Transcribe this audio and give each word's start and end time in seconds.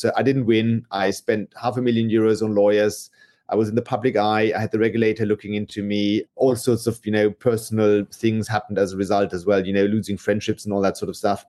So 0.00 0.10
I 0.16 0.22
didn't 0.22 0.46
win. 0.46 0.86
I 0.90 1.10
spent 1.10 1.52
half 1.60 1.76
a 1.76 1.82
million 1.82 2.08
euros 2.08 2.42
on 2.42 2.54
lawyers. 2.54 3.10
I 3.50 3.54
was 3.54 3.68
in 3.68 3.74
the 3.74 3.82
public 3.82 4.16
eye. 4.16 4.50
I 4.56 4.58
had 4.58 4.72
the 4.72 4.78
regulator 4.78 5.26
looking 5.26 5.52
into 5.52 5.82
me. 5.82 6.24
All 6.36 6.56
sorts 6.56 6.86
of, 6.86 6.98
you 7.04 7.12
know, 7.12 7.30
personal 7.30 8.06
things 8.10 8.48
happened 8.48 8.78
as 8.78 8.94
a 8.94 8.96
result 8.96 9.34
as 9.34 9.44
well, 9.44 9.66
you 9.66 9.74
know, 9.74 9.84
losing 9.84 10.16
friendships 10.16 10.64
and 10.64 10.72
all 10.72 10.80
that 10.80 10.96
sort 10.96 11.10
of 11.10 11.16
stuff. 11.16 11.44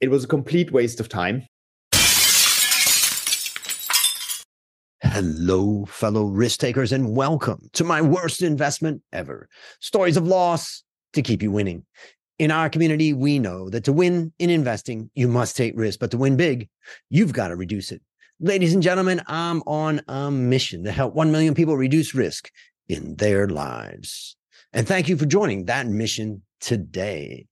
It 0.00 0.10
was 0.10 0.24
a 0.24 0.28
complete 0.28 0.72
waste 0.72 0.98
of 0.98 1.10
time. 1.10 1.46
Hello, 5.02 5.84
fellow 5.84 6.24
risk 6.24 6.60
takers, 6.60 6.92
and 6.92 7.14
welcome 7.14 7.68
to 7.74 7.84
my 7.84 8.00
worst 8.00 8.40
investment 8.40 9.02
ever 9.12 9.46
stories 9.80 10.16
of 10.16 10.26
loss 10.26 10.84
to 11.12 11.20
keep 11.20 11.42
you 11.42 11.50
winning. 11.50 11.84
In 12.38 12.52
our 12.52 12.70
community, 12.70 13.12
we 13.12 13.40
know 13.40 13.68
that 13.70 13.84
to 13.84 13.92
win 13.92 14.32
in 14.38 14.48
investing, 14.48 15.10
you 15.14 15.26
must 15.26 15.56
take 15.56 15.72
risk, 15.76 15.98
but 15.98 16.12
to 16.12 16.18
win 16.18 16.36
big, 16.36 16.68
you've 17.10 17.32
got 17.32 17.48
to 17.48 17.56
reduce 17.56 17.90
it. 17.90 18.00
Ladies 18.38 18.74
and 18.74 18.82
gentlemen, 18.82 19.20
I'm 19.26 19.62
on 19.66 20.02
a 20.06 20.30
mission 20.30 20.84
to 20.84 20.92
help 20.92 21.14
1 21.14 21.32
million 21.32 21.54
people 21.54 21.76
reduce 21.76 22.14
risk 22.14 22.52
in 22.88 23.16
their 23.16 23.48
lives. 23.48 24.36
And 24.72 24.86
thank 24.86 25.08
you 25.08 25.16
for 25.16 25.26
joining 25.26 25.64
that 25.64 25.88
mission 25.88 26.42
today. 26.60 27.46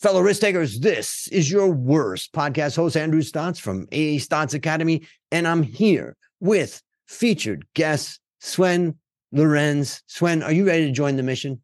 Fellow 0.00 0.20
risk 0.20 0.40
takers, 0.40 0.80
this 0.80 1.28
is 1.28 1.48
your 1.48 1.68
worst 1.68 2.32
podcast 2.32 2.74
host, 2.74 2.96
Andrew 2.96 3.22
Stotz 3.22 3.60
from 3.60 3.82
AA 3.92 4.18
Stotz 4.18 4.52
Academy. 4.52 5.06
And 5.30 5.46
I'm 5.46 5.62
here 5.62 6.16
with 6.40 6.82
featured 7.06 7.66
guest 7.74 8.18
Swen 8.40 8.96
Lorenz. 9.30 10.02
Swen, 10.08 10.42
are 10.42 10.50
you 10.50 10.66
ready 10.66 10.86
to 10.86 10.92
join 10.92 11.14
the 11.14 11.22
mission? 11.22 11.62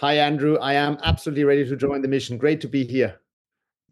Hi, 0.00 0.16
Andrew. 0.16 0.56
I 0.56 0.72
am 0.72 0.96
absolutely 1.04 1.44
ready 1.44 1.68
to 1.68 1.76
join 1.76 2.00
the 2.00 2.08
mission. 2.08 2.38
Great 2.38 2.62
to 2.62 2.68
be 2.68 2.86
here. 2.86 3.20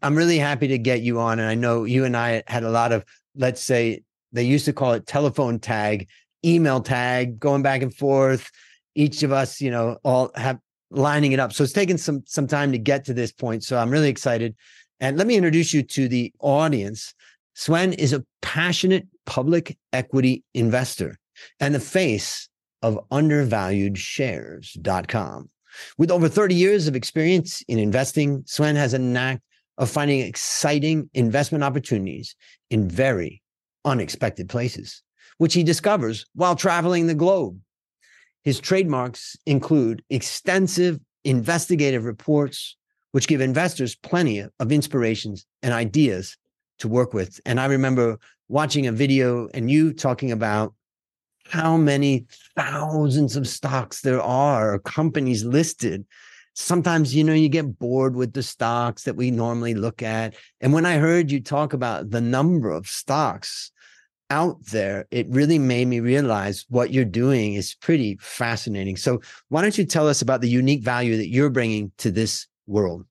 I'm 0.01 0.15
really 0.15 0.39
happy 0.39 0.67
to 0.69 0.79
get 0.79 1.01
you 1.01 1.19
on. 1.19 1.37
And 1.37 1.47
I 1.47 1.53
know 1.53 1.83
you 1.83 2.03
and 2.03 2.17
I 2.17 2.41
had 2.47 2.63
a 2.63 2.71
lot 2.71 2.91
of 2.91 3.05
let's 3.35 3.63
say 3.63 4.01
they 4.31 4.41
used 4.41 4.65
to 4.65 4.73
call 4.73 4.93
it 4.93 5.05
telephone 5.05 5.59
tag, 5.59 6.07
email 6.43 6.81
tag, 6.81 7.39
going 7.39 7.61
back 7.61 7.83
and 7.83 7.93
forth. 7.93 8.49
Each 8.95 9.21
of 9.21 9.31
us, 9.31 9.61
you 9.61 9.69
know, 9.69 9.99
all 10.03 10.31
have 10.33 10.57
lining 10.89 11.33
it 11.33 11.39
up. 11.39 11.53
So 11.53 11.63
it's 11.63 11.73
taken 11.73 11.99
some 11.99 12.23
some 12.25 12.47
time 12.47 12.71
to 12.71 12.79
get 12.79 13.05
to 13.05 13.13
this 13.13 13.31
point. 13.31 13.63
So 13.63 13.77
I'm 13.77 13.91
really 13.91 14.09
excited. 14.09 14.55
And 14.99 15.15
let 15.15 15.27
me 15.27 15.35
introduce 15.35 15.75
you 15.75 15.83
to 15.83 16.07
the 16.07 16.33
audience. 16.39 17.13
Swen 17.53 17.93
is 17.93 18.13
a 18.13 18.25
passionate 18.41 19.05
public 19.27 19.77
equity 19.93 20.43
investor 20.55 21.19
and 21.59 21.75
the 21.75 21.79
face 21.79 22.49
of 22.81 22.97
undervaluedshares.com. 23.11 25.49
With 25.97 26.11
over 26.11 26.27
30 26.27 26.55
years 26.55 26.87
of 26.87 26.95
experience 26.95 27.61
in 27.67 27.79
investing, 27.79 28.43
Swen 28.45 28.75
has 28.75 28.93
a 28.93 28.99
knack 28.99 29.41
of 29.77 29.89
finding 29.89 30.19
exciting 30.19 31.09
investment 31.13 31.63
opportunities 31.63 32.35
in 32.69 32.87
very 32.87 33.41
unexpected 33.85 34.49
places, 34.49 35.01
which 35.37 35.53
he 35.53 35.63
discovers 35.63 36.25
while 36.35 36.55
traveling 36.55 37.07
the 37.07 37.15
globe. 37.15 37.59
His 38.43 38.59
trademarks 38.59 39.37
include 39.45 40.03
extensive 40.09 40.99
investigative 41.23 42.05
reports, 42.05 42.75
which 43.11 43.27
give 43.27 43.41
investors 43.41 43.95
plenty 43.95 44.45
of 44.59 44.71
inspirations 44.71 45.45
and 45.61 45.73
ideas 45.73 46.37
to 46.79 46.87
work 46.87 47.13
with. 47.13 47.39
And 47.45 47.59
I 47.59 47.65
remember 47.65 48.19
watching 48.47 48.87
a 48.87 48.91
video 48.91 49.47
and 49.53 49.69
you 49.69 49.93
talking 49.93 50.31
about 50.31 50.73
how 51.49 51.77
many 51.77 52.25
thousands 52.55 53.35
of 53.35 53.47
stocks 53.47 54.01
there 54.01 54.21
are, 54.21 54.79
companies 54.79 55.43
listed. 55.43 56.05
Sometimes 56.53 57.15
you 57.15 57.23
know 57.23 57.33
you 57.33 57.49
get 57.49 57.79
bored 57.79 58.15
with 58.15 58.33
the 58.33 58.43
stocks 58.43 59.03
that 59.03 59.15
we 59.15 59.31
normally 59.31 59.73
look 59.73 60.03
at. 60.03 60.35
And 60.61 60.73
when 60.73 60.85
i 60.85 60.97
heard 60.97 61.31
you 61.31 61.41
talk 61.41 61.73
about 61.73 62.09
the 62.09 62.21
number 62.21 62.69
of 62.69 62.87
stocks 62.87 63.71
out 64.31 64.63
there 64.67 65.07
it 65.09 65.27
really 65.29 65.57
made 65.57 65.87
me 65.87 65.99
realize 65.99 66.63
what 66.69 66.91
you're 66.91 67.03
doing 67.03 67.55
is 67.55 67.73
pretty 67.75 68.17
fascinating. 68.21 68.95
So 68.95 69.21
why 69.47 69.61
don't 69.61 69.77
you 69.77 69.85
tell 69.85 70.07
us 70.07 70.21
about 70.21 70.41
the 70.41 70.49
unique 70.49 70.83
value 70.83 71.17
that 71.17 71.29
you're 71.29 71.49
bringing 71.49 71.91
to 71.97 72.11
this 72.11 72.45
world 72.67 73.05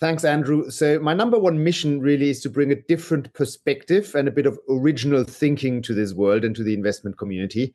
Thanks, 0.00 0.24
Andrew. 0.24 0.70
So, 0.70 0.98
my 0.98 1.12
number 1.12 1.38
one 1.38 1.62
mission 1.62 2.00
really 2.00 2.30
is 2.30 2.40
to 2.40 2.48
bring 2.48 2.72
a 2.72 2.74
different 2.76 3.32
perspective 3.34 4.14
and 4.14 4.26
a 4.26 4.30
bit 4.30 4.46
of 4.46 4.58
original 4.70 5.24
thinking 5.24 5.82
to 5.82 5.92
this 5.92 6.14
world 6.14 6.42
and 6.42 6.56
to 6.56 6.62
the 6.62 6.72
investment 6.72 7.18
community. 7.18 7.74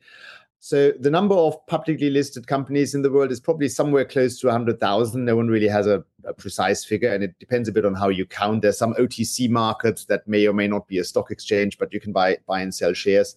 So 0.66 0.90
the 0.98 1.10
number 1.10 1.36
of 1.36 1.64
publicly 1.68 2.10
listed 2.10 2.48
companies 2.48 2.92
in 2.92 3.02
the 3.02 3.10
world 3.12 3.30
is 3.30 3.38
probably 3.38 3.68
somewhere 3.68 4.04
close 4.04 4.40
to 4.40 4.48
100,000. 4.48 5.24
No 5.24 5.36
one 5.36 5.46
really 5.46 5.68
has 5.68 5.86
a, 5.86 6.02
a, 6.24 6.34
precise 6.34 6.84
figure, 6.84 7.14
and 7.14 7.22
it 7.22 7.38
depends 7.38 7.68
a 7.68 7.72
bit 7.72 7.84
on 7.84 7.94
how 7.94 8.08
you 8.08 8.26
count. 8.26 8.62
There's 8.62 8.76
some 8.76 8.94
OTC 8.94 9.48
markets 9.48 10.06
that 10.06 10.26
may 10.26 10.44
or 10.44 10.52
may 10.52 10.66
not 10.66 10.88
be 10.88 10.98
a 10.98 11.04
stock 11.04 11.30
exchange, 11.30 11.78
but 11.78 11.92
you 11.92 12.00
can 12.00 12.12
buy 12.12 12.38
buy 12.48 12.62
and 12.62 12.74
sell 12.74 12.94
shares. 12.94 13.36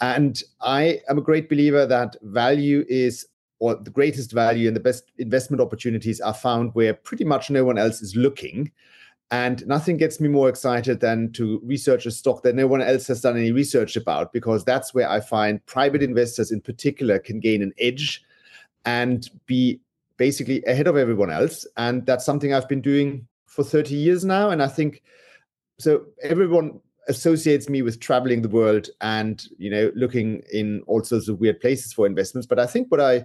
And 0.00 0.40
I 0.60 1.00
am 1.08 1.18
a 1.18 1.22
great 1.22 1.48
believer 1.48 1.86
that 1.86 2.14
value 2.22 2.84
is 2.88 3.26
or 3.64 3.74
the 3.76 3.90
greatest 3.90 4.30
value 4.30 4.68
and 4.68 4.76
the 4.76 4.80
best 4.80 5.10
investment 5.16 5.58
opportunities 5.58 6.20
are 6.20 6.34
found 6.34 6.74
where 6.74 6.92
pretty 6.92 7.24
much 7.24 7.48
no 7.48 7.64
one 7.64 7.78
else 7.78 8.02
is 8.02 8.14
looking. 8.14 8.70
And 9.30 9.66
nothing 9.66 9.96
gets 9.96 10.20
me 10.20 10.28
more 10.28 10.50
excited 10.50 11.00
than 11.00 11.32
to 11.32 11.62
research 11.64 12.04
a 12.04 12.10
stock 12.10 12.42
that 12.42 12.54
no 12.54 12.66
one 12.66 12.82
else 12.82 13.06
has 13.06 13.22
done 13.22 13.38
any 13.38 13.52
research 13.52 13.96
about, 13.96 14.34
because 14.34 14.66
that's 14.66 14.92
where 14.92 15.08
I 15.08 15.20
find 15.20 15.64
private 15.64 16.02
investors 16.02 16.52
in 16.52 16.60
particular 16.60 17.18
can 17.18 17.40
gain 17.40 17.62
an 17.62 17.72
edge 17.78 18.22
and 18.84 19.30
be 19.46 19.80
basically 20.18 20.62
ahead 20.66 20.86
of 20.86 20.98
everyone 20.98 21.30
else. 21.30 21.66
And 21.78 22.04
that's 22.04 22.26
something 22.26 22.52
I've 22.52 22.68
been 22.68 22.82
doing 22.82 23.26
for 23.46 23.64
30 23.64 23.94
years 23.94 24.26
now. 24.26 24.50
And 24.50 24.62
I 24.62 24.68
think 24.68 25.02
so 25.78 26.04
everyone 26.22 26.82
associates 27.08 27.68
me 27.68 27.82
with 27.82 28.00
traveling 28.00 28.42
the 28.42 28.48
world 28.48 28.88
and 29.00 29.46
you 29.58 29.70
know 29.70 29.90
looking 29.94 30.42
in 30.52 30.82
all 30.86 31.02
sorts 31.02 31.28
of 31.28 31.40
weird 31.40 31.60
places 31.60 31.92
for 31.92 32.06
investments 32.06 32.46
but 32.46 32.58
i 32.58 32.66
think 32.66 32.90
what 32.90 33.00
i 33.00 33.24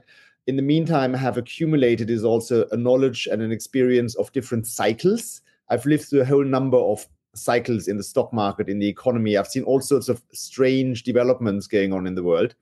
in 0.50 0.56
the 0.56 0.64
meantime 0.64 1.14
have 1.14 1.38
accumulated 1.38 2.10
is 2.10 2.26
also 2.26 2.68
a 2.72 2.78
knowledge 2.78 3.28
and 3.32 3.42
an 3.42 3.52
experience 3.52 4.16
of 4.16 4.32
different 4.32 4.66
cycles 4.66 5.42
I've 5.70 5.86
lived 5.86 6.06
through 6.10 6.22
a 6.22 6.26
whole 6.26 6.44
number 6.44 6.78
of 6.78 7.08
cycles 7.36 7.88
in 7.88 7.98
the 7.98 8.04
stock 8.04 8.34
market, 8.34 8.70
in 8.70 8.80
the 8.80 8.88
economy. 8.88 9.38
I've 9.38 9.48
seen 9.48 9.64
all 9.64 9.82
sorts 9.82 10.10
of 10.10 10.24
strange 10.34 11.04
developments 11.04 11.68
going 11.68 11.94
on 11.94 12.08
in 12.08 12.16
the 12.16 12.24
world. 12.24 12.56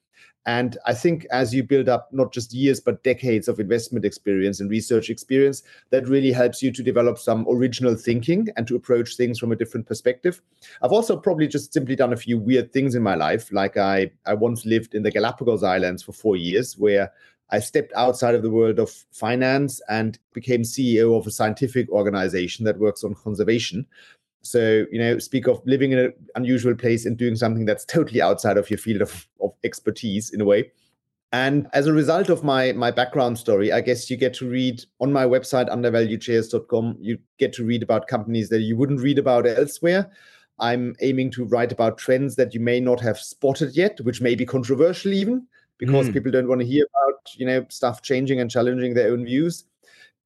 And 0.45 0.77
I 0.85 0.93
think 0.93 1.25
as 1.29 1.53
you 1.53 1.61
build 1.61 1.89
up 1.89 2.07
not 2.13 2.31
just 2.31 2.53
years, 2.53 2.79
but 2.79 3.03
decades 3.03 3.49
of 3.49 3.59
investment 3.59 4.05
experience 4.05 4.61
and 4.61 4.69
research 4.69 5.09
experience, 5.09 5.61
that 5.89 6.07
really 6.07 6.31
helps 6.31 6.63
you 6.63 6.71
to 6.71 6.81
develop 6.81 7.17
some 7.17 7.45
original 7.49 7.95
thinking 7.95 8.47
and 8.55 8.65
to 8.67 8.77
approach 8.77 9.17
things 9.17 9.39
from 9.39 9.51
a 9.51 9.57
different 9.57 9.87
perspective. 9.87 10.41
I've 10.81 10.93
also 10.93 11.17
probably 11.17 11.49
just 11.49 11.73
simply 11.73 11.97
done 11.97 12.13
a 12.13 12.17
few 12.17 12.37
weird 12.37 12.71
things 12.71 12.95
in 12.95 13.03
my 13.03 13.15
life. 13.15 13.51
Like 13.51 13.75
I, 13.75 14.11
I 14.25 14.35
once 14.35 14.65
lived 14.65 14.95
in 14.95 15.03
the 15.03 15.11
Galapagos 15.11 15.63
Islands 15.63 16.01
for 16.01 16.13
four 16.13 16.37
years, 16.37 16.77
where 16.77 17.11
I 17.49 17.59
stepped 17.59 17.93
outside 17.93 18.35
of 18.35 18.41
the 18.41 18.51
world 18.51 18.79
of 18.79 18.91
finance 19.11 19.81
and 19.89 20.19
became 20.33 20.63
CEO 20.63 21.17
of 21.17 21.25
a 21.27 21.31
scientific 21.31 21.89
organization 21.89 22.65
that 22.65 22.79
works 22.79 23.03
on 23.03 23.15
conservation. 23.15 23.85
So, 24.41 24.85
you 24.91 24.99
know, 24.99 25.19
speak 25.19 25.47
of 25.47 25.61
living 25.65 25.91
in 25.91 25.99
an 25.99 26.13
unusual 26.35 26.75
place 26.75 27.05
and 27.05 27.17
doing 27.17 27.35
something 27.35 27.65
that's 27.65 27.85
totally 27.85 28.21
outside 28.21 28.57
of 28.57 28.69
your 28.69 28.77
field 28.77 29.01
of, 29.01 29.27
of 29.41 29.53
expertise 29.63 30.31
in 30.31 30.41
a 30.41 30.45
way. 30.45 30.71
And 31.33 31.67
as 31.73 31.87
a 31.87 31.93
result 31.93 32.29
of 32.29 32.43
my 32.43 32.71
my 32.71 32.89
background 32.89 33.37
story, 33.37 33.73
I 33.73 33.81
guess 33.81 34.09
you 34.09 34.15
get 34.15 34.33
to 34.35 34.49
read 34.49 34.85
on 35.01 35.11
my 35.11 35.25
website 35.25 35.69
undervaluedshares.com, 35.69 36.97
you 37.01 37.17
get 37.37 37.51
to 37.53 37.65
read 37.65 37.83
about 37.83 38.07
companies 38.07 38.47
that 38.49 38.61
you 38.61 38.77
wouldn't 38.77 39.01
read 39.01 39.19
about 39.19 39.45
elsewhere. 39.45 40.09
I'm 40.59 40.95
aiming 41.01 41.31
to 41.31 41.43
write 41.43 41.73
about 41.73 41.97
trends 41.97 42.35
that 42.37 42.53
you 42.53 42.61
may 42.61 42.79
not 42.79 43.01
have 43.01 43.19
spotted 43.19 43.75
yet, 43.75 43.99
which 44.01 44.21
may 44.21 44.35
be 44.35 44.45
controversial 44.45 45.13
even 45.13 45.45
because 45.77 46.09
mm. 46.09 46.13
people 46.13 46.31
don't 46.31 46.47
want 46.47 46.61
to 46.61 46.67
hear 46.67 46.85
about 46.85 47.35
you 47.35 47.45
know 47.45 47.65
stuff 47.69 48.01
changing 48.01 48.39
and 48.39 48.49
challenging 48.49 48.93
their 48.93 49.11
own 49.11 49.25
views. 49.25 49.65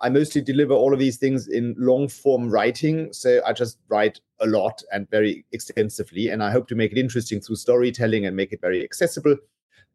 I 0.01 0.09
mostly 0.09 0.41
deliver 0.41 0.73
all 0.73 0.93
of 0.93 0.99
these 0.99 1.17
things 1.17 1.47
in 1.47 1.75
long 1.77 2.07
form 2.07 2.49
writing 2.49 3.13
so 3.13 3.39
i 3.45 3.53
just 3.53 3.77
write 3.87 4.19
a 4.39 4.47
lot 4.47 4.81
and 4.91 5.09
very 5.11 5.45
extensively 5.51 6.29
and 6.29 6.43
i 6.43 6.49
hope 6.49 6.67
to 6.69 6.75
make 6.75 6.91
it 6.91 6.97
interesting 6.97 7.39
through 7.39 7.55
storytelling 7.55 8.25
and 8.25 8.35
make 8.35 8.51
it 8.51 8.61
very 8.61 8.83
accessible. 8.83 9.35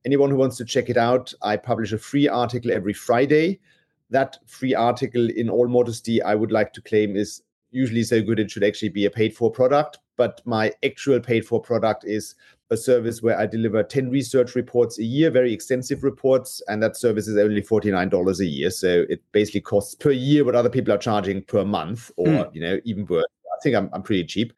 Anyone 0.04 0.30
who 0.30 0.36
wants 0.36 0.56
to 0.58 0.64
check 0.64 0.88
it 0.88 0.96
out 0.96 1.34
i 1.42 1.56
publish 1.56 1.92
a 1.92 1.98
free 1.98 2.28
article 2.28 2.70
every 2.70 2.92
friday. 2.92 3.58
That 4.10 4.38
free 4.46 4.74
article 4.74 5.28
in 5.28 5.50
all 5.50 5.66
modesty 5.66 6.22
i 6.22 6.34
would 6.34 6.52
like 6.52 6.72
to 6.74 6.82
claim 6.82 7.16
is 7.16 7.42
usually 7.72 8.04
so 8.04 8.22
good 8.22 8.38
it 8.38 8.50
should 8.50 8.64
actually 8.64 8.90
be 8.90 9.06
a 9.06 9.10
paid 9.10 9.36
for 9.36 9.50
product 9.50 9.98
but 10.16 10.40
my 10.46 10.72
actual 10.84 11.20
paid 11.20 11.46
for 11.46 11.60
product 11.60 12.04
is 12.04 12.36
a 12.70 12.76
service 12.76 13.22
where 13.22 13.38
I 13.38 13.46
deliver 13.46 13.82
10 13.82 14.10
research 14.10 14.54
reports 14.54 14.98
a 14.98 15.04
year, 15.04 15.30
very 15.30 15.52
extensive 15.52 16.02
reports, 16.02 16.62
and 16.68 16.82
that 16.82 16.96
service 16.96 17.28
is 17.28 17.36
only 17.36 17.62
$49 17.62 18.40
a 18.40 18.44
year. 18.44 18.70
So 18.70 19.04
it 19.08 19.22
basically 19.32 19.60
costs 19.60 19.94
per 19.94 20.10
year 20.10 20.44
what 20.44 20.56
other 20.56 20.70
people 20.70 20.92
are 20.92 20.98
charging 20.98 21.42
per 21.42 21.64
month, 21.64 22.10
or 22.16 22.26
mm. 22.26 22.54
you 22.54 22.60
know, 22.60 22.80
even 22.84 23.06
worse. 23.06 23.24
I 23.24 23.62
think 23.62 23.76
I'm, 23.76 23.88
I'm 23.92 24.02
pretty 24.02 24.24
cheap. 24.24 24.52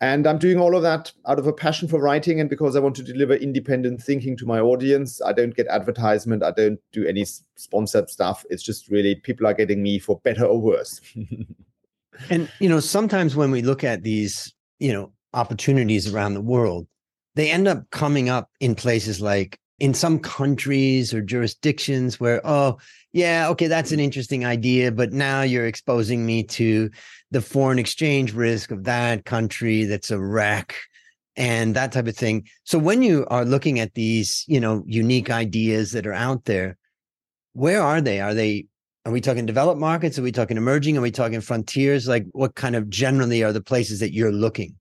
And 0.00 0.26
I'm 0.26 0.36
doing 0.36 0.60
all 0.60 0.76
of 0.76 0.82
that 0.82 1.10
out 1.26 1.38
of 1.38 1.46
a 1.46 1.52
passion 1.52 1.88
for 1.88 2.00
writing 2.00 2.38
and 2.38 2.50
because 2.50 2.76
I 2.76 2.80
want 2.80 2.96
to 2.96 3.02
deliver 3.02 3.34
independent 3.34 4.02
thinking 4.02 4.36
to 4.36 4.46
my 4.46 4.60
audience. 4.60 5.22
I 5.22 5.32
don't 5.32 5.56
get 5.56 5.66
advertisement, 5.68 6.42
I 6.42 6.50
don't 6.50 6.78
do 6.92 7.06
any 7.06 7.24
sponsored 7.56 8.10
stuff. 8.10 8.44
It's 8.50 8.62
just 8.62 8.88
really 8.90 9.14
people 9.14 9.46
are 9.46 9.54
getting 9.54 9.82
me 9.82 9.98
for 9.98 10.20
better 10.20 10.44
or 10.44 10.60
worse. 10.60 11.00
and 12.30 12.50
you 12.60 12.68
know, 12.68 12.80
sometimes 12.80 13.36
when 13.36 13.50
we 13.50 13.62
look 13.62 13.84
at 13.84 14.02
these, 14.02 14.52
you 14.78 14.92
know, 14.92 15.12
opportunities 15.32 16.12
around 16.12 16.34
the 16.34 16.42
world, 16.42 16.86
they 17.36 17.50
end 17.50 17.68
up 17.68 17.88
coming 17.90 18.28
up 18.28 18.50
in 18.60 18.74
places 18.74 19.20
like 19.20 19.60
in 19.78 19.92
some 19.92 20.18
countries 20.18 21.12
or 21.12 21.20
jurisdictions 21.20 22.18
where, 22.18 22.40
oh, 22.44 22.78
yeah, 23.12 23.48
okay, 23.50 23.66
that's 23.66 23.92
an 23.92 24.00
interesting 24.00 24.44
idea, 24.44 24.90
but 24.90 25.12
now 25.12 25.42
you're 25.42 25.66
exposing 25.66 26.24
me 26.24 26.42
to 26.42 26.90
the 27.30 27.42
foreign 27.42 27.78
exchange 27.78 28.32
risk 28.32 28.70
of 28.70 28.84
that 28.84 29.26
country 29.26 29.84
that's 29.84 30.10
a 30.10 30.18
wreck 30.18 30.74
and 31.36 31.76
that 31.76 31.92
type 31.92 32.06
of 32.06 32.16
thing. 32.16 32.48
So 32.64 32.78
when 32.78 33.02
you 33.02 33.26
are 33.28 33.44
looking 33.44 33.80
at 33.80 33.92
these, 33.94 34.44
you 34.48 34.58
know, 34.58 34.82
unique 34.86 35.30
ideas 35.30 35.92
that 35.92 36.06
are 36.06 36.14
out 36.14 36.46
there, 36.46 36.78
where 37.52 37.82
are 37.82 38.00
they? 38.00 38.20
Are 38.20 38.34
they 38.34 38.66
are 39.04 39.12
we 39.12 39.20
talking 39.20 39.46
developed 39.46 39.80
markets? 39.80 40.18
Are 40.18 40.22
we 40.22 40.32
talking 40.32 40.56
emerging? 40.56 40.96
Are 40.96 41.02
we 41.02 41.12
talking 41.12 41.40
frontiers? 41.40 42.08
Like 42.08 42.26
what 42.32 42.54
kind 42.56 42.74
of 42.74 42.90
generally 42.90 43.44
are 43.44 43.52
the 43.52 43.62
places 43.62 44.00
that 44.00 44.12
you're 44.12 44.32
looking? 44.32 44.74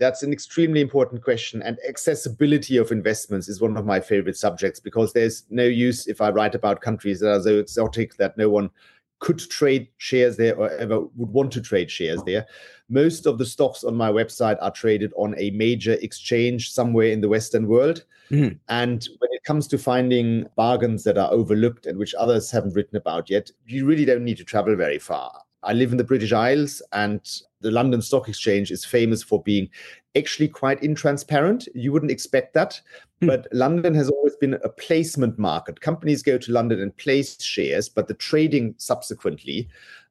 That's 0.00 0.22
an 0.22 0.32
extremely 0.32 0.80
important 0.80 1.22
question. 1.22 1.62
And 1.62 1.78
accessibility 1.86 2.78
of 2.78 2.90
investments 2.90 3.48
is 3.48 3.60
one 3.60 3.76
of 3.76 3.84
my 3.84 4.00
favorite 4.00 4.36
subjects 4.36 4.80
because 4.80 5.12
there's 5.12 5.44
no 5.50 5.64
use 5.64 6.08
if 6.08 6.20
I 6.20 6.30
write 6.30 6.54
about 6.54 6.80
countries 6.80 7.20
that 7.20 7.30
are 7.30 7.42
so 7.42 7.58
exotic 7.58 8.16
that 8.16 8.36
no 8.36 8.48
one 8.48 8.70
could 9.18 9.38
trade 9.38 9.88
shares 9.98 10.38
there 10.38 10.56
or 10.56 10.70
ever 10.70 11.00
would 11.00 11.28
want 11.28 11.52
to 11.52 11.60
trade 11.60 11.90
shares 11.90 12.22
there. 12.24 12.46
Most 12.88 13.26
of 13.26 13.36
the 13.36 13.44
stocks 13.44 13.84
on 13.84 13.94
my 13.94 14.10
website 14.10 14.56
are 14.62 14.70
traded 14.70 15.12
on 15.16 15.34
a 15.38 15.50
major 15.50 15.92
exchange 16.00 16.72
somewhere 16.72 17.08
in 17.08 17.20
the 17.20 17.28
Western 17.28 17.68
world. 17.68 18.04
Mm-hmm. 18.30 18.56
And 18.70 19.06
when 19.18 19.30
it 19.32 19.44
comes 19.44 19.66
to 19.68 19.76
finding 19.76 20.46
bargains 20.56 21.04
that 21.04 21.18
are 21.18 21.30
overlooked 21.30 21.84
and 21.84 21.98
which 21.98 22.14
others 22.14 22.50
haven't 22.50 22.74
written 22.74 22.96
about 22.96 23.28
yet, 23.28 23.50
you 23.66 23.84
really 23.84 24.06
don't 24.06 24.24
need 24.24 24.38
to 24.38 24.44
travel 24.44 24.74
very 24.74 24.98
far. 24.98 25.42
I 25.62 25.74
live 25.74 25.92
in 25.92 25.98
the 25.98 26.04
British 26.04 26.32
Isles, 26.32 26.80
and 26.92 27.20
the 27.60 27.70
London 27.70 28.02
Stock 28.02 28.28
Exchange 28.28 28.70
is 28.70 28.84
famous 28.84 29.22
for 29.22 29.42
being 29.42 29.68
actually 30.16 30.48
quite 30.48 30.80
intransparent. 30.80 31.68
You 31.74 31.92
wouldn't 31.92 32.10
expect 32.10 32.54
that. 32.54 32.80
Hmm. 33.20 33.26
But 33.28 33.48
London 33.52 33.94
has 33.94 34.08
always 34.08 34.36
been 34.36 34.54
a 34.54 34.68
placement 34.68 35.38
market. 35.38 35.80
Companies 35.80 36.22
go 36.22 36.38
to 36.38 36.52
London 36.52 36.80
and 36.80 36.96
place 36.96 37.40
shares, 37.42 37.88
but 37.88 38.08
the 38.08 38.14
trading 38.14 38.74
subsequently 38.78 39.68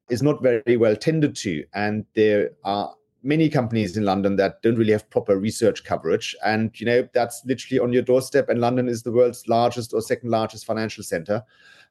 is 0.08 0.22
not 0.22 0.42
very 0.42 0.76
well 0.76 0.96
tended 0.96 1.36
to. 1.36 1.64
And 1.74 2.04
there 2.14 2.50
are 2.64 2.94
many 3.22 3.48
companies 3.48 3.96
in 3.96 4.04
London 4.04 4.36
that 4.36 4.62
don't 4.62 4.76
really 4.76 4.92
have 4.92 5.08
proper 5.10 5.38
research 5.38 5.84
coverage. 5.84 6.34
And, 6.44 6.78
you 6.80 6.86
know, 6.86 7.08
that's 7.12 7.42
literally 7.44 7.78
on 7.78 7.92
your 7.92 8.02
doorstep. 8.02 8.48
And 8.48 8.60
London 8.60 8.88
is 8.88 9.02
the 9.02 9.12
world's 9.12 9.46
largest 9.48 9.92
or 9.92 10.00
second 10.00 10.30
largest 10.30 10.64
financial 10.64 11.04
center. 11.04 11.42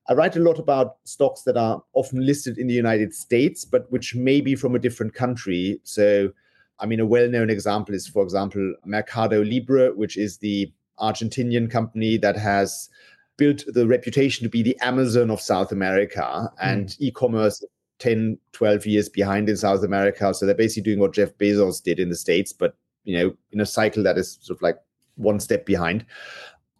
I 0.08 0.14
write 0.14 0.36
a 0.36 0.40
lot 0.40 0.58
about 0.58 0.98
stocks 1.04 1.44
that 1.44 1.58
are 1.58 1.84
often 1.94 2.26
listed 2.26 2.58
in 2.58 2.68
the 2.68 2.74
United 2.74 3.14
States, 3.14 3.64
but 3.64 3.92
which 3.92 4.16
may 4.16 4.42
be 4.42 4.56
from 4.56 4.74
a 4.74 4.80
different 4.80 5.14
country. 5.14 5.80
So, 5.84 6.31
I 6.80 6.86
mean, 6.86 7.00
a 7.00 7.06
well 7.06 7.30
known 7.30 7.50
example 7.50 7.94
is, 7.94 8.08
for 8.08 8.24
example, 8.24 8.74
Mercado 8.86 9.44
Libre, 9.44 9.94
which 9.94 10.18
is 10.18 10.38
the 10.38 10.72
Argentinian 11.00 11.70
company 11.70 12.18
that 12.18 12.38
has 12.38 12.90
built 13.38 13.64
the 13.68 13.88
reputation 13.88 14.44
to 14.44 14.50
be 14.50 14.64
the 14.64 14.78
Amazon 14.82 15.30
of 15.30 15.42
South 15.42 15.72
America 15.72 16.50
and 16.62 16.88
mm. 16.88 16.96
e 17.00 17.12
commerce 17.12 17.64
10, 18.00 18.38
12 18.54 18.86
years 18.86 19.10
behind 19.10 19.50
in 19.50 19.57
South 19.57 19.84
America. 19.84 20.34
So 20.34 20.46
they're 20.46 20.56
basically 20.56 20.84
doing 20.84 21.00
what 21.00 21.13
Jeff 21.13 21.38
Bezos 21.38 21.84
did 21.84 22.00
in 22.00 22.10
the 22.10 22.16
States, 22.16 22.51
but 22.54 22.75
you 23.04 23.18
know, 23.18 23.34
in 23.51 23.62
a 23.62 23.66
cycle 23.66 24.04
that 24.04 24.18
is 24.18 24.38
sort 24.42 24.57
of 24.57 24.62
like 24.62 24.78
one 25.16 25.40
step 25.40 25.66
behind. 25.66 26.06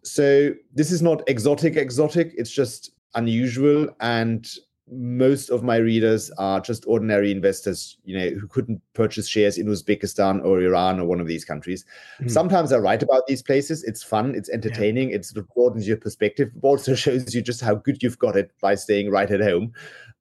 So 0.02 0.54
this 0.74 0.90
is 0.90 1.02
not 1.02 1.22
exotic, 1.28 1.76
exotic. 1.76 2.32
It's 2.36 2.50
just 2.50 2.92
unusual. 3.14 3.88
And 4.00 4.48
most 4.92 5.50
of 5.50 5.62
my 5.62 5.76
readers 5.76 6.30
are 6.32 6.60
just 6.60 6.84
ordinary 6.86 7.30
investors, 7.30 7.98
you 8.04 8.18
know, 8.18 8.30
who 8.30 8.48
couldn't 8.48 8.80
purchase 8.94 9.28
shares 9.28 9.56
in 9.56 9.66
Uzbekistan 9.66 10.44
or 10.44 10.60
Iran 10.60 10.98
or 10.98 11.06
one 11.06 11.20
of 11.20 11.26
these 11.26 11.44
countries. 11.44 11.84
Mm-hmm. 12.18 12.28
Sometimes 12.28 12.72
I 12.72 12.78
write 12.78 13.02
about 13.02 13.26
these 13.26 13.42
places. 13.42 13.84
It's 13.84 14.02
fun, 14.02 14.34
it's 14.34 14.50
entertaining, 14.50 15.10
yeah. 15.10 15.16
it 15.16 15.24
sort 15.26 15.44
of 15.44 15.54
broadens 15.54 15.86
your 15.86 15.96
perspective. 15.96 16.50
It 16.56 16.64
also 16.64 16.94
shows 16.96 17.34
you 17.34 17.42
just 17.42 17.60
how 17.60 17.76
good 17.76 18.02
you've 18.02 18.18
got 18.18 18.36
it 18.36 18.50
by 18.60 18.74
staying 18.74 19.10
right 19.10 19.30
at 19.30 19.40
home. 19.40 19.72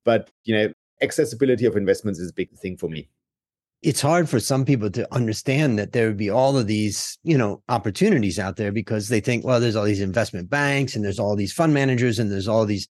But 0.03 0.29
you 0.43 0.55
know, 0.55 0.73
accessibility 1.01 1.65
of 1.65 1.75
investments 1.75 2.19
is 2.19 2.29
a 2.29 2.33
big 2.33 2.51
thing 2.57 2.77
for 2.77 2.89
me. 2.89 3.09
It's 3.81 4.01
hard 4.01 4.27
for 4.27 4.41
some 4.41 4.65
people 4.65 4.89
to 4.91 5.13
understand 5.13 5.79
that 5.79 5.93
there 5.93 6.07
would 6.07 6.17
be 6.17 6.29
all 6.29 6.57
of 6.57 6.67
these, 6.67 7.17
you 7.23 7.37
know, 7.37 7.63
opportunities 7.69 8.37
out 8.37 8.57
there 8.57 8.73
because 8.73 9.07
they 9.07 9.21
think, 9.21 9.45
well, 9.45 9.61
there's 9.61 9.77
all 9.77 9.85
these 9.85 10.01
investment 10.01 10.49
banks 10.49 10.95
and 10.95 11.05
there's 11.05 11.19
all 11.19 11.35
these 11.37 11.53
fund 11.53 11.73
managers 11.73 12.19
and 12.19 12.29
there's 12.29 12.49
all 12.49 12.65
these 12.65 12.89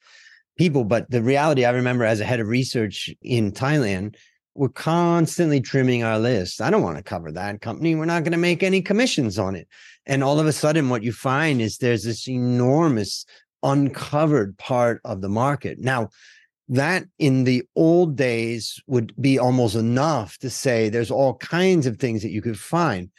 people. 0.58 0.84
But 0.84 1.10
the 1.12 1.22
reality, 1.22 1.64
I 1.64 1.72
remember 1.72 2.06
as 2.06 2.20
a 2.20 2.26
head 2.26 2.40
of 2.40 2.48
research 2.48 3.14
in 3.22 3.52
Thailand, 3.52 4.16
we're 4.56 4.70
constantly 4.70 5.62
trimming 5.62 6.04
our 6.04 6.18
list. 6.18 6.60
I 6.60 6.72
don't 6.72 6.82
want 6.82 6.98
to 6.98 7.04
cover 7.04 7.32
that 7.32 7.62
company. 7.62 7.96
We're 7.96 8.06
not 8.06 8.24
going 8.24 8.32
to 8.32 8.38
make 8.38 8.64
any 8.64 8.82
commissions 8.82 9.38
on 9.38 9.56
it. 9.56 9.68
And 10.08 10.24
all 10.24 10.40
of 10.40 10.48
a 10.48 10.52
sudden, 10.52 10.90
what 10.90 11.04
you 11.04 11.14
find 11.14 11.62
is 11.62 11.78
there's 11.78 12.04
this 12.04 12.28
enormous 12.28 13.26
uncovered 13.62 14.58
part 14.58 15.02
of 15.06 15.22
the 15.22 15.30
market. 15.30 15.80
Now, 15.80 16.10
that 16.70 17.06
in 17.18 17.44
the 17.44 17.64
old 17.76 18.16
days 18.16 18.80
would 18.88 19.14
be 19.20 19.40
almost 19.40 19.76
enough 19.76 20.38
to 20.38 20.50
say 20.50 20.88
there's 20.88 21.12
all 21.12 21.36
kinds 21.36 21.88
of 21.88 21.98
things 21.98 22.22
that 22.22 22.30
you 22.30 22.42
could 22.42 22.60
find. 22.60 23.10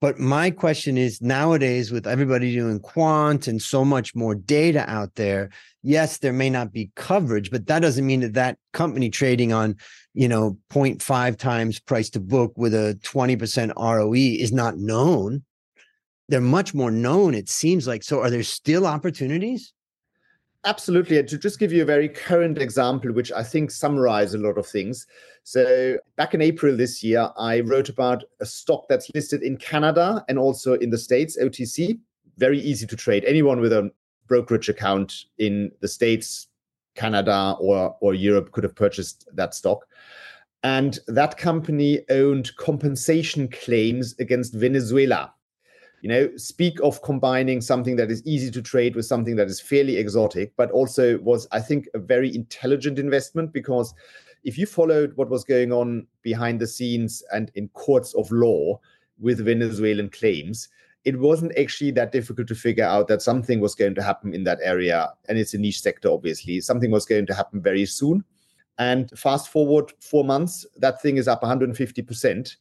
But 0.00 0.18
my 0.18 0.50
question 0.50 0.98
is 0.98 1.22
nowadays, 1.22 1.90
with 1.90 2.06
everybody 2.06 2.52
doing 2.52 2.80
quant 2.80 3.48
and 3.48 3.60
so 3.60 3.84
much 3.84 4.14
more 4.14 4.34
data 4.34 4.88
out 4.90 5.14
there, 5.14 5.50
yes, 5.82 6.18
there 6.18 6.34
may 6.34 6.50
not 6.50 6.72
be 6.72 6.90
coverage, 6.96 7.50
but 7.50 7.66
that 7.66 7.80
doesn't 7.80 8.06
mean 8.06 8.20
that 8.20 8.34
that 8.34 8.58
company 8.72 9.08
trading 9.08 9.52
on, 9.52 9.76
you 10.12 10.28
know, 10.28 10.58
0.5 10.70 11.36
times 11.38 11.80
price 11.80 12.10
to 12.10 12.20
book 12.20 12.52
with 12.56 12.74
a 12.74 12.98
20% 13.04 13.72
ROE 13.76 14.12
is 14.14 14.52
not 14.52 14.76
known. 14.76 15.44
They're 16.28 16.40
much 16.40 16.74
more 16.74 16.90
known, 16.90 17.34
it 17.34 17.48
seems 17.48 17.86
like. 17.86 18.02
So 18.02 18.20
are 18.20 18.30
there 18.30 18.42
still 18.42 18.86
opportunities? 18.86 19.72
Absolutely. 20.66 21.18
And 21.18 21.28
to 21.28 21.38
just 21.38 21.60
give 21.60 21.72
you 21.72 21.82
a 21.82 21.86
very 21.86 22.08
current 22.08 22.58
example, 22.58 23.12
which 23.12 23.30
I 23.30 23.44
think 23.44 23.70
summarizes 23.70 24.34
a 24.34 24.38
lot 24.38 24.58
of 24.58 24.66
things. 24.66 25.06
So, 25.44 25.96
back 26.16 26.34
in 26.34 26.42
April 26.42 26.76
this 26.76 27.04
year, 27.04 27.30
I 27.38 27.60
wrote 27.60 27.88
about 27.88 28.24
a 28.40 28.46
stock 28.46 28.86
that's 28.88 29.08
listed 29.14 29.44
in 29.44 29.58
Canada 29.58 30.24
and 30.28 30.40
also 30.40 30.74
in 30.74 30.90
the 30.90 30.98
States, 30.98 31.38
OTC. 31.40 32.00
Very 32.36 32.58
easy 32.58 32.84
to 32.84 32.96
trade. 32.96 33.24
Anyone 33.24 33.60
with 33.60 33.72
a 33.72 33.92
brokerage 34.26 34.68
account 34.68 35.26
in 35.38 35.70
the 35.80 35.88
States, 35.88 36.48
Canada, 36.96 37.56
or, 37.60 37.96
or 38.00 38.14
Europe 38.14 38.50
could 38.50 38.64
have 38.64 38.74
purchased 38.74 39.28
that 39.34 39.54
stock. 39.54 39.86
And 40.64 40.98
that 41.06 41.38
company 41.38 42.00
owned 42.10 42.56
compensation 42.56 43.46
claims 43.46 44.16
against 44.18 44.52
Venezuela 44.52 45.32
you 46.06 46.12
know 46.12 46.30
speak 46.36 46.78
of 46.84 47.02
combining 47.02 47.60
something 47.60 47.96
that 47.96 48.12
is 48.12 48.24
easy 48.24 48.48
to 48.48 48.62
trade 48.62 48.94
with 48.94 49.04
something 49.04 49.34
that 49.34 49.48
is 49.48 49.60
fairly 49.60 49.96
exotic 49.96 50.52
but 50.56 50.70
also 50.70 51.18
was 51.18 51.48
i 51.50 51.58
think 51.58 51.88
a 51.94 51.98
very 51.98 52.32
intelligent 52.32 52.96
investment 52.96 53.52
because 53.52 53.92
if 54.44 54.56
you 54.56 54.66
followed 54.66 55.16
what 55.16 55.28
was 55.28 55.42
going 55.42 55.72
on 55.72 56.06
behind 56.22 56.60
the 56.60 56.66
scenes 56.66 57.24
and 57.32 57.50
in 57.56 57.66
courts 57.70 58.14
of 58.14 58.30
law 58.30 58.78
with 59.18 59.44
venezuelan 59.44 60.08
claims 60.08 60.68
it 61.04 61.18
wasn't 61.18 61.58
actually 61.58 61.90
that 61.90 62.12
difficult 62.12 62.46
to 62.46 62.54
figure 62.54 62.84
out 62.84 63.08
that 63.08 63.20
something 63.20 63.58
was 63.58 63.74
going 63.74 63.96
to 63.96 64.02
happen 64.02 64.34
in 64.34 64.42
that 64.42 64.58
area. 64.60 65.08
And 65.28 65.38
it's 65.38 65.54
a 65.54 65.58
niche 65.58 65.80
sector 65.80 66.10
obviously. 66.10 66.60
Something 66.60 66.90
was 66.90 67.06
going 67.06 67.26
to 67.26 67.34
happen 67.34 67.62
very 67.62 67.86
soon. 67.86 68.24
And 68.78 69.16
fast 69.16 69.52
forward 69.52 69.92
4 70.00 70.24
months 70.24 70.66
that 70.78 71.00
thing 71.00 71.16
is 71.16 71.28
up 71.28 71.42
150% 71.42 72.56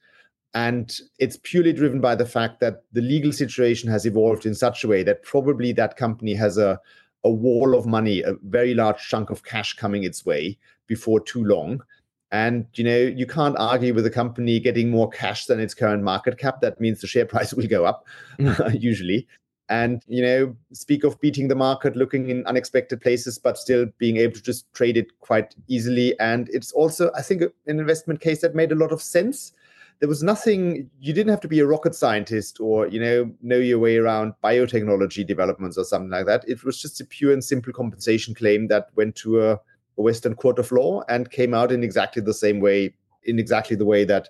and 0.55 1.01
it's 1.19 1.37
purely 1.43 1.73
driven 1.73 1.99
by 1.99 2.15
the 2.15 2.25
fact 2.25 2.61
that 2.61 2.83
the 2.93 3.01
legal 3.01 3.33
situation 3.33 3.91
has 3.91 4.05
evolved 4.05 4.45
in 4.45 4.55
such 4.55 4.85
a 4.85 4.87
way 4.87 5.03
that 5.03 5.21
probably 5.21 5.73
that 5.73 5.97
company 5.97 6.33
has 6.33 6.57
a, 6.57 6.79
a 7.25 7.29
wall 7.29 7.77
of 7.77 7.85
money, 7.85 8.21
a 8.21 8.35
very 8.45 8.73
large 8.73 9.05
chunk 9.05 9.29
of 9.29 9.43
cash 9.43 9.73
coming 9.73 10.05
its 10.05 10.25
way 10.25 10.57
before 10.87 11.19
too 11.19 11.43
long. 11.43 11.83
And 12.31 12.65
you 12.75 12.85
know, 12.85 12.97
you 12.97 13.27
can't 13.27 13.57
argue 13.59 13.93
with 13.93 14.05
a 14.05 14.09
company 14.09 14.61
getting 14.61 14.89
more 14.89 15.09
cash 15.09 15.45
than 15.45 15.59
its 15.59 15.73
current 15.73 16.03
market 16.03 16.37
cap. 16.37 16.61
That 16.61 16.79
means 16.79 17.01
the 17.01 17.07
share 17.07 17.25
price 17.33 17.53
will 17.53 17.67
go 17.67 17.83
up, 17.83 18.05
mm. 18.39 18.81
usually. 18.81 19.27
And 19.67 20.03
you 20.07 20.21
know, 20.21 20.55
speak 20.71 21.03
of 21.03 21.19
beating 21.19 21.49
the 21.49 21.55
market, 21.55 21.97
looking 21.97 22.29
in 22.29 22.45
unexpected 22.45 23.01
places, 23.01 23.37
but 23.37 23.57
still 23.57 23.87
being 23.97 24.15
able 24.17 24.35
to 24.35 24.41
just 24.41 24.73
trade 24.73 24.95
it 24.95 25.19
quite 25.19 25.53
easily. 25.67 26.17
And 26.21 26.47
it's 26.53 26.71
also, 26.71 27.11
I 27.13 27.23
think, 27.23 27.41
an 27.41 27.77
investment 27.77 28.21
case 28.21 28.39
that 28.39 28.55
made 28.55 28.71
a 28.71 28.75
lot 28.75 28.93
of 28.93 29.01
sense 29.01 29.51
there 29.99 30.09
was 30.09 30.23
nothing 30.23 30.89
you 30.99 31.13
didn't 31.13 31.29
have 31.29 31.41
to 31.41 31.47
be 31.47 31.59
a 31.59 31.65
rocket 31.65 31.95
scientist 31.95 32.59
or 32.59 32.87
you 32.87 32.99
know 32.99 33.31
know 33.41 33.57
your 33.57 33.79
way 33.79 33.97
around 33.97 34.33
biotechnology 34.43 35.25
developments 35.25 35.77
or 35.77 35.83
something 35.83 36.09
like 36.09 36.25
that. 36.25 36.43
It 36.47 36.63
was 36.63 36.81
just 36.81 36.99
a 37.01 37.05
pure 37.05 37.31
and 37.31 37.43
simple 37.43 37.73
compensation 37.73 38.33
claim 38.35 38.67
that 38.67 38.89
went 38.95 39.15
to 39.17 39.41
a, 39.41 39.53
a 39.53 40.01
western 40.01 40.35
court 40.35 40.59
of 40.59 40.71
law 40.71 41.03
and 41.07 41.31
came 41.31 41.53
out 41.53 41.71
in 41.71 41.83
exactly 41.83 42.21
the 42.21 42.33
same 42.33 42.59
way 42.59 42.93
in 43.23 43.39
exactly 43.39 43.75
the 43.75 43.85
way 43.85 44.03
that 44.05 44.29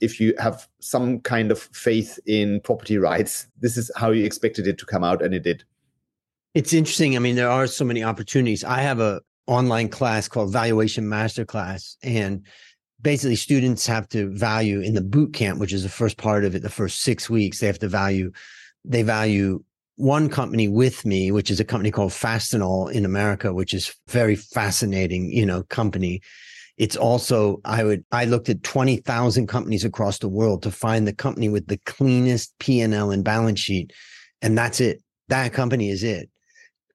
if 0.00 0.20
you 0.20 0.34
have 0.38 0.68
some 0.80 1.20
kind 1.20 1.50
of 1.50 1.60
faith 1.60 2.18
in 2.26 2.60
property 2.60 2.98
rights 2.98 3.46
this 3.60 3.76
is 3.76 3.90
how 3.96 4.10
you 4.10 4.24
expected 4.24 4.66
it 4.66 4.78
to 4.78 4.86
come 4.86 5.04
out 5.04 5.22
and 5.22 5.34
it 5.34 5.42
did. 5.42 5.64
It's 6.54 6.72
interesting. 6.72 7.16
I 7.16 7.18
mean 7.18 7.36
there 7.36 7.50
are 7.50 7.66
so 7.66 7.84
many 7.84 8.02
opportunities. 8.02 8.64
I 8.64 8.80
have 8.80 9.00
a 9.00 9.20
online 9.46 9.88
class 9.88 10.26
called 10.26 10.52
valuation 10.52 11.04
masterclass 11.04 11.96
and 12.02 12.44
basically 13.02 13.36
students 13.36 13.86
have 13.86 14.08
to 14.08 14.30
value 14.30 14.80
in 14.80 14.94
the 14.94 15.00
boot 15.00 15.34
camp, 15.34 15.60
which 15.60 15.72
is 15.72 15.82
the 15.82 15.88
first 15.88 16.16
part 16.16 16.44
of 16.44 16.54
it, 16.54 16.62
the 16.62 16.70
first 16.70 17.02
six 17.02 17.28
weeks, 17.28 17.58
they 17.58 17.66
have 17.66 17.78
to 17.78 17.88
value, 17.88 18.32
they 18.84 19.02
value 19.02 19.62
one 19.96 20.28
company 20.28 20.68
with 20.68 21.04
me, 21.04 21.30
which 21.30 21.50
is 21.50 21.60
a 21.60 21.64
company 21.64 21.90
called 21.90 22.12
Fastenal 22.12 22.90
in 22.92 23.04
America, 23.04 23.52
which 23.52 23.72
is 23.72 23.94
very 24.08 24.36
fascinating, 24.36 25.30
you 25.30 25.46
know, 25.46 25.62
company. 25.64 26.20
It's 26.76 26.96
also, 26.96 27.60
I 27.64 27.82
would, 27.84 28.04
I 28.12 28.26
looked 28.26 28.50
at 28.50 28.62
20,000 28.62 29.46
companies 29.46 29.84
across 29.84 30.18
the 30.18 30.28
world 30.28 30.62
to 30.62 30.70
find 30.70 31.06
the 31.06 31.14
company 31.14 31.48
with 31.48 31.68
the 31.68 31.78
cleanest 31.86 32.58
P&L 32.58 33.10
and 33.10 33.24
balance 33.24 33.60
sheet. 33.60 33.94
And 34.42 34.56
that's 34.56 34.80
it. 34.80 35.02
That 35.28 35.54
company 35.54 35.88
is 35.88 36.04
it. 36.04 36.28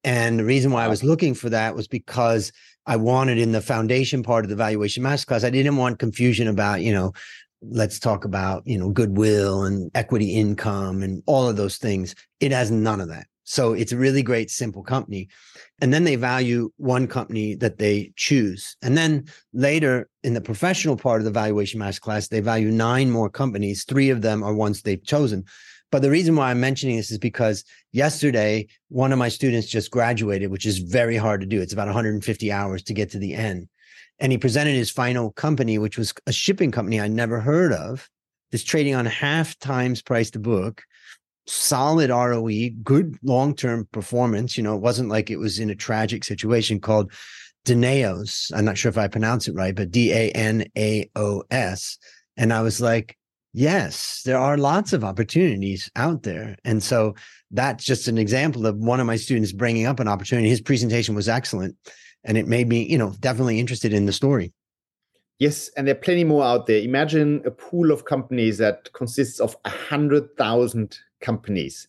And 0.03 0.39
the 0.39 0.46
reason 0.46 0.72
why 0.72 0.86
I 0.86 0.88
was 0.88 1.03
looking 1.03 1.34
for 1.34 1.50
that 1.50 1.75
was 1.75 1.88
because 1.88 2.51
I 2.91 2.98
wanted 2.98 3.38
in 3.38 3.53
the 3.53 3.62
foundation 3.62 4.21
part 4.21 4.43
of 4.43 4.50
the 4.50 4.55
valuation 4.57 5.01
masterclass, 5.01 5.45
I 5.45 5.50
didn't 5.50 5.77
want 5.77 5.98
confusion 5.98 6.50
about, 6.50 6.81
you 6.81 6.91
know, 6.91 7.13
let's 7.62 7.98
talk 7.98 8.25
about, 8.25 8.67
you 8.67 8.77
know, 8.77 8.89
goodwill 8.89 9.63
and 9.63 9.89
equity 9.95 10.36
income 10.36 11.01
and 11.01 11.24
all 11.25 11.48
of 11.48 11.55
those 11.55 11.77
things. 11.77 12.15
It 12.41 12.51
has 12.51 12.69
none 12.69 13.00
of 13.00 13.07
that. 13.07 13.27
So 13.45 13.71
it's 13.71 13.93
a 13.93 13.98
really 13.98 14.21
great, 14.21 14.51
simple 14.51 14.83
company. 14.83 15.29
And 15.79 15.93
then 15.93 16.03
they 16.03 16.17
value 16.17 16.69
one 16.75 17.07
company 17.07 17.55
that 17.55 17.77
they 17.77 18.12
choose. 18.17 18.75
And 18.81 18.98
then 18.98 19.24
later 19.53 20.10
in 20.24 20.33
the 20.33 20.41
professional 20.41 20.98
part 20.98 21.21
of 21.21 21.25
the 21.25 21.31
valuation 21.31 21.79
masterclass, 21.79 22.27
they 22.27 22.41
value 22.41 22.71
nine 22.71 23.10
more 23.10 23.29
companies. 23.29 23.86
Three 23.86 24.10
of 24.10 24.21
them 24.21 24.43
are 24.43 24.53
ones 24.53 24.81
they've 24.81 25.01
chosen. 25.01 25.45
But 25.91 26.01
the 26.01 26.10
reason 26.10 26.36
why 26.36 26.50
I'm 26.50 26.60
mentioning 26.60 26.95
this 26.95 27.12
is 27.12 27.17
because 27.17 27.65
yesterday, 27.91 28.67
one 28.88 29.12
of 29.12 29.19
my 29.19 29.27
students 29.27 29.67
just 29.67 29.91
graduated, 29.91 30.50
which 30.50 30.65
is 30.65 30.79
very 30.79 31.17
hard 31.17 31.41
to 31.41 31.48
do. 31.48 31.62
It's 31.62 31.74
about 31.74 31.88
150 31.88 32.51
hours 32.51 32.81
to 32.83 32.93
get 32.93 33.12
to 33.12 33.19
the 33.19 33.33
end. 33.33 33.67
And 34.19 34.31
he 34.31 34.38
presented 34.38 34.75
his 34.75 34.89
final 34.89 35.31
company, 35.31 35.77
which 35.77 35.98
was 35.98 36.13
a 36.27 36.31
shipping 36.31 36.71
company 36.71 37.01
I 37.01 37.07
never 37.07 37.39
heard 37.39 37.74
of. 37.74 38.10
That's 38.51 38.63
trading 38.63 38.95
on 38.95 39.05
half 39.05 39.57
times 39.60 40.01
price 40.01 40.31
to 40.31 40.39
book, 40.39 40.83
solid 41.48 42.10
ROE, 42.10 42.69
good 42.83 43.17
long 43.24 43.55
term 43.55 43.88
performance. 43.91 44.57
You 44.57 44.63
know, 44.63 44.75
it 44.75 44.81
wasn't 44.81 45.10
like 45.10 45.29
it 45.29 45.39
was 45.39 45.60
in 45.60 45.69
a 45.69 45.75
tragic 45.75 46.24
situation 46.24 46.79
called 46.79 47.12
Danaos. 47.65 48.51
I'm 48.55 48.65
not 48.65 48.77
sure 48.77 48.89
if 48.89 48.98
I 48.98 49.07
pronounce 49.07 49.48
it 49.48 49.55
right, 49.55 49.75
but 49.75 49.91
D 49.91 50.12
A 50.13 50.31
N 50.31 50.65
A 50.77 51.10
O 51.15 51.43
S. 51.50 51.98
And 52.38 52.53
I 52.53 52.62
was 52.62 52.79
like, 52.81 53.17
yes, 53.53 54.22
there 54.25 54.38
are 54.38 54.58
lots 54.58 54.93
of 54.93 55.03
opportunities 55.03 55.89
out 55.96 56.24
there. 56.24 56.55
And 56.63 56.81
so 56.81 57.15
that's 57.51 57.84
just 57.84 58.08
an 58.08 58.17
example 58.17 58.65
of 58.65 58.77
one 58.77 59.00
of 59.00 59.08
my 59.08 59.15
students 59.15 59.51
bringing 59.51 59.86
up 59.86 60.00
an 60.00 60.08
opportunity. 60.08 60.50
His 60.50 60.62
presentation 60.62 61.15
was 61.15 61.29
excellent 61.29 61.75
and 62.24 62.38
it 62.38 62.48
made 62.48 62.67
me, 62.67 62.84
you 62.84 62.98
know, 62.98 63.13
definitely 63.20 63.60
interested 63.60 63.93
in 63.93 64.05
the 64.05 64.13
story. 64.13 64.53
Yes, 65.39 65.72
and 65.75 65.88
there 65.88 65.96
are 65.96 66.00
plenty 66.00 66.24
more 66.24 66.43
out 66.43 66.67
there. 66.67 66.79
Imagine 66.79 67.41
a 67.46 67.51
pool 67.51 67.91
of 67.91 68.05
companies 68.05 68.60
that 68.60 68.93
consists 68.93 69.39
of 69.39 69.58
a 69.65 69.70
hundred 69.70 70.38
thousand 70.38 71.00
companies. 71.20 71.88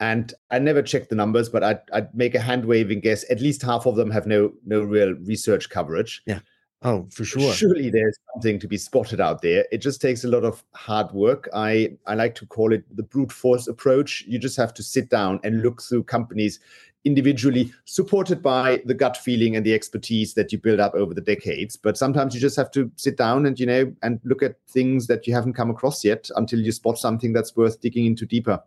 And 0.00 0.34
I 0.50 0.58
never 0.58 0.82
checked 0.82 1.08
the 1.08 1.14
numbers, 1.14 1.48
but 1.48 1.62
I'd, 1.62 1.78
I'd 1.92 2.12
make 2.12 2.34
a 2.34 2.40
hand 2.40 2.64
waving 2.64 2.98
guess. 2.98 3.24
At 3.30 3.40
least 3.40 3.62
half 3.62 3.86
of 3.86 3.94
them 3.94 4.10
have 4.10 4.26
no 4.26 4.52
no 4.66 4.80
real 4.82 5.14
research 5.14 5.70
coverage. 5.70 6.22
Yeah. 6.26 6.40
Oh, 6.84 7.06
for 7.10 7.24
sure. 7.24 7.52
Surely 7.52 7.90
there's 7.90 8.18
something 8.34 8.58
to 8.58 8.66
be 8.66 8.76
spotted 8.76 9.20
out 9.20 9.40
there. 9.40 9.64
It 9.70 9.78
just 9.78 10.00
takes 10.00 10.24
a 10.24 10.28
lot 10.28 10.44
of 10.44 10.64
hard 10.74 11.12
work. 11.12 11.48
I, 11.54 11.96
I 12.06 12.14
like 12.14 12.34
to 12.36 12.46
call 12.46 12.72
it 12.72 12.84
the 12.96 13.04
brute 13.04 13.30
force 13.30 13.68
approach. 13.68 14.24
You 14.26 14.38
just 14.38 14.56
have 14.56 14.74
to 14.74 14.82
sit 14.82 15.08
down 15.08 15.38
and 15.44 15.62
look 15.62 15.80
through 15.80 16.04
companies 16.04 16.58
individually, 17.04 17.72
supported 17.84 18.42
by 18.42 18.82
the 18.84 18.94
gut 18.94 19.16
feeling 19.16 19.56
and 19.56 19.66
the 19.66 19.74
expertise 19.74 20.34
that 20.34 20.52
you 20.52 20.58
build 20.58 20.80
up 20.80 20.94
over 20.94 21.14
the 21.14 21.20
decades. 21.20 21.76
But 21.76 21.96
sometimes 21.96 22.34
you 22.34 22.40
just 22.40 22.56
have 22.56 22.70
to 22.72 22.90
sit 22.96 23.16
down 23.16 23.46
and, 23.46 23.58
you 23.58 23.66
know, 23.66 23.92
and 24.02 24.20
look 24.24 24.42
at 24.42 24.56
things 24.68 25.06
that 25.06 25.26
you 25.26 25.34
haven't 25.34 25.54
come 25.54 25.70
across 25.70 26.04
yet 26.04 26.30
until 26.36 26.60
you 26.60 26.72
spot 26.72 26.98
something 26.98 27.32
that's 27.32 27.56
worth 27.56 27.80
digging 27.80 28.06
into 28.06 28.26
deeper. 28.26 28.60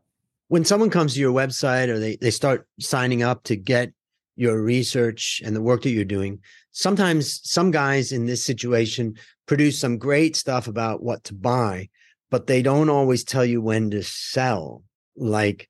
When 0.47 0.63
someone 0.63 0.89
comes 0.89 1.15
to 1.15 1.19
your 1.19 1.33
website 1.33 1.87
or 1.87 1.97
they, 1.97 2.17
they 2.17 2.31
start 2.31 2.67
signing 2.79 3.23
up 3.23 3.43
to 3.43 3.55
get 3.55 3.93
your 4.35 4.61
research 4.61 5.41
and 5.45 5.55
the 5.55 5.61
work 5.61 5.83
that 5.83 5.91
you're 5.91 6.05
doing. 6.05 6.39
Sometimes 6.71 7.39
some 7.49 7.71
guys 7.71 8.11
in 8.11 8.25
this 8.25 8.43
situation 8.43 9.15
produce 9.45 9.79
some 9.79 9.97
great 9.97 10.35
stuff 10.35 10.67
about 10.67 11.01
what 11.01 11.23
to 11.25 11.33
buy, 11.33 11.89
but 12.29 12.47
they 12.47 12.61
don't 12.61 12.89
always 12.89 13.23
tell 13.23 13.45
you 13.45 13.61
when 13.61 13.91
to 13.91 14.03
sell. 14.03 14.83
Like 15.15 15.69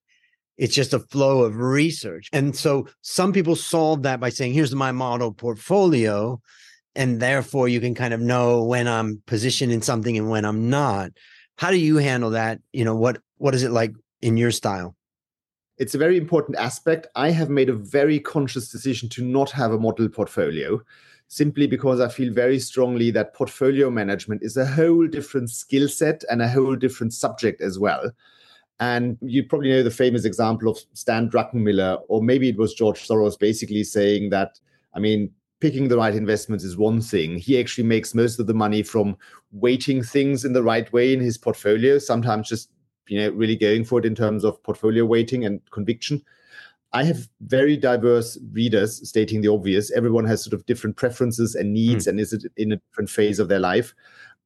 it's 0.58 0.74
just 0.74 0.94
a 0.94 1.00
flow 1.00 1.44
of 1.44 1.58
research. 1.58 2.30
And 2.34 2.56
so 2.56 2.88
some 3.02 3.34
people 3.34 3.56
solve 3.56 4.04
that 4.04 4.20
by 4.20 4.30
saying, 4.30 4.54
here's 4.54 4.74
my 4.74 4.92
model 4.92 5.32
portfolio. 5.32 6.42
And 6.96 7.20
therefore 7.20 7.68
you 7.68 7.82
can 7.82 7.94
kind 7.94 8.14
of 8.14 8.22
know 8.22 8.64
when 8.64 8.88
I'm 8.88 9.22
positioned 9.26 9.72
in 9.72 9.82
something 9.82 10.18
and 10.18 10.30
when 10.30 10.46
I'm 10.46 10.70
not. 10.70 11.12
How 11.58 11.72
do 11.72 11.78
you 11.78 11.98
handle 11.98 12.32
that? 12.32 12.60
You 12.72 12.86
know, 12.86 12.96
what 12.96 13.18
what 13.38 13.54
is 13.54 13.64
it 13.64 13.72
like 13.72 13.94
in 14.22 14.38
your 14.38 14.52
style? 14.52 14.96
It's 15.78 15.96
a 15.96 16.00
very 16.00 16.18
important 16.18 16.58
aspect. 16.58 17.08
I 17.16 17.32
have 17.32 17.50
made 17.50 17.70
a 17.70 17.74
very 17.74 18.20
conscious 18.20 18.70
decision 18.70 19.10
to 19.10 19.24
not 19.24 19.52
have 19.52 19.72
a 19.72 19.80
model 19.80 20.08
portfolio 20.10 20.82
simply 21.28 21.68
because 21.68 22.00
I 22.00 22.08
feel 22.08 22.32
very 22.32 22.60
strongly 22.60 23.12
that 23.12 23.34
portfolio 23.34 23.90
management 23.90 24.44
is 24.44 24.58
a 24.58 24.66
whole 24.66 25.08
different 25.08 25.50
skill 25.50 25.88
set 25.88 26.24
and 26.30 26.42
a 26.42 26.48
whole 26.48 26.76
different 26.76 27.14
subject 27.14 27.62
as 27.62 27.80
well. 27.80 28.12
And 28.80 29.18
you 29.22 29.44
probably 29.44 29.70
know 29.70 29.84
the 29.84 29.92
famous 29.92 30.26
example 30.26 30.70
of 30.70 30.78
Stan 30.94 31.30
Druckenmiller, 31.30 32.02
or 32.08 32.22
maybe 32.22 32.50
it 32.50 32.58
was 32.58 32.74
George 32.74 33.08
Soros 33.08 33.40
basically 33.40 33.84
saying 33.84 34.30
that, 34.32 34.60
I 34.94 35.00
mean, 35.00 35.32
picking 35.62 35.88
the 35.88 35.98
right 35.98 36.14
investments 36.14 36.64
is 36.64 36.78
one 36.78 37.02
thing. 37.02 37.38
He 37.38 37.60
actually 37.60 37.88
makes 37.88 38.14
most 38.14 38.40
of 38.40 38.48
the 38.48 38.54
money 38.54 38.84
from 38.84 39.18
weighting 39.52 40.04
things 40.04 40.46
in 40.46 40.54
the 40.54 40.64
right 40.64 40.92
way 40.92 41.14
in 41.14 41.22
his 41.22 41.38
portfolio, 41.38 41.98
sometimes 41.98 42.50
just 42.50 42.70
you 43.08 43.20
know 43.20 43.30
really 43.30 43.56
going 43.56 43.84
for 43.84 44.00
it 44.00 44.06
in 44.06 44.16
terms 44.16 44.44
of 44.44 44.62
portfolio 44.64 45.06
weighting 45.06 45.46
and 45.46 45.62
conviction. 45.72 46.22
I 46.94 47.04
have 47.04 47.28
very 47.42 47.76
diverse 47.76 48.38
readers 48.54 49.08
stating 49.08 49.42
the 49.42 49.50
obvious. 49.50 49.92
Everyone 49.92 50.26
has 50.26 50.44
sort 50.44 50.54
of 50.54 50.66
different 50.66 50.96
preferences 50.96 51.54
and 51.54 51.74
needs 51.74 52.06
mm. 52.06 52.12
and 52.12 52.20
is 52.22 52.32
it 52.32 52.46
in 52.56 52.72
a 52.72 52.78
different 52.78 53.10
phase 53.10 53.40
of 53.40 53.50
their 53.50 53.60
life. 53.60 53.94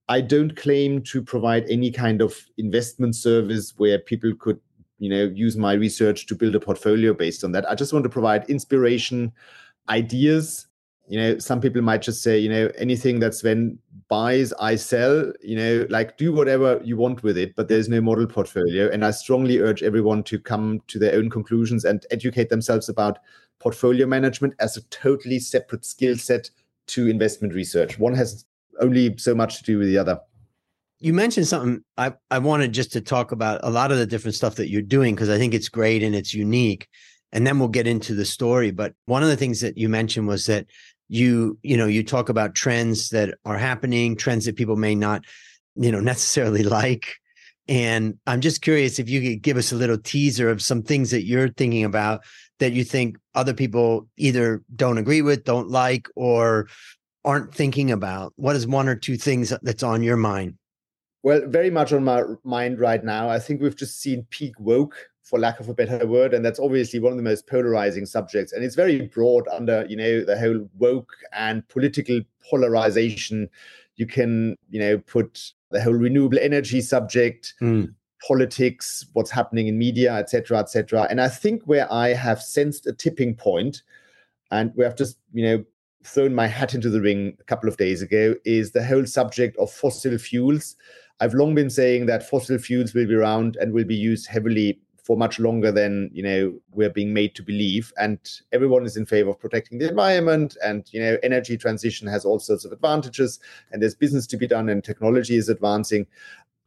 I 0.07 0.21
don't 0.21 0.57
claim 0.57 1.03
to 1.03 1.21
provide 1.21 1.69
any 1.69 1.91
kind 1.91 2.21
of 2.21 2.35
investment 2.57 3.15
service 3.15 3.75
where 3.77 3.99
people 3.99 4.33
could, 4.39 4.59
you 4.97 5.07
know, 5.07 5.25
use 5.25 5.55
my 5.55 5.73
research 5.73 6.25
to 6.25 6.35
build 6.35 6.55
a 6.55 6.59
portfolio 6.59 7.13
based 7.13 7.43
on 7.43 7.51
that. 7.51 7.69
I 7.69 7.75
just 7.75 7.93
want 7.93 8.03
to 8.03 8.09
provide 8.09 8.49
inspiration, 8.49 9.31
ideas, 9.87 10.65
you 11.09 11.19
know 11.19 11.39
some 11.39 11.59
people 11.59 11.81
might 11.81 12.03
just 12.03 12.21
say 12.21 12.37
you 12.37 12.47
know 12.47 12.71
anything 12.77 13.19
that's 13.19 13.43
when 13.43 13.77
buys 14.07 14.53
i 14.53 14.75
sell 14.75 15.31
you 15.41 15.55
know 15.55 15.85
like 15.89 16.17
do 16.17 16.31
whatever 16.31 16.79
you 16.83 16.95
want 16.95 17.23
with 17.23 17.37
it 17.37 17.55
but 17.55 17.67
there's 17.67 17.89
no 17.89 17.99
model 17.99 18.27
portfolio. 18.27 18.89
And 18.89 19.03
i 19.03 19.11
strongly 19.11 19.57
urge 19.59 19.83
everyone 19.83 20.23
to 20.23 20.39
come 20.39 20.81
to 20.87 20.99
their 20.99 21.15
own 21.15 21.29
conclusions 21.29 21.83
and 21.83 22.05
educate 22.11 22.49
themselves 22.49 22.87
about 22.87 23.19
portfolio 23.59 24.05
management 24.05 24.53
as 24.59 24.77
a 24.77 24.81
totally 24.83 25.39
separate 25.39 25.83
skill 25.83 26.15
set 26.15 26.49
to 26.87 27.07
investment 27.07 27.53
research. 27.53 27.99
One 27.99 28.13
has 28.15 28.45
only 28.79 29.17
so 29.17 29.35
much 29.35 29.57
to 29.57 29.63
do 29.63 29.77
with 29.77 29.89
the 29.89 29.97
other. 29.97 30.19
You 30.99 31.13
mentioned 31.13 31.47
something 31.47 31.83
i 31.97 32.13
i 32.29 32.37
wanted 32.37 32.71
just 32.71 32.91
to 32.93 33.01
talk 33.01 33.31
about 33.31 33.61
a 33.63 33.69
lot 33.71 33.91
of 33.91 33.97
the 33.97 34.05
different 34.05 34.35
stuff 34.35 34.55
that 34.55 34.69
you're 34.69 34.81
doing 34.81 35.15
because 35.15 35.29
i 35.29 35.37
think 35.37 35.53
it's 35.53 35.69
great 35.69 36.03
and 36.03 36.13
it's 36.13 36.33
unique 36.33 36.87
and 37.31 37.45
then 37.45 37.59
we'll 37.59 37.67
get 37.67 37.87
into 37.87 38.15
the 38.15 38.25
story. 38.25 38.71
But 38.71 38.93
one 39.05 39.23
of 39.23 39.29
the 39.29 39.37
things 39.37 39.61
that 39.61 39.77
you 39.77 39.89
mentioned 39.89 40.27
was 40.27 40.45
that 40.47 40.65
you 41.09 41.57
you 41.63 41.75
know 41.75 41.87
you 41.87 42.03
talk 42.03 42.29
about 42.29 42.55
trends 42.55 43.09
that 43.09 43.35
are 43.45 43.57
happening 43.57 44.15
trends 44.15 44.45
that 44.45 44.55
people 44.55 44.77
may 44.77 44.95
not 44.95 45.25
you 45.75 45.91
know 45.91 45.99
necessarily 45.99 46.63
like. 46.79 47.15
And 47.67 48.17
i'm 48.25 48.41
just 48.41 48.63
curious 48.63 48.97
if 48.97 49.09
you 49.09 49.21
could 49.21 49.43
give 49.43 49.57
us 49.57 49.71
a 49.71 49.75
little 49.75 49.97
teaser 49.97 50.49
of 50.49 50.61
some 50.61 50.81
things 50.81 51.11
that 51.11 51.25
you're 51.25 51.49
thinking 51.49 51.83
about 51.83 52.23
that 52.59 52.73
you 52.73 52.83
think 52.83 53.17
other 53.35 53.53
people 53.53 54.07
either 54.17 54.63
don't 54.75 54.97
agree 54.97 55.21
with 55.21 55.43
don't 55.43 55.69
like 55.69 56.07
or 56.15 56.67
aren't 57.25 57.53
thinking 57.53 57.91
about. 57.91 58.33
What 58.37 58.55
is 58.55 58.67
one 58.67 58.87
or 58.87 58.95
two 58.95 59.17
things 59.17 59.53
that's 59.61 59.83
on 59.83 60.03
your 60.03 60.17
mind? 60.17 60.55
Well 61.21 61.41
very 61.47 61.69
much 61.69 61.91
on 61.91 62.03
my 62.03 62.23
mind 62.43 62.79
right 62.79 63.03
now. 63.03 63.29
I 63.29 63.39
think 63.39 63.61
we've 63.61 63.75
just 63.75 63.99
seen 63.99 64.25
peak 64.29 64.53
woke 64.59 65.08
for 65.29 65.37
lack 65.37 65.59
of 65.59 65.69
a 65.69 65.73
better 65.73 66.07
word 66.07 66.33
and 66.33 66.43
that's 66.43 66.59
obviously 66.59 66.99
one 66.99 67.11
of 67.11 67.17
the 67.17 67.23
most 67.23 67.47
polarizing 67.47 68.05
subjects. 68.05 68.51
And 68.51 68.63
it's 68.63 68.75
very 68.75 69.01
broad 69.07 69.47
under 69.49 69.85
you 69.87 69.95
know 69.95 70.23
the 70.23 70.37
whole 70.37 70.67
woke 70.77 71.11
and 71.33 71.67
political 71.67 72.21
polarization. 72.49 73.49
You 73.95 74.07
can 74.07 74.57
you 74.69 74.79
know 74.79 74.97
put 74.97 75.53
the 75.71 75.81
whole 75.81 75.93
renewable 75.93 76.39
energy 76.39 76.81
subject 76.81 77.53
mm. 77.61 77.93
politics 78.27 79.05
what's 79.13 79.29
happening 79.29 79.67
in 79.67 79.77
media 79.77 80.15
etc 80.15 80.57
etc 80.57 81.05
and 81.11 81.21
i 81.21 81.27
think 81.27 81.61
where 81.65 81.91
i 81.93 82.07
have 82.07 82.41
sensed 82.41 82.87
a 82.87 82.91
tipping 82.91 83.35
point 83.35 83.83
and 84.49 84.73
we 84.75 84.83
have 84.83 84.95
just 84.95 85.19
you 85.31 85.43
know 85.43 85.63
thrown 86.03 86.33
my 86.33 86.47
hat 86.47 86.73
into 86.73 86.89
the 86.89 87.01
ring 87.01 87.35
a 87.39 87.43
couple 87.43 87.69
of 87.69 87.77
days 87.77 88.01
ago 88.01 88.35
is 88.45 88.71
the 88.71 88.83
whole 88.83 89.05
subject 89.05 89.57
of 89.57 89.71
fossil 89.71 90.17
fuels. 90.17 90.75
I've 91.19 91.33
long 91.33 91.53
been 91.53 91.69
saying 91.69 92.05
that 92.05 92.27
fossil 92.27 92.57
fuels 92.57 92.93
will 92.93 93.07
be 93.07 93.15
around 93.15 93.57
and 93.57 93.73
will 93.73 93.83
be 93.83 93.95
used 93.95 94.27
heavily 94.27 94.79
for 95.09 95.17
much 95.17 95.39
longer 95.39 95.71
than 95.71 96.07
you 96.13 96.21
know 96.21 96.53
we're 96.71 96.91
being 96.91 97.11
made 97.11 97.33
to 97.33 97.41
believe. 97.41 97.91
And 97.97 98.19
everyone 98.51 98.85
is 98.85 98.95
in 98.95 99.07
favor 99.07 99.31
of 99.31 99.39
protecting 99.39 99.79
the 99.79 99.89
environment. 99.89 100.55
And 100.63 100.85
you 100.91 101.01
know 101.01 101.17
energy 101.23 101.57
transition 101.57 102.07
has 102.07 102.25
all 102.25 102.37
sorts 102.37 102.63
of 102.63 102.71
advantages. 102.71 103.39
And 103.71 103.81
there's 103.81 103.95
business 103.95 104.27
to 104.27 104.37
be 104.37 104.45
done 104.45 104.69
and 104.69 104.83
technology 104.83 105.35
is 105.35 105.49
advancing. 105.49 106.05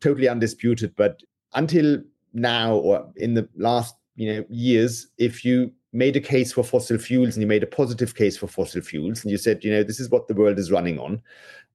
Totally 0.01 0.27
undisputed. 0.27 0.93
But 0.97 1.23
until 1.55 2.03
now 2.33 2.75
or 2.75 3.09
in 3.15 3.35
the 3.35 3.49
last 3.55 3.95
you 4.17 4.35
know 4.35 4.45
years 4.49 5.07
if 5.19 5.45
you 5.45 5.71
made 5.93 6.17
a 6.17 6.21
case 6.21 6.53
for 6.53 6.65
fossil 6.65 6.99
fuels 6.99 7.35
and 7.35 7.43
you 7.43 7.47
made 7.47 7.63
a 7.63 7.67
positive 7.67 8.15
case 8.15 8.37
for 8.37 8.47
fossil 8.47 8.81
fuels 8.81 9.23
and 9.23 9.31
you 9.31 9.37
said 9.37 9.63
you 9.63 9.71
know 9.71 9.83
this 9.83 10.01
is 10.01 10.09
what 10.11 10.27
the 10.27 10.35
world 10.35 10.59
is 10.59 10.73
running 10.73 10.99
on. 10.99 11.23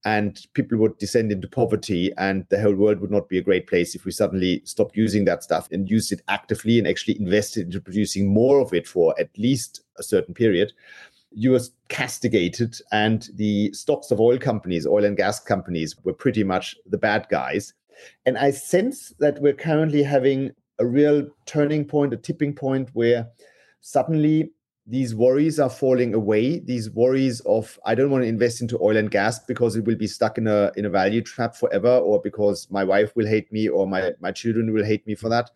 And 0.06 0.40
people 0.54 0.78
would 0.78 0.98
descend 1.00 1.32
into 1.32 1.48
poverty 1.48 2.14
and 2.18 2.46
the 2.50 2.62
whole 2.62 2.76
world 2.76 3.00
would 3.02 3.12
not 3.12 3.28
be 3.28 3.40
a 3.40 3.44
great 3.44 3.68
place 3.68 3.96
if 3.96 4.06
we 4.06 4.12
suddenly 4.12 4.62
stopped 4.64 4.96
using 4.96 5.26
that 5.26 5.44
stuff 5.44 5.68
and 5.72 5.90
used 5.90 6.12
it 6.12 6.22
actively 6.28 6.78
and 6.78 6.88
actually 6.88 7.20
invested 7.20 7.66
into 7.66 7.82
producing 7.82 8.32
more 8.32 8.60
of 8.60 8.74
it 8.74 8.88
for 8.88 9.20
at 9.20 9.36
least 9.38 9.82
a 9.98 10.04
certain 10.04 10.34
period. 10.34 10.72
You 11.32 11.52
were 11.52 11.62
castigated 11.90 12.80
and 12.92 13.28
the 13.34 13.74
stocks 13.74 14.12
of 14.12 14.20
oil 14.20 14.38
companies 14.38 14.88
oil 14.88 15.04
and 15.04 15.18
gas 15.18 15.40
companies 15.40 15.96
were 16.04 16.14
pretty 16.14 16.44
much 16.44 16.76
the 16.86 16.98
bad 16.98 17.28
guys. 17.30 17.74
And 18.26 18.38
i 18.38 18.52
sense 18.52 19.14
that 19.20 19.42
we're 19.42 19.54
currently 19.54 20.04
having 20.04 20.52
a 20.80 20.86
real 20.86 21.28
turning 21.48 21.84
point 21.86 22.14
a 22.14 22.18
tipping 22.18 22.54
point 22.54 22.90
where 22.94 23.28
suddenly 23.82 24.52
these 24.90 25.14
worries 25.14 25.60
are 25.60 25.70
falling 25.70 26.14
away. 26.14 26.60
These 26.60 26.90
worries 26.92 27.42
of 27.42 27.78
i 27.86 27.94
don't 27.94 28.10
want 28.10 28.24
to 28.24 28.28
invest 28.28 28.62
into 28.62 28.82
oil 28.82 28.96
and 28.96 29.12
gas 29.12 29.40
because 29.40 29.76
it 29.76 29.84
will 29.86 29.98
be 29.98 30.08
stuck 30.08 30.38
in 30.38 30.48
a 30.48 30.72
in 30.78 30.86
a 30.86 30.90
value 30.90 31.22
trap 31.22 31.56
forever 31.56 31.98
or 31.98 32.22
because 32.22 32.68
my 32.72 32.84
wife 32.86 33.14
will 33.16 33.28
hate 33.28 33.52
me 33.52 33.68
or 33.68 33.86
my 33.86 34.14
my 34.22 34.32
children 34.32 34.74
will 34.74 34.86
hate 34.86 35.06
me 35.06 35.14
for 35.14 35.28
that. 35.30 35.52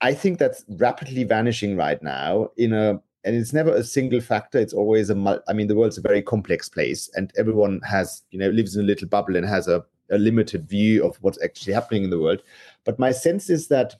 I 0.00 0.14
think 0.14 0.38
that's 0.38 0.64
rapidly 0.68 1.24
vanishing 1.24 1.76
right 1.76 2.00
now 2.02 2.50
in 2.56 2.72
a 2.72 3.00
and 3.24 3.34
it's 3.34 3.52
never 3.52 3.74
a 3.74 3.82
single 3.82 4.20
factor. 4.20 4.58
It's 4.58 4.72
always 4.72 5.10
a 5.10 5.42
i 5.48 5.52
mean 5.52 5.66
the 5.66 5.74
world's 5.74 5.98
a 5.98 6.02
very 6.02 6.22
complex 6.22 6.68
place 6.68 7.10
and 7.14 7.32
everyone 7.36 7.80
has 7.80 8.22
you 8.30 8.38
know 8.38 8.50
lives 8.50 8.76
in 8.76 8.84
a 8.84 8.86
little 8.86 9.08
bubble 9.08 9.34
and 9.34 9.44
has 9.44 9.66
a, 9.66 9.84
a 10.12 10.18
limited 10.18 10.68
view 10.68 11.04
of 11.04 11.16
what's 11.20 11.42
actually 11.42 11.72
happening 11.72 12.04
in 12.04 12.10
the 12.10 12.20
world. 12.20 12.42
But 12.84 13.00
my 13.00 13.10
sense 13.10 13.50
is 13.50 13.66
that 13.68 13.96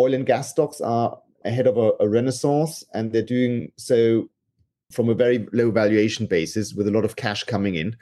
oil 0.00 0.14
and 0.14 0.26
gas 0.26 0.50
stocks 0.50 0.80
are 0.80 1.16
ahead 1.44 1.66
of 1.66 1.76
a, 1.76 1.92
a 2.00 2.08
renaissance, 2.08 2.84
and 2.94 3.12
they're 3.12 3.22
doing 3.22 3.72
so 3.76 4.28
from 4.92 5.08
a 5.08 5.14
very 5.14 5.46
low 5.52 5.70
valuation 5.70 6.26
basis 6.26 6.74
with 6.74 6.86
a 6.86 6.90
lot 6.90 7.04
of 7.04 7.16
cash 7.16 7.44
coming 7.44 7.74
in. 7.74 7.96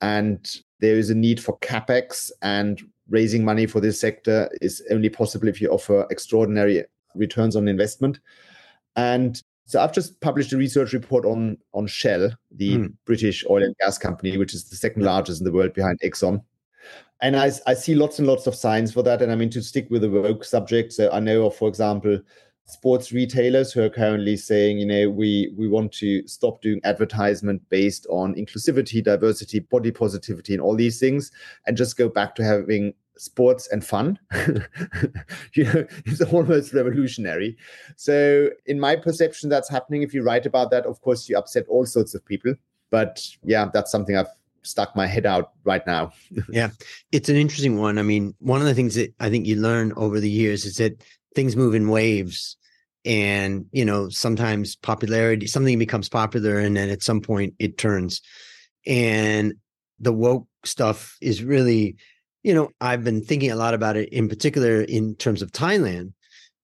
And 0.00 0.48
there 0.80 0.96
is 0.96 1.10
a 1.10 1.14
need 1.14 1.42
for 1.42 1.58
capex, 1.58 2.30
and 2.42 2.80
raising 3.08 3.44
money 3.44 3.66
for 3.66 3.80
this 3.80 4.00
sector 4.00 4.48
is 4.62 4.82
only 4.90 5.08
possible 5.08 5.48
if 5.48 5.60
you 5.60 5.68
offer 5.68 6.06
extraordinary 6.10 6.84
returns 7.14 7.56
on 7.56 7.68
investment. 7.68 8.20
And 8.96 9.42
so 9.66 9.80
I've 9.80 9.92
just 9.92 10.20
published 10.20 10.52
a 10.52 10.56
research 10.56 10.92
report 10.92 11.24
on 11.24 11.58
on 11.74 11.86
Shell, 11.86 12.30
the 12.50 12.78
mm. 12.78 12.92
British 13.04 13.44
oil 13.48 13.62
and 13.62 13.76
gas 13.78 13.98
company, 13.98 14.36
which 14.36 14.54
is 14.54 14.68
the 14.68 14.76
second 14.76 15.02
largest 15.02 15.40
in 15.40 15.44
the 15.44 15.52
world 15.52 15.74
behind 15.74 15.98
Exxon. 16.00 16.42
And 17.22 17.36
I, 17.36 17.52
I 17.66 17.74
see 17.74 17.94
lots 17.94 18.18
and 18.18 18.26
lots 18.26 18.46
of 18.46 18.54
signs 18.54 18.92
for 18.92 19.02
that. 19.02 19.20
And 19.20 19.30
I 19.30 19.34
mean 19.34 19.50
to 19.50 19.62
stick 19.62 19.88
with 19.90 20.02
the 20.02 20.10
woke 20.10 20.44
subject. 20.44 20.92
So 20.92 21.10
I 21.12 21.20
know 21.20 21.46
of, 21.46 21.54
for 21.54 21.68
example, 21.68 22.20
sports 22.70 23.12
retailers 23.12 23.72
who 23.72 23.82
are 23.82 23.90
currently 23.90 24.36
saying, 24.36 24.78
you 24.78 24.86
know, 24.86 25.10
we 25.10 25.52
we 25.56 25.68
want 25.68 25.92
to 25.94 26.26
stop 26.26 26.62
doing 26.62 26.80
advertisement 26.84 27.62
based 27.68 28.06
on 28.10 28.34
inclusivity, 28.34 29.02
diversity, 29.02 29.60
body 29.60 29.90
positivity, 29.90 30.54
and 30.54 30.62
all 30.62 30.76
these 30.76 30.98
things, 30.98 31.30
and 31.66 31.76
just 31.76 31.96
go 31.96 32.08
back 32.08 32.34
to 32.36 32.44
having 32.44 32.94
sports 33.16 33.68
and 33.68 33.84
fun. 33.84 34.18
you 35.54 35.64
know, 35.64 35.86
it's 36.06 36.22
almost 36.32 36.72
revolutionary. 36.72 37.56
So, 37.96 38.50
in 38.66 38.80
my 38.80 38.96
perception, 38.96 39.50
that's 39.50 39.68
happening. 39.68 40.02
If 40.02 40.14
you 40.14 40.22
write 40.22 40.46
about 40.46 40.70
that, 40.70 40.86
of 40.86 41.00
course, 41.02 41.28
you 41.28 41.36
upset 41.36 41.66
all 41.68 41.86
sorts 41.86 42.14
of 42.14 42.24
people. 42.24 42.54
But 42.90 43.24
yeah, 43.44 43.70
that's 43.72 43.92
something 43.92 44.16
I've 44.16 44.26
stuck 44.62 44.94
my 44.96 45.06
head 45.06 45.26
out 45.26 45.52
right 45.64 45.86
now. 45.86 46.12
yeah, 46.50 46.70
it's 47.12 47.28
an 47.28 47.36
interesting 47.36 47.78
one. 47.78 47.98
I 47.98 48.02
mean, 48.02 48.34
one 48.40 48.60
of 48.60 48.66
the 48.66 48.74
things 48.74 48.94
that 48.94 49.12
I 49.20 49.30
think 49.30 49.46
you 49.46 49.56
learn 49.56 49.92
over 49.96 50.20
the 50.20 50.30
years 50.30 50.64
is 50.64 50.76
that 50.76 51.02
things 51.34 51.56
move 51.56 51.74
in 51.74 51.88
waves 51.88 52.56
and 53.04 53.64
you 53.72 53.84
know 53.84 54.08
sometimes 54.10 54.76
popularity 54.76 55.46
something 55.46 55.78
becomes 55.78 56.08
popular 56.08 56.58
and 56.58 56.76
then 56.76 56.90
at 56.90 57.02
some 57.02 57.20
point 57.20 57.54
it 57.58 57.78
turns. 57.78 58.20
And 58.86 59.54
the 60.00 60.12
woke 60.12 60.46
stuff 60.64 61.16
is 61.20 61.44
really 61.44 61.96
you 62.42 62.54
know 62.54 62.70
i've 62.80 63.04
been 63.04 63.22
thinking 63.22 63.50
a 63.50 63.56
lot 63.56 63.74
about 63.74 63.96
it 63.96 64.08
in 64.10 64.28
particular 64.28 64.82
in 64.82 65.14
terms 65.16 65.42
of 65.42 65.52
thailand 65.52 66.12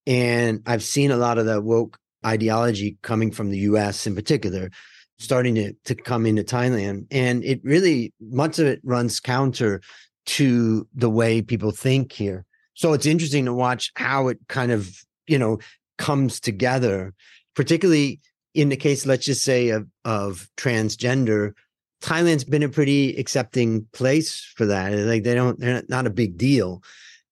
and 0.06 0.62
i've 0.66 0.82
seen 0.82 1.10
a 1.10 1.16
lot 1.16 1.38
of 1.38 1.46
the 1.46 1.60
woke 1.60 1.98
ideology 2.24 2.96
coming 3.02 3.30
from 3.30 3.50
the 3.50 3.58
us 3.58 4.06
in 4.06 4.14
particular 4.14 4.70
starting 5.18 5.54
to, 5.54 5.72
to 5.84 5.94
come 5.94 6.26
into 6.26 6.42
thailand 6.42 7.06
and 7.10 7.44
it 7.44 7.60
really 7.62 8.12
much 8.20 8.58
of 8.58 8.66
it 8.66 8.80
runs 8.82 9.20
counter 9.20 9.80
to 10.24 10.86
the 10.94 11.10
way 11.10 11.40
people 11.40 11.70
think 11.70 12.12
here 12.12 12.44
so 12.76 12.92
it's 12.92 13.06
interesting 13.06 13.46
to 13.46 13.52
watch 13.52 13.90
how 13.96 14.28
it 14.28 14.38
kind 14.48 14.70
of 14.70 14.96
you 15.26 15.38
know 15.38 15.58
comes 15.98 16.38
together, 16.38 17.12
particularly 17.54 18.20
in 18.56 18.70
the 18.70 18.76
case, 18.76 19.04
let's 19.04 19.26
just 19.26 19.44
say, 19.44 19.68
of, 19.68 19.86
of 20.04 20.48
transgender. 20.56 21.52
Thailand's 22.00 22.44
been 22.44 22.62
a 22.62 22.70
pretty 22.70 23.14
accepting 23.16 23.86
place 23.92 24.40
for 24.56 24.66
that. 24.66 24.92
Like 24.92 25.24
they 25.24 25.34
don't, 25.34 25.60
they're 25.60 25.82
not 25.88 26.06
a 26.06 26.10
big 26.10 26.38
deal. 26.38 26.82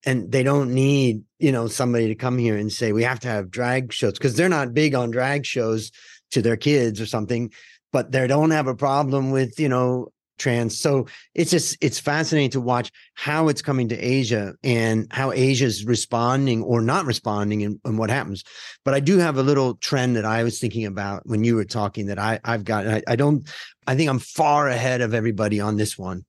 And 0.04 0.30
they 0.30 0.42
don't 0.42 0.74
need, 0.74 1.22
you 1.38 1.50
know, 1.50 1.66
somebody 1.66 2.08
to 2.08 2.14
come 2.14 2.36
here 2.36 2.58
and 2.58 2.70
say, 2.70 2.92
we 2.92 3.04
have 3.04 3.20
to 3.20 3.28
have 3.28 3.50
drag 3.50 3.90
shows 3.90 4.12
because 4.12 4.36
they're 4.36 4.50
not 4.50 4.74
big 4.74 4.94
on 4.94 5.10
drag 5.10 5.46
shows 5.46 5.90
to 6.32 6.42
their 6.42 6.58
kids 6.58 7.00
or 7.00 7.06
something, 7.06 7.50
but 7.90 8.12
they 8.12 8.26
don't 8.26 8.50
have 8.50 8.66
a 8.66 8.74
problem 8.74 9.30
with, 9.30 9.58
you 9.58 9.70
know, 9.70 10.08
trans. 10.38 10.78
So 10.78 11.06
it's 11.34 11.50
just 11.50 11.76
it's 11.80 11.98
fascinating 11.98 12.50
to 12.50 12.60
watch 12.60 12.90
how 13.14 13.48
it's 13.48 13.62
coming 13.62 13.88
to 13.88 13.98
Asia 13.98 14.54
and 14.62 15.06
how 15.10 15.32
Asia's 15.32 15.84
responding 15.84 16.62
or 16.62 16.80
not 16.80 17.06
responding 17.06 17.62
and, 17.62 17.80
and, 17.84 17.98
what 17.98 18.10
happens. 18.10 18.44
But 18.84 18.94
I 18.94 19.00
do 19.00 19.18
have 19.18 19.36
a 19.36 19.42
little 19.42 19.76
trend 19.76 20.16
that 20.16 20.24
I 20.24 20.42
was 20.42 20.58
thinking 20.58 20.86
about 20.86 21.26
when 21.26 21.44
you 21.44 21.54
were 21.56 21.64
talking 21.64 22.06
that 22.06 22.18
I 22.18 22.40
I've 22.44 22.64
got 22.64 22.86
I, 22.86 23.02
I 23.06 23.16
don't 23.16 23.48
I 23.86 23.96
think 23.96 24.10
I'm 24.10 24.18
far 24.18 24.68
ahead 24.68 25.00
of 25.00 25.14
everybody 25.14 25.60
on 25.60 25.76
this 25.76 25.98
one. 25.98 26.24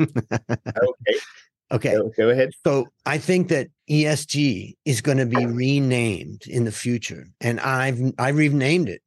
okay. 0.00 0.10
Okay. 1.72 1.94
Go, 1.94 2.10
go, 2.16 2.28
ahead. 2.28 2.50
So 2.64 2.86
I 3.04 3.18
think 3.18 3.48
that 3.48 3.68
ESG 3.90 4.74
is 4.84 5.00
going 5.00 5.18
to 5.18 5.26
be 5.26 5.44
renamed 5.44 6.46
in 6.46 6.64
the 6.64 6.70
future. 6.70 7.26
And 7.40 7.58
I've 7.58 8.00
I've 8.18 8.36
renamed 8.36 8.90
it 8.90 9.00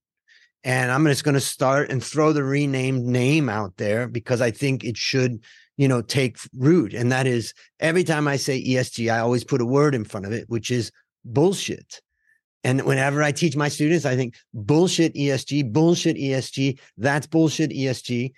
and 0.68 0.92
I'm 0.92 1.06
just 1.06 1.24
going 1.24 1.34
to 1.34 1.40
start 1.40 1.90
and 1.90 2.04
throw 2.04 2.34
the 2.34 2.44
renamed 2.44 3.06
name 3.06 3.48
out 3.48 3.78
there 3.78 4.06
because 4.06 4.42
I 4.42 4.52
think 4.52 4.84
it 4.84 4.98
should, 4.98 5.42
you 5.78 5.88
know, 5.88 6.02
take 6.02 6.38
root. 6.54 6.94
And 6.94 7.10
that 7.10 7.26
is 7.26 7.54
every 7.80 8.04
time 8.04 8.28
I 8.28 8.36
say 8.36 8.62
ESG, 8.62 9.10
I 9.10 9.20
always 9.20 9.46
put 9.46 9.62
a 9.62 9.66
word 9.66 9.96
in 9.96 10.04
front 10.04 10.26
of 10.26 10.34
it, 10.34 10.50
which 10.50 10.70
is 10.70 10.92
bullshit. 11.24 12.02
And 12.66 12.82
whenever 12.82 13.24
I 13.24 13.32
teach 13.32 13.56
my 13.56 13.70
students, 13.70 14.06
I 14.06 14.18
think 14.18 14.36
bullshit 14.54 15.16
ESG, 15.16 15.72
bullshit 15.72 16.18
ESG, 16.18 16.78
that's 16.98 17.28
bullshit 17.28 17.72
ESG. 17.72 18.34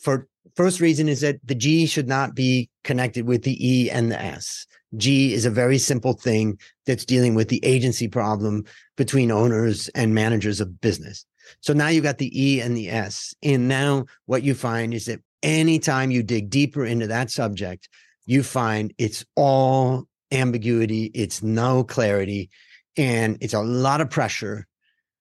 For 0.00 0.28
first 0.56 0.80
reason 0.80 1.08
is 1.08 1.22
that 1.22 1.40
the 1.42 1.54
G 1.54 1.86
should 1.86 2.08
not 2.08 2.34
be 2.34 2.68
connected 2.84 3.26
with 3.26 3.42
the 3.42 3.56
E 3.66 3.90
and 3.90 4.12
the 4.12 4.20
S. 4.20 4.66
G 4.98 5.32
is 5.32 5.46
a 5.46 5.50
very 5.50 5.78
simple 5.78 6.12
thing 6.12 6.58
that's 6.84 7.06
dealing 7.06 7.34
with 7.34 7.48
the 7.48 7.64
agency 7.64 8.06
problem 8.06 8.64
between 8.98 9.30
owners 9.30 9.88
and 9.94 10.14
managers 10.14 10.60
of 10.60 10.82
business. 10.82 11.24
So 11.60 11.72
now 11.72 11.88
you 11.88 12.00
got 12.00 12.18
the 12.18 12.30
E 12.40 12.60
and 12.60 12.76
the 12.76 12.90
S. 12.90 13.34
And 13.42 13.68
now 13.68 14.06
what 14.26 14.42
you 14.42 14.54
find 14.54 14.94
is 14.94 15.06
that 15.06 15.20
anytime 15.42 16.10
you 16.10 16.22
dig 16.22 16.50
deeper 16.50 16.84
into 16.84 17.06
that 17.08 17.30
subject, 17.30 17.88
you 18.26 18.42
find 18.42 18.92
it's 18.98 19.24
all 19.36 20.04
ambiguity, 20.32 21.06
it's 21.14 21.42
no 21.42 21.82
clarity, 21.84 22.50
and 22.96 23.38
it's 23.40 23.54
a 23.54 23.62
lot 23.62 24.00
of 24.00 24.10
pressure. 24.10 24.66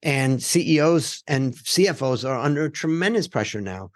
And 0.01 0.41
CEOs 0.41 1.23
and 1.27 1.53
CFOs 1.53 2.27
are 2.27 2.39
under 2.39 2.69
tremendous 2.69 3.27
pressure 3.27 3.61
now 3.61 3.91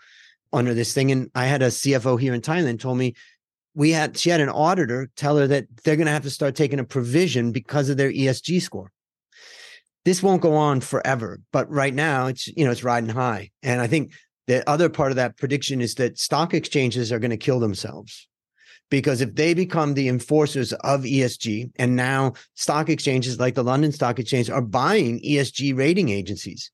under 0.51 0.73
this 0.73 0.93
thing. 0.93 1.11
And 1.11 1.29
I 1.35 1.45
had 1.45 1.61
a 1.61 1.67
CFO 1.67 2.19
here 2.19 2.33
in 2.33 2.41
Thailand 2.41 2.79
told 2.79 2.97
me 2.97 3.15
we 3.75 3.91
had 3.91 4.17
she 4.17 4.29
had 4.29 4.41
an 4.41 4.49
auditor 4.49 5.09
tell 5.15 5.37
her 5.37 5.47
that 5.47 5.65
they're 5.83 5.95
going 5.95 6.05
to 6.05 6.11
have 6.11 6.23
to 6.23 6.29
start 6.29 6.55
taking 6.55 6.79
a 6.79 6.83
provision 6.83 7.51
because 7.51 7.89
of 7.89 7.97
their 7.97 8.11
ESG 8.11 8.61
score 8.61 8.91
this 10.05 10.21
won't 10.21 10.41
go 10.41 10.55
on 10.55 10.81
forever 10.81 11.39
but 11.51 11.69
right 11.69 11.93
now 11.93 12.27
it's 12.27 12.47
you 12.47 12.65
know 12.65 12.71
it's 12.71 12.83
riding 12.83 13.09
high. 13.09 13.51
And 13.61 13.81
i 13.81 13.87
think 13.87 14.11
the 14.47 14.67
other 14.69 14.89
part 14.89 15.11
of 15.11 15.15
that 15.15 15.37
prediction 15.37 15.81
is 15.81 15.95
that 15.95 16.19
stock 16.19 16.53
exchanges 16.53 17.11
are 17.11 17.19
going 17.19 17.31
to 17.31 17.37
kill 17.37 17.59
themselves. 17.59 18.27
Because 18.89 19.21
if 19.21 19.33
they 19.35 19.53
become 19.53 19.93
the 19.93 20.07
enforcers 20.07 20.73
of 20.73 21.01
ESG 21.01 21.71
and 21.77 21.95
now 21.95 22.33
stock 22.53 22.89
exchanges 22.89 23.39
like 23.39 23.55
the 23.55 23.63
London 23.63 23.91
Stock 23.91 24.19
Exchange 24.19 24.49
are 24.49 24.61
buying 24.61 25.19
ESG 25.21 25.75
rating 25.75 26.09
agencies 26.09 26.69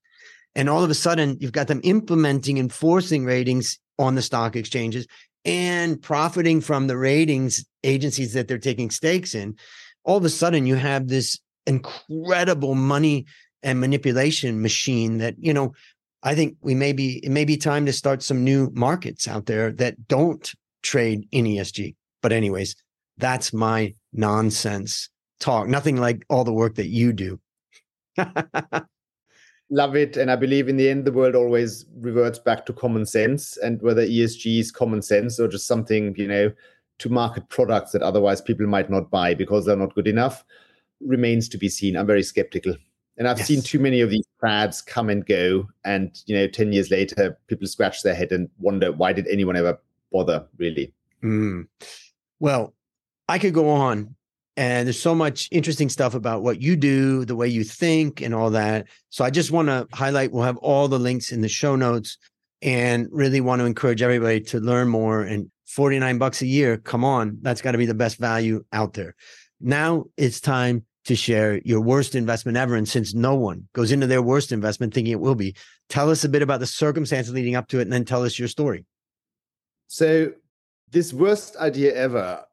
and 0.54 0.68
all 0.68 0.84
of 0.84 0.90
a 0.90 0.94
sudden 0.94 1.38
you've 1.40 1.52
got 1.52 1.68
them 1.68 1.80
implementing 1.82 2.58
enforcing 2.58 3.24
ratings 3.24 3.78
on 3.98 4.16
the 4.16 4.22
stock 4.22 4.54
exchanges 4.56 5.06
and 5.46 6.02
profiting 6.02 6.60
from 6.60 6.88
the 6.88 6.96
ratings 6.96 7.64
agencies 7.84 8.34
that 8.34 8.48
they're 8.48 8.58
taking 8.58 8.90
stakes 8.90 9.34
in 9.34 9.56
all 10.04 10.18
of 10.18 10.24
a 10.24 10.28
sudden 10.28 10.66
you 10.66 10.74
have 10.74 11.08
this 11.08 11.38
incredible 11.70 12.74
money 12.74 13.26
and 13.62 13.80
manipulation 13.80 14.60
machine 14.60 15.18
that, 15.18 15.36
you 15.38 15.54
know, 15.54 15.72
I 16.22 16.34
think 16.34 16.56
we 16.60 16.74
may 16.74 16.92
be, 16.92 17.24
it 17.24 17.30
may 17.30 17.44
be 17.44 17.56
time 17.56 17.86
to 17.86 17.92
start 17.92 18.22
some 18.22 18.44
new 18.44 18.70
markets 18.74 19.26
out 19.28 19.46
there 19.46 19.72
that 19.72 20.08
don't 20.08 20.52
trade 20.82 21.26
in 21.30 21.44
ESG. 21.46 21.94
But, 22.22 22.32
anyways, 22.32 22.76
that's 23.16 23.52
my 23.52 23.94
nonsense 24.12 25.08
talk. 25.38 25.68
Nothing 25.68 25.96
like 25.96 26.26
all 26.28 26.44
the 26.44 26.52
work 26.52 26.74
that 26.74 26.88
you 26.88 27.12
do. 27.12 27.40
Love 29.70 29.94
it. 29.94 30.16
And 30.16 30.30
I 30.30 30.36
believe 30.36 30.68
in 30.68 30.76
the 30.76 30.90
end, 30.90 31.04
the 31.04 31.12
world 31.12 31.36
always 31.36 31.86
reverts 32.00 32.40
back 32.40 32.66
to 32.66 32.72
common 32.72 33.06
sense 33.06 33.56
and 33.58 33.80
whether 33.80 34.04
ESG 34.04 34.58
is 34.58 34.72
common 34.72 35.00
sense 35.00 35.38
or 35.38 35.46
just 35.46 35.68
something, 35.68 36.14
you 36.16 36.26
know, 36.26 36.52
to 36.98 37.08
market 37.08 37.48
products 37.48 37.92
that 37.92 38.02
otherwise 38.02 38.40
people 38.40 38.66
might 38.66 38.90
not 38.90 39.10
buy 39.10 39.32
because 39.32 39.64
they're 39.64 39.76
not 39.76 39.94
good 39.94 40.08
enough 40.08 40.44
remains 41.00 41.48
to 41.50 41.58
be 41.58 41.68
seen. 41.68 41.96
I'm 41.96 42.06
very 42.06 42.22
skeptical. 42.22 42.74
And 43.16 43.28
I've 43.28 43.38
yes. 43.38 43.48
seen 43.48 43.62
too 43.62 43.78
many 43.78 44.00
of 44.00 44.10
these 44.10 44.24
fads 44.40 44.80
come 44.80 45.10
and 45.10 45.26
go. 45.26 45.68
And, 45.84 46.18
you 46.26 46.34
know, 46.34 46.46
10 46.46 46.72
years 46.72 46.90
later, 46.90 47.38
people 47.48 47.66
scratch 47.66 48.02
their 48.02 48.14
head 48.14 48.32
and 48.32 48.48
wonder 48.58 48.92
why 48.92 49.12
did 49.12 49.26
anyone 49.28 49.56
ever 49.56 49.78
bother, 50.10 50.46
really? 50.56 50.94
Mm. 51.22 51.66
Well, 52.38 52.74
I 53.28 53.38
could 53.38 53.52
go 53.52 53.68
on 53.68 54.14
and 54.56 54.86
there's 54.86 55.00
so 55.00 55.14
much 55.14 55.48
interesting 55.52 55.88
stuff 55.88 56.14
about 56.14 56.42
what 56.42 56.62
you 56.62 56.76
do, 56.76 57.24
the 57.24 57.36
way 57.36 57.46
you 57.46 57.62
think, 57.62 58.20
and 58.20 58.34
all 58.34 58.50
that. 58.50 58.86
So 59.10 59.24
I 59.24 59.30
just 59.30 59.50
want 59.50 59.68
to 59.68 59.86
highlight, 59.92 60.32
we'll 60.32 60.44
have 60.44 60.56
all 60.58 60.88
the 60.88 60.98
links 60.98 61.30
in 61.30 61.40
the 61.40 61.48
show 61.48 61.76
notes 61.76 62.16
and 62.62 63.06
really 63.10 63.40
want 63.40 63.60
to 63.60 63.66
encourage 63.66 64.02
everybody 64.02 64.40
to 64.40 64.60
learn 64.60 64.88
more. 64.88 65.22
And 65.22 65.50
49 65.66 66.18
bucks 66.18 66.42
a 66.42 66.46
year, 66.46 66.78
come 66.78 67.04
on, 67.04 67.38
that's 67.42 67.62
got 67.62 67.72
to 67.72 67.78
be 67.78 67.86
the 67.86 67.94
best 67.94 68.18
value 68.18 68.64
out 68.72 68.94
there. 68.94 69.14
Now 69.60 70.04
it's 70.16 70.40
time 70.40 70.84
to 71.04 71.16
share 71.16 71.60
your 71.64 71.80
worst 71.80 72.14
investment 72.14 72.58
ever. 72.58 72.74
And 72.76 72.88
since 72.88 73.14
no 73.14 73.34
one 73.34 73.68
goes 73.72 73.92
into 73.92 74.06
their 74.06 74.22
worst 74.22 74.52
investment 74.52 74.92
thinking 74.92 75.12
it 75.12 75.20
will 75.20 75.34
be, 75.34 75.54
tell 75.88 76.10
us 76.10 76.24
a 76.24 76.28
bit 76.28 76.42
about 76.42 76.60
the 76.60 76.66
circumstances 76.66 77.32
leading 77.32 77.56
up 77.56 77.68
to 77.68 77.78
it 77.78 77.82
and 77.82 77.92
then 77.92 78.04
tell 78.04 78.24
us 78.24 78.38
your 78.38 78.48
story. 78.48 78.84
So, 79.86 80.32
this 80.90 81.12
worst 81.12 81.56
idea 81.56 81.94
ever 81.94 82.44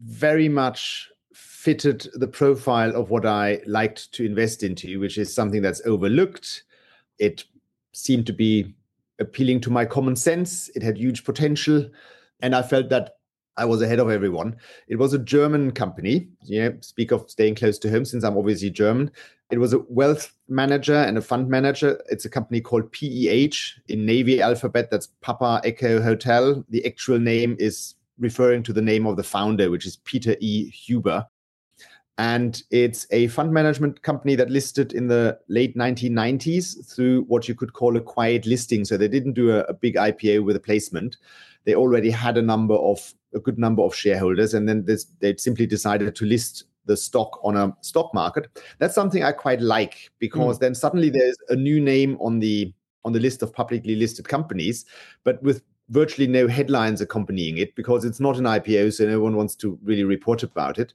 very 0.00 0.48
much 0.48 1.08
fitted 1.32 2.08
the 2.14 2.26
profile 2.26 2.94
of 2.94 3.10
what 3.10 3.24
I 3.24 3.60
liked 3.66 4.12
to 4.12 4.24
invest 4.24 4.62
into, 4.62 5.00
which 5.00 5.16
is 5.16 5.32
something 5.32 5.62
that's 5.62 5.80
overlooked. 5.86 6.64
It 7.18 7.44
seemed 7.92 8.26
to 8.26 8.32
be 8.32 8.74
appealing 9.18 9.60
to 9.62 9.70
my 9.70 9.84
common 9.84 10.16
sense. 10.16 10.68
It 10.74 10.82
had 10.82 10.98
huge 10.98 11.24
potential. 11.24 11.88
And 12.40 12.54
I 12.54 12.62
felt 12.62 12.90
that 12.90 13.16
I 13.56 13.64
was 13.64 13.82
ahead 13.82 14.00
of 14.00 14.10
everyone. 14.10 14.56
It 14.88 14.96
was 14.96 15.12
a 15.12 15.18
German 15.18 15.72
company. 15.72 16.28
Know, 16.48 16.76
speak 16.80 17.12
of 17.12 17.30
staying 17.30 17.54
close 17.54 17.78
to 17.80 17.90
home 17.90 18.04
since 18.04 18.24
I'm 18.24 18.36
obviously 18.36 18.70
German. 18.70 19.10
It 19.50 19.58
was 19.58 19.72
a 19.72 19.80
wealth 19.88 20.32
manager 20.48 20.96
and 20.96 21.16
a 21.16 21.22
fund 21.22 21.48
manager. 21.48 22.00
It's 22.08 22.24
a 22.24 22.30
company 22.30 22.60
called 22.60 22.92
PEH 22.92 23.80
in 23.88 24.04
Navy 24.04 24.40
alphabet. 24.42 24.90
That's 24.90 25.08
Papa 25.20 25.60
Echo 25.64 26.02
Hotel. 26.02 26.64
The 26.70 26.84
actual 26.84 27.18
name 27.18 27.56
is 27.58 27.94
referring 28.18 28.62
to 28.64 28.72
the 28.72 28.82
name 28.82 29.06
of 29.06 29.16
the 29.16 29.22
founder, 29.22 29.70
which 29.70 29.86
is 29.86 29.96
Peter 29.96 30.36
E. 30.40 30.70
Huber 30.70 31.26
and 32.18 32.62
it's 32.70 33.06
a 33.10 33.26
fund 33.28 33.52
management 33.52 34.02
company 34.02 34.36
that 34.36 34.50
listed 34.50 34.92
in 34.92 35.08
the 35.08 35.38
late 35.48 35.76
1990s 35.76 36.86
through 36.94 37.22
what 37.22 37.48
you 37.48 37.54
could 37.54 37.72
call 37.72 37.96
a 37.96 38.00
quiet 38.00 38.46
listing 38.46 38.84
so 38.84 38.96
they 38.96 39.08
didn't 39.08 39.32
do 39.32 39.50
a, 39.50 39.60
a, 39.62 39.74
big 39.74 39.96
ipo 39.96 40.44
with 40.44 40.54
a 40.54 40.60
placement 40.60 41.16
they 41.64 41.74
already 41.74 42.10
had 42.10 42.36
a 42.36 42.42
number 42.42 42.74
of 42.74 43.14
a 43.34 43.38
good 43.40 43.58
number 43.58 43.82
of 43.82 43.94
shareholders 43.94 44.54
and 44.54 44.68
then 44.68 44.84
this, 44.84 45.04
they 45.20 45.36
simply 45.36 45.66
decided 45.66 46.14
to 46.14 46.24
list 46.24 46.64
the 46.86 46.96
stock 46.96 47.40
on 47.42 47.56
a 47.56 47.74
stock 47.80 48.12
market 48.12 48.46
that's 48.78 48.94
something 48.94 49.22
i 49.22 49.32
quite 49.32 49.60
like 49.60 50.10
because 50.18 50.58
mm. 50.58 50.60
then 50.60 50.74
suddenly 50.74 51.10
there's 51.10 51.36
a 51.48 51.56
new 51.56 51.80
name 51.80 52.16
on 52.20 52.40
the 52.40 52.72
on 53.04 53.12
the 53.12 53.20
list 53.20 53.42
of 53.42 53.52
publicly 53.52 53.96
listed 53.96 54.28
companies 54.28 54.84
but 55.24 55.42
with 55.42 55.62
virtually 55.90 56.26
no 56.26 56.46
headlines 56.46 57.00
accompanying 57.00 57.58
it 57.58 57.74
because 57.74 58.04
it's 58.04 58.20
not 58.20 58.36
an 58.36 58.44
ipo 58.44 58.92
so 58.92 59.06
no 59.06 59.20
one 59.20 59.36
wants 59.36 59.54
to 59.54 59.78
really 59.82 60.04
report 60.04 60.42
about 60.42 60.78
it 60.78 60.94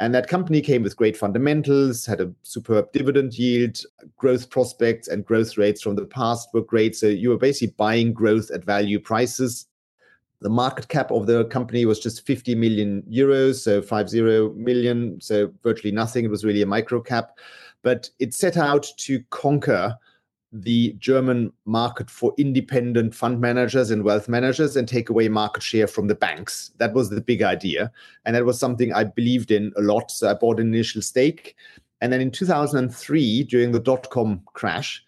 and 0.00 0.14
that 0.14 0.28
company 0.28 0.60
came 0.60 0.82
with 0.82 0.96
great 0.96 1.16
fundamentals, 1.16 2.06
had 2.06 2.20
a 2.20 2.32
superb 2.44 2.92
dividend 2.92 3.36
yield, 3.36 3.80
growth 4.16 4.48
prospects 4.48 5.08
and 5.08 5.24
growth 5.24 5.58
rates 5.58 5.82
from 5.82 5.96
the 5.96 6.04
past 6.04 6.48
were 6.54 6.62
great. 6.62 6.94
So 6.94 7.06
you 7.06 7.30
were 7.30 7.36
basically 7.36 7.74
buying 7.76 8.12
growth 8.12 8.50
at 8.52 8.64
value 8.64 9.00
prices. 9.00 9.66
The 10.40 10.48
market 10.48 10.88
cap 10.88 11.10
of 11.10 11.26
the 11.26 11.46
company 11.46 11.84
was 11.84 11.98
just 11.98 12.24
50 12.24 12.54
million 12.54 13.02
euros, 13.10 13.56
so 13.56 13.82
50 13.82 14.22
million, 14.54 15.20
so 15.20 15.52
virtually 15.62 15.92
nothing. 15.92 16.24
It 16.24 16.30
was 16.30 16.44
really 16.44 16.62
a 16.62 16.66
micro 16.66 17.00
cap. 17.00 17.38
But 17.82 18.10
it 18.18 18.34
set 18.34 18.56
out 18.56 18.86
to 18.98 19.20
conquer 19.30 19.96
the 20.52 20.94
German 20.98 21.52
market 21.66 22.08
for 22.08 22.32
independent 22.38 23.14
fund 23.14 23.40
managers 23.40 23.90
and 23.90 24.02
wealth 24.02 24.28
managers 24.28 24.76
and 24.76 24.88
take 24.88 25.10
away 25.10 25.28
market 25.28 25.62
share 25.62 25.86
from 25.86 26.06
the 26.06 26.14
banks. 26.14 26.70
That 26.78 26.94
was 26.94 27.10
the 27.10 27.20
big 27.20 27.42
idea. 27.42 27.92
And 28.24 28.34
that 28.34 28.46
was 28.46 28.58
something 28.58 28.92
I 28.92 29.04
believed 29.04 29.50
in 29.50 29.72
a 29.76 29.82
lot. 29.82 30.10
So 30.10 30.30
I 30.30 30.34
bought 30.34 30.60
an 30.60 30.72
initial 30.72 31.02
stake. 31.02 31.56
And 32.00 32.12
then 32.12 32.20
in 32.20 32.30
2003, 32.30 33.42
during 33.44 33.72
the 33.72 33.80
dot 33.80 34.08
com 34.10 34.40
crash, 34.54 35.04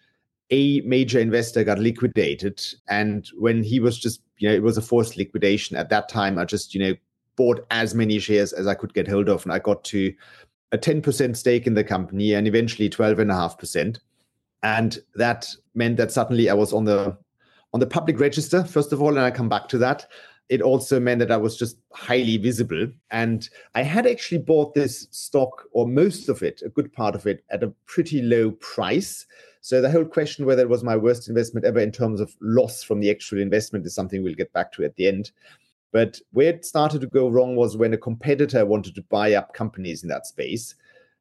a 0.51 0.81
major 0.81 1.19
investor 1.19 1.63
got 1.63 1.79
liquidated. 1.79 2.61
And 2.87 3.27
when 3.37 3.63
he 3.63 3.79
was 3.79 3.97
just, 3.97 4.21
you 4.41 4.49
know, 4.49 4.55
it 4.55 4.63
was 4.63 4.77
a 4.77 4.81
forced 4.81 5.17
liquidation 5.17 5.77
at 5.77 5.89
that 5.89 6.09
time, 6.09 6.37
I 6.37 6.45
just, 6.45 6.73
you 6.73 6.79
know, 6.81 6.95
bought 7.35 7.65
as 7.71 7.95
many 7.95 8.19
shares 8.19 8.53
as 8.53 8.67
I 8.67 8.73
could 8.73 8.93
get 8.93 9.07
hold 9.07 9.29
of. 9.29 9.43
And 9.43 9.53
I 9.53 9.59
got 9.59 9.83
to 9.85 10.13
a 10.71 10.77
10% 10.77 11.35
stake 11.35 11.67
in 11.67 11.73
the 11.73 11.83
company 11.83 12.33
and 12.33 12.47
eventually 12.47 12.89
12.5% 12.89 13.97
and 14.63 14.99
that 15.15 15.47
meant 15.73 15.97
that 15.97 16.11
suddenly 16.11 16.49
I 16.49 16.53
was 16.53 16.73
on 16.73 16.85
the 16.85 17.17
on 17.73 17.79
the 17.79 17.87
public 17.87 18.19
register 18.19 18.63
first 18.63 18.91
of 18.91 19.01
all, 19.01 19.09
and 19.09 19.19
I 19.19 19.31
come 19.31 19.49
back 19.49 19.67
to 19.69 19.77
that. 19.79 20.07
It 20.49 20.61
also 20.61 20.99
meant 20.99 21.19
that 21.19 21.31
I 21.31 21.37
was 21.37 21.57
just 21.57 21.77
highly 21.93 22.37
visible, 22.37 22.87
and 23.09 23.47
I 23.73 23.83
had 23.83 24.05
actually 24.05 24.39
bought 24.39 24.73
this 24.73 25.07
stock 25.11 25.63
or 25.71 25.87
most 25.87 26.27
of 26.27 26.43
it, 26.43 26.61
a 26.65 26.69
good 26.69 26.91
part 26.91 27.15
of 27.15 27.25
it, 27.25 27.43
at 27.49 27.63
a 27.63 27.73
pretty 27.85 28.21
low 28.21 28.51
price. 28.51 29.25
So 29.61 29.79
the 29.79 29.91
whole 29.91 30.05
question 30.05 30.45
whether 30.45 30.63
it 30.63 30.69
was 30.69 30.83
my 30.83 30.97
worst 30.97 31.29
investment 31.29 31.65
ever 31.65 31.79
in 31.79 31.91
terms 31.91 32.19
of 32.19 32.35
loss 32.41 32.83
from 32.83 32.99
the 32.99 33.11
actual 33.11 33.39
investment 33.39 33.85
is 33.85 33.93
something 33.93 34.23
we'll 34.23 34.33
get 34.33 34.51
back 34.53 34.71
to 34.73 34.83
at 34.83 34.95
the 34.95 35.07
end. 35.07 35.31
But 35.91 36.19
where 36.31 36.49
it 36.49 36.65
started 36.65 37.01
to 37.01 37.07
go 37.07 37.29
wrong 37.29 37.55
was 37.55 37.77
when 37.77 37.93
a 37.93 37.97
competitor 37.97 38.65
wanted 38.65 38.95
to 38.95 39.03
buy 39.03 39.33
up 39.33 39.53
companies 39.53 40.01
in 40.01 40.09
that 40.09 40.25
space. 40.25 40.73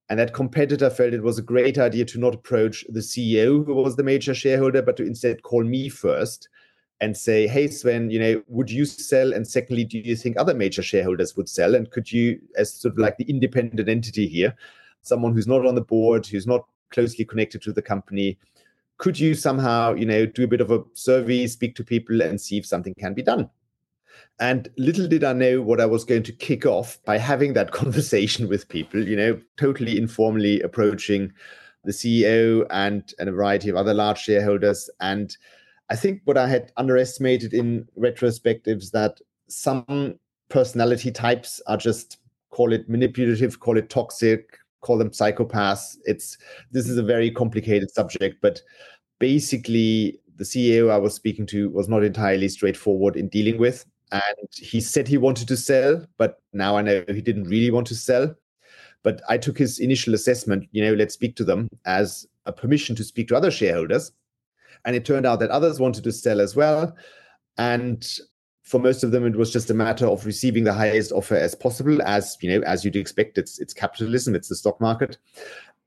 And 0.08 0.18
that 0.18 0.32
competitor 0.32 0.88
felt 0.88 1.12
it 1.12 1.22
was 1.22 1.38
a 1.38 1.42
great 1.42 1.78
idea 1.78 2.04
to 2.06 2.18
not 2.18 2.34
approach 2.34 2.84
the 2.88 3.00
CEO, 3.00 3.64
who 3.64 3.74
was 3.74 3.96
the 3.96 4.02
major 4.02 4.34
shareholder, 4.34 4.80
but 4.80 4.96
to 4.96 5.04
instead 5.04 5.42
call 5.42 5.62
me 5.62 5.88
first 5.88 6.48
and 7.00 7.16
say, 7.16 7.46
hey, 7.46 7.68
Swen, 7.68 8.10
you 8.10 8.18
know, 8.18 8.42
would 8.48 8.70
you 8.70 8.84
sell? 8.84 9.32
And 9.32 9.46
secondly, 9.46 9.84
do 9.84 9.98
you 9.98 10.16
think 10.16 10.36
other 10.36 10.54
major 10.54 10.82
shareholders 10.82 11.36
would 11.36 11.48
sell? 11.48 11.74
And 11.74 11.90
could 11.90 12.10
you, 12.10 12.40
as 12.56 12.72
sort 12.72 12.94
of 12.94 12.98
like 12.98 13.18
the 13.18 13.30
independent 13.30 13.88
entity 13.88 14.26
here, 14.26 14.54
someone 15.02 15.32
who's 15.32 15.46
not 15.46 15.66
on 15.66 15.74
the 15.74 15.80
board, 15.80 16.26
who's 16.26 16.46
not 16.46 16.66
closely 16.90 17.24
connected 17.24 17.62
to 17.62 17.72
the 17.72 17.82
company, 17.82 18.38
could 18.98 19.18
you 19.18 19.34
somehow, 19.34 19.94
you 19.94 20.04
know, 20.04 20.26
do 20.26 20.44
a 20.44 20.48
bit 20.48 20.60
of 20.60 20.70
a 20.70 20.84
survey, 20.92 21.46
speak 21.46 21.74
to 21.76 21.84
people 21.84 22.20
and 22.20 22.40
see 22.40 22.58
if 22.58 22.66
something 22.66 22.94
can 22.98 23.14
be 23.14 23.22
done? 23.22 23.48
And 24.38 24.68
little 24.76 25.06
did 25.06 25.24
I 25.24 25.32
know 25.32 25.62
what 25.62 25.80
I 25.80 25.86
was 25.86 26.04
going 26.04 26.22
to 26.24 26.32
kick 26.32 26.66
off 26.66 26.98
by 27.04 27.18
having 27.18 27.54
that 27.54 27.72
conversation 27.72 28.48
with 28.48 28.68
people, 28.68 29.06
you 29.06 29.16
know, 29.16 29.40
totally 29.56 29.98
informally 29.98 30.60
approaching 30.60 31.32
the 31.84 31.92
CEO 31.92 32.66
and, 32.70 33.14
and 33.18 33.28
a 33.28 33.32
variety 33.32 33.70
of 33.70 33.76
other 33.76 33.94
large 33.94 34.18
shareholders. 34.18 34.90
And 35.00 35.34
I 35.88 35.96
think 35.96 36.20
what 36.24 36.36
I 36.36 36.46
had 36.46 36.72
underestimated 36.76 37.54
in 37.54 37.88
retrospectives 37.98 38.90
that 38.90 39.18
some 39.48 40.18
personality 40.48 41.10
types 41.10 41.60
are 41.66 41.76
just 41.76 42.18
call 42.50 42.72
it 42.72 42.88
manipulative, 42.88 43.60
call 43.60 43.78
it 43.78 43.88
toxic, 43.88 44.58
call 44.80 44.98
them 44.98 45.10
psychopaths. 45.10 45.96
It's 46.04 46.36
this 46.70 46.88
is 46.88 46.98
a 46.98 47.02
very 47.02 47.30
complicated 47.30 47.90
subject, 47.90 48.36
but 48.40 48.60
basically 49.18 50.18
the 50.36 50.44
CEO 50.44 50.90
I 50.90 50.98
was 50.98 51.14
speaking 51.14 51.46
to 51.46 51.68
was 51.70 51.88
not 51.88 52.02
entirely 52.02 52.48
straightforward 52.48 53.16
in 53.16 53.28
dealing 53.28 53.58
with 53.58 53.84
and 54.12 54.48
he 54.56 54.80
said 54.80 55.06
he 55.06 55.18
wanted 55.18 55.48
to 55.48 55.56
sell, 55.56 56.04
but 56.18 56.40
now 56.52 56.76
I 56.76 56.82
know 56.82 57.04
he 57.08 57.20
didn't 57.20 57.44
really 57.44 57.70
want 57.70 57.86
to 57.88 57.94
sell. 57.94 58.34
But 59.02 59.22
I 59.28 59.38
took 59.38 59.56
his 59.56 59.78
initial 59.78 60.14
assessment, 60.14 60.68
you 60.72 60.84
know, 60.84 60.92
let's 60.94 61.14
speak 61.14 61.36
to 61.36 61.44
them 61.44 61.68
as 61.86 62.26
a 62.44 62.52
permission 62.52 62.94
to 62.96 63.04
speak 63.04 63.28
to 63.28 63.36
other 63.36 63.50
shareholders. 63.50 64.12
And 64.84 64.96
it 64.96 65.04
turned 65.04 65.26
out 65.26 65.40
that 65.40 65.50
others 65.50 65.80
wanted 65.80 66.04
to 66.04 66.12
sell 66.12 66.40
as 66.40 66.56
well. 66.56 66.94
And 67.56 68.06
for 68.70 68.78
most 68.78 69.02
of 69.02 69.10
them, 69.10 69.26
it 69.26 69.34
was 69.34 69.52
just 69.52 69.68
a 69.68 69.74
matter 69.74 70.06
of 70.06 70.24
receiving 70.24 70.62
the 70.62 70.72
highest 70.72 71.10
offer 71.10 71.34
as 71.34 71.56
possible, 71.56 72.00
as 72.02 72.36
you 72.40 72.48
know, 72.48 72.64
as 72.64 72.84
you'd 72.84 72.94
expect. 72.94 73.36
It's 73.36 73.58
it's 73.58 73.74
capitalism, 73.74 74.36
it's 74.36 74.48
the 74.48 74.54
stock 74.54 74.80
market. 74.80 75.18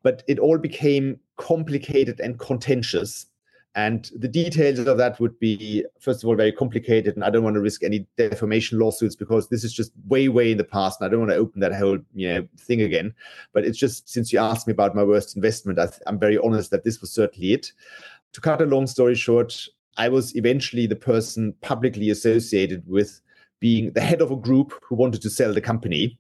But 0.02 0.22
it 0.28 0.38
all 0.38 0.58
became 0.58 1.18
complicated 1.38 2.20
and 2.20 2.38
contentious 2.38 3.28
And 3.76 4.12
the 4.16 4.28
details 4.28 4.80
of 4.80 4.98
that 4.98 5.20
would 5.20 5.40
be, 5.40 5.84
first 6.00 6.24
of 6.24 6.30
all, 6.30 6.36
very 6.36 6.52
complicated. 6.52 7.16
And 7.16 7.24
I 7.24 7.30
don't 7.32 7.44
want 7.44 7.56
to 7.56 7.62
risk 7.62 7.84
any 7.84 8.06
defamation 8.18 8.78
lawsuits 8.80 9.16
because 9.16 9.48
this 9.48 9.64
is 9.64 9.74
just 9.74 9.92
way, 10.08 10.28
way 10.28 10.52
in 10.52 10.60
the 10.60 10.64
past. 10.64 11.00
And 11.00 11.08
I 11.08 11.10
don't 11.10 11.22
want 11.22 11.32
to 11.32 11.38
open 11.38 11.62
that 11.62 11.74
whole 11.74 11.98
you 12.14 12.28
know 12.28 12.48
thing 12.60 12.82
again. 12.82 13.14
But 13.54 13.66
it's 13.66 13.80
just 13.80 14.10
since 14.10 14.32
you 14.34 14.40
asked 14.40 14.68
me 14.68 14.74
about 14.74 14.94
my 14.94 15.04
worst 15.04 15.36
investment, 15.36 15.80
I 15.80 15.88
am 16.06 16.20
very 16.20 16.38
honest 16.38 16.70
that 16.72 16.84
this 16.84 17.02
was 17.02 17.12
certainly 17.12 17.54
it. 17.54 17.72
To 18.34 18.42
cut 18.42 18.62
a 18.62 18.66
long 18.66 18.88
story 18.88 19.16
short, 19.16 19.68
I 19.98 20.10
was 20.10 20.36
eventually 20.36 20.88
the 20.88 20.96
person 20.96 21.54
publicly 21.62 22.10
associated 22.10 22.84
with 22.88 23.22
being 23.60 23.92
the 23.94 24.02
head 24.02 24.22
of 24.22 24.32
a 24.32 24.36
group 24.36 24.74
who 24.82 24.96
wanted 24.96 25.22
to 25.22 25.30
sell 25.30 25.54
the 25.54 25.62
company. 25.62 26.20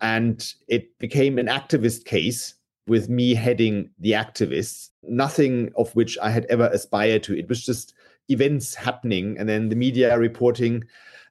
And 0.00 0.44
it 0.68 0.98
became 0.98 1.38
an 1.38 1.46
activist 1.46 2.04
case 2.04 2.54
with 2.86 3.08
me 3.08 3.34
heading 3.34 3.90
the 3.98 4.12
activists, 4.12 4.90
nothing 5.02 5.70
of 5.76 5.94
which 5.94 6.18
I 6.20 6.30
had 6.30 6.46
ever 6.46 6.66
aspired 6.72 7.22
to. 7.24 7.38
It 7.38 7.48
was 7.48 7.64
just 7.64 7.94
events 8.28 8.74
happening 8.74 9.36
and 9.38 9.48
then 9.48 9.68
the 9.68 9.76
media 9.76 10.18
reporting. 10.18 10.84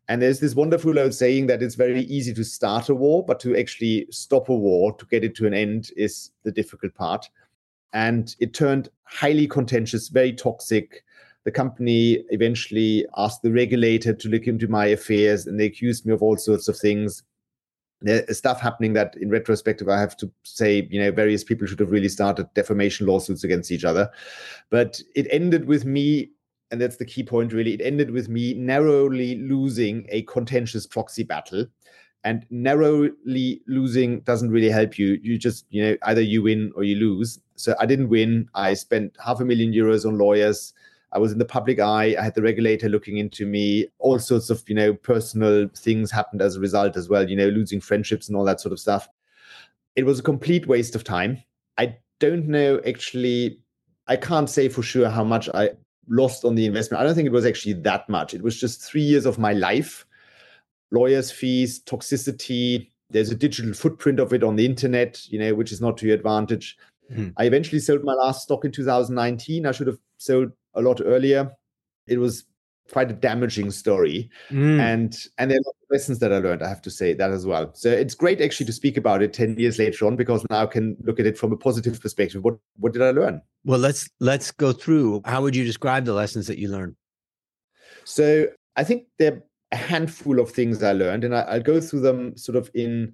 And 0.07 0.21
there's 0.21 0.39
this 0.39 0.55
wonderful 0.55 0.97
old 0.97 1.13
saying 1.13 1.47
that 1.47 1.62
it's 1.62 1.75
very 1.75 2.01
easy 2.03 2.34
to 2.34 2.43
start 2.43 2.89
a 2.89 2.95
war, 2.95 3.25
but 3.25 3.39
to 3.41 3.57
actually 3.57 4.07
stop 4.12 4.49
a 4.49 4.55
war, 4.55 4.95
to 4.97 5.05
get 5.05 5.23
it 5.23 5.36
to 5.36 5.47
an 5.47 5.53
end, 5.53 5.91
is 5.95 6.31
the 6.43 6.51
difficult 6.51 6.93
part. 6.95 7.29
And 7.93 8.36
it 8.39 8.53
turned 8.53 8.89
highly 9.03 9.47
contentious, 9.47 10.07
very 10.07 10.34
toxic. 10.34 11.03
The 11.43 11.51
company 11.51 12.23
eventually 12.30 13.06
asked 13.17 13.41
the 13.41 13.51
regulator 13.51 14.13
to 14.13 14.30
look 14.30 14.45
into 14.47 14.67
my 14.67 14.86
affairs 14.88 15.47
and 15.47 15.60
they 15.60 15.65
accused 15.65 16.06
me 16.06 16.13
of 16.13 16.21
all 16.21 16.38
sorts 16.38 16.67
of 16.67 16.77
things. 16.77 17.23
There's 18.01 18.38
stuff 18.38 18.62
happening 18.62 18.93
that 18.93 19.15
in 19.17 19.30
retrospective 19.30 19.88
i 19.88 19.99
have 19.99 20.17
to 20.17 20.32
say 20.41 20.88
you 20.89 20.99
know 20.99 21.12
various 21.12 21.43
people 21.43 21.67
should 21.67 21.80
have 21.80 21.91
really 21.91 22.10
started 22.10 22.51
defamation 22.56 23.06
lawsuits 23.06 23.43
against 23.43 23.71
each 23.71 23.86
other. 23.86 24.10
But 24.69 25.01
it 25.15 25.27
ended 25.32 25.65
with 25.65 25.86
me 25.86 26.32
and 26.71 26.80
that's 26.80 26.97
the 26.97 27.06
key 27.06 27.23
point 27.23 27.54
really 27.54 27.73
it 27.73 27.82
ended 27.82 28.12
with 28.12 28.30
me 28.30 28.54
narrowly 28.54 29.36
losing 29.39 30.06
a 30.10 30.23
contentious 30.23 30.86
proxy 30.86 31.23
battle. 31.23 31.65
And 32.23 32.45
narrowly 32.51 33.62
losing 33.65 34.19
doesn't 34.21 34.51
really 34.51 34.69
help 34.69 34.99
you. 34.99 35.19
You 35.23 35.39
just 35.39 35.65
you 35.71 35.84
know 35.84 35.97
either 36.04 36.21
you 36.21 36.43
win 36.43 36.71
or 36.75 36.84
you 36.84 36.95
lose. 36.97 37.39
So 37.56 37.75
i 37.80 37.88
didn't 37.88 38.10
win. 38.10 38.47
I 38.54 38.75
spent 38.75 39.17
half 39.23 39.39
a 39.39 39.45
million 39.45 39.73
euros 39.73 40.06
on 40.06 40.19
lawyers 40.19 40.73
I 41.13 41.19
was 41.19 41.32
in 41.32 41.39
the 41.39 41.45
public 41.45 41.80
eye. 41.80 42.15
I 42.17 42.24
had 42.24 42.36
the 42.36 42.41
regulator 42.41 42.88
looking 42.88 43.17
into 43.17 43.45
me. 43.45 43.88
All 44.00 44.19
sorts 44.19 44.50
of, 44.50 44.63
you 44.67 44.76
know, 44.76 44.93
personal 44.93 45.67
things 45.76 46.12
happened 46.12 46.41
as 46.41 46.56
a 46.56 46.60
result 46.60 46.95
as 46.95 47.10
well, 47.10 47.30
you 47.30 47.36
know, 47.36 47.50
losing 47.50 47.82
friendships 47.82 48.28
and 48.28 48.38
all 48.38 48.45
that 48.45 48.62
sort 48.62 48.71
of 48.71 48.80
stuff. 48.80 49.10
It 49.95 50.06
was 50.06 50.19
a 50.19 50.24
complete 50.24 50.67
waste 50.67 50.95
of 50.95 51.04
time. 51.04 51.43
I 51.78 51.97
don't 52.19 52.47
know 52.47 52.80
actually, 52.88 53.60
I 54.08 54.15
can't 54.15 54.50
say 54.50 54.69
for 54.69 54.84
sure 54.84 55.10
how 55.10 55.24
much 55.24 55.50
I 55.54 55.71
lost 56.08 56.45
on 56.45 56.56
the 56.56 56.65
investment. 56.65 57.02
I 57.02 57.06
don't 57.06 57.15
think 57.15 57.26
it 57.26 57.32
was 57.32 57.45
actually 57.45 57.74
that 57.74 58.08
much. 58.08 58.34
It 58.34 58.41
was 58.41 58.60
just 58.60 58.82
three 58.82 59.02
years 59.02 59.26
of 59.26 59.38
my 59.38 59.54
life 59.54 60.06
lawyers' 60.91 61.32
fees, 61.32 61.82
toxicity. 61.84 62.89
There's 63.10 63.32
a 63.32 63.36
digital 63.36 63.74
footprint 63.74 64.19
of 64.19 64.34
it 64.34 64.43
on 64.43 64.56
the 64.56 64.65
internet, 64.65 65.26
you 65.30 65.39
know, 65.39 65.56
which 65.56 65.71
is 65.71 65.82
not 65.82 65.97
to 65.97 66.06
your 66.06 66.15
advantage. 66.15 66.78
Mm. 67.12 67.34
I 67.38 67.45
eventually 67.45 67.80
sold 67.80 68.04
my 68.04 68.13
last 68.13 68.43
stock 68.43 68.63
in 68.65 68.71
2019. 68.71 69.65
I 69.65 69.71
should 69.71 69.88
have 69.88 70.00
sold 70.17 70.52
a 70.73 70.81
lot 70.81 71.01
earlier. 71.03 71.51
It 72.07 72.17
was 72.19 72.45
quite 72.91 73.10
a 73.10 73.13
damaging 73.13 73.71
story, 73.71 74.29
mm. 74.49 74.79
and 74.79 75.17
and 75.38 75.51
there 75.51 75.60
are 75.60 75.73
lessons 75.89 76.19
that 76.19 76.34
I 76.34 76.38
learned. 76.39 76.62
I 76.62 76.69
have 76.69 76.81
to 76.84 76.91
say 76.91 77.13
that 77.13 77.31
as 77.31 77.45
well. 77.45 77.71
So 77.73 77.89
it's 77.89 78.15
great 78.15 78.41
actually 78.41 78.65
to 78.67 78.73
speak 78.73 78.97
about 78.97 79.21
it 79.21 79.34
ten 79.34 79.57
years 79.57 79.79
later 79.79 80.05
on 80.05 80.15
because 80.15 80.45
now 80.49 80.63
I 80.63 80.65
can 80.65 80.97
look 81.03 81.19
at 81.19 81.25
it 81.25 81.38
from 81.38 81.51
a 81.51 81.57
positive 81.57 81.99
perspective. 82.01 82.43
What 82.43 82.57
what 82.77 82.93
did 82.93 83.01
I 83.01 83.12
learn? 83.12 83.41
Well, 83.63 83.79
let's 83.79 84.10
let's 84.19 84.51
go 84.51 84.73
through. 84.73 85.21
How 85.25 85.41
would 85.41 85.55
you 85.55 85.63
describe 85.63 86.05
the 86.05 86.13
lessons 86.13 86.47
that 86.47 86.57
you 86.57 86.69
learned? 86.69 86.95
So 88.03 88.47
I 88.75 88.84
think 88.84 89.05
there 89.19 89.34
are 89.34 89.43
a 89.71 89.77
handful 89.77 90.39
of 90.39 90.51
things 90.51 90.84
I 90.84 90.91
learned, 90.93 91.23
and 91.23 91.36
I, 91.36 91.41
I'll 91.41 91.62
go 91.62 91.79
through 91.79 92.01
them 92.01 92.38
sort 92.38 92.55
of 92.55 92.69
in 92.73 93.13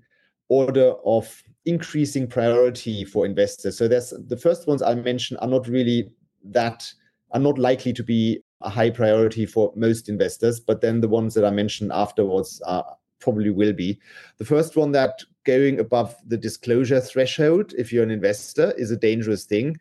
order 0.50 0.94
of 1.06 1.44
increasing 1.66 2.26
priority 2.28 3.04
for 3.04 3.26
investors. 3.26 3.78
So 3.78 3.88
there's 3.88 4.14
the 4.28 4.38
first 4.38 4.68
ones 4.68 4.82
I 4.82 4.96
mentioned 4.96 5.40
are 5.42 5.48
not 5.48 5.68
really 5.68 6.10
that 6.46 6.90
are 7.32 7.40
not 7.40 7.58
likely 7.58 7.94
to 7.94 8.04
be 8.04 8.42
a 8.62 8.70
high 8.70 8.90
priority 8.90 9.46
for 9.46 9.72
most 9.76 10.10
investors, 10.10 10.60
but 10.60 10.82
then 10.82 11.02
the 11.02 11.08
ones 11.08 11.34
that 11.34 11.46
I 11.46 11.52
mentioned 11.52 11.92
afterwards 11.94 12.62
are, 12.66 12.86
probably 13.20 13.50
will 13.50 13.74
be. 13.74 14.00
The 14.38 14.46
first 14.46 14.76
one 14.76 14.92
that 14.92 15.24
going 15.44 15.80
above 15.80 16.16
the 16.28 16.38
disclosure 16.38 17.02
threshold, 17.02 17.74
if 17.78 17.92
you're 17.92 18.04
an 18.04 18.12
investor, 18.12 18.74
is 18.78 18.92
a 18.92 18.98
dangerous 18.98 19.46
thing. 19.46 19.78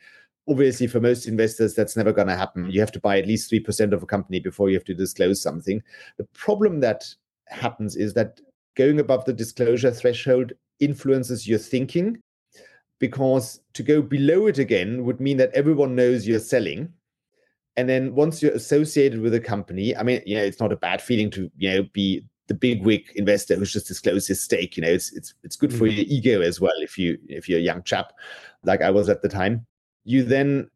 Obviously, 0.49 0.87
for 0.87 1.01
most 1.01 1.27
investors, 1.27 1.75
that's 1.75 1.97
never 1.97 2.13
going 2.13 2.29
to 2.29 2.37
happen. 2.37 2.71
You 2.71 2.81
have 2.81 2.93
to 2.93 3.01
buy 3.01 3.19
at 3.19 3.27
least 3.27 3.51
3% 3.51 3.93
of 3.93 4.03
a 4.03 4.07
company 4.07 4.41
before 4.41 4.71
you 4.71 4.77
have 4.77 4.85
to 4.85 4.95
disclose 4.95 5.43
something. 5.43 5.83
The 6.19 6.27
problem 6.35 6.81
that 6.81 7.05
happens 7.49 7.97
is 7.97 8.15
that 8.15 8.41
going 8.75 9.01
above 9.01 9.25
the 9.25 9.33
disclosure 9.33 9.91
threshold 9.91 10.53
influences 10.81 11.49
your 11.49 11.59
thinking 11.59 12.19
because 12.99 13.61
to 13.75 13.83
go 13.83 14.01
below 14.03 14.47
it 14.47 14.59
again 14.59 15.05
would 15.05 15.21
mean 15.21 15.37
that 15.39 15.53
everyone 15.55 15.95
knows 15.95 16.27
you're 16.27 16.39
selling 16.39 16.93
and 17.77 17.89
then 17.89 18.15
once 18.15 18.43
you're 18.43 18.53
associated 18.53 19.21
with 19.21 19.35
a 19.35 19.41
company, 19.41 19.95
I 19.97 20.03
mean, 20.03 20.23
you 20.25 20.37
know, 20.37 20.43
it's 20.43 20.61
not 20.61 20.73
a 20.73 20.77
bad 20.77 21.03
feeling 21.03 21.31
to, 21.33 21.51
you 21.57 21.71
know, 21.71 21.83
be 21.93 22.25
the 22.49 22.55
big 22.55 22.85
wig 22.85 23.11
investor 23.17 23.57
who's 23.57 23.73
just 23.73 23.89
disclosed 23.89 24.29
his 24.29 24.43
stake. 24.43 24.77
You 24.77 24.83
know, 24.83 24.91
it's 24.91 25.13
it's 25.13 25.35
it's 25.43 25.57
good 25.57 25.73
for 25.73 25.87
mm-hmm. 25.87 25.97
your 25.97 26.07
ego 26.09 26.41
as 26.41 26.61
well 26.61 26.75
if 26.79 26.97
you 26.97 27.19
if 27.29 27.49
you're 27.49 27.59
a 27.59 27.63
young 27.63 27.83
chap, 27.83 28.13
like 28.65 28.83
I 28.83 28.91
was 28.91 29.09
at 29.09 29.23
the 29.23 29.29
time. 29.29 29.67
You 30.05 30.23
then 30.23 30.71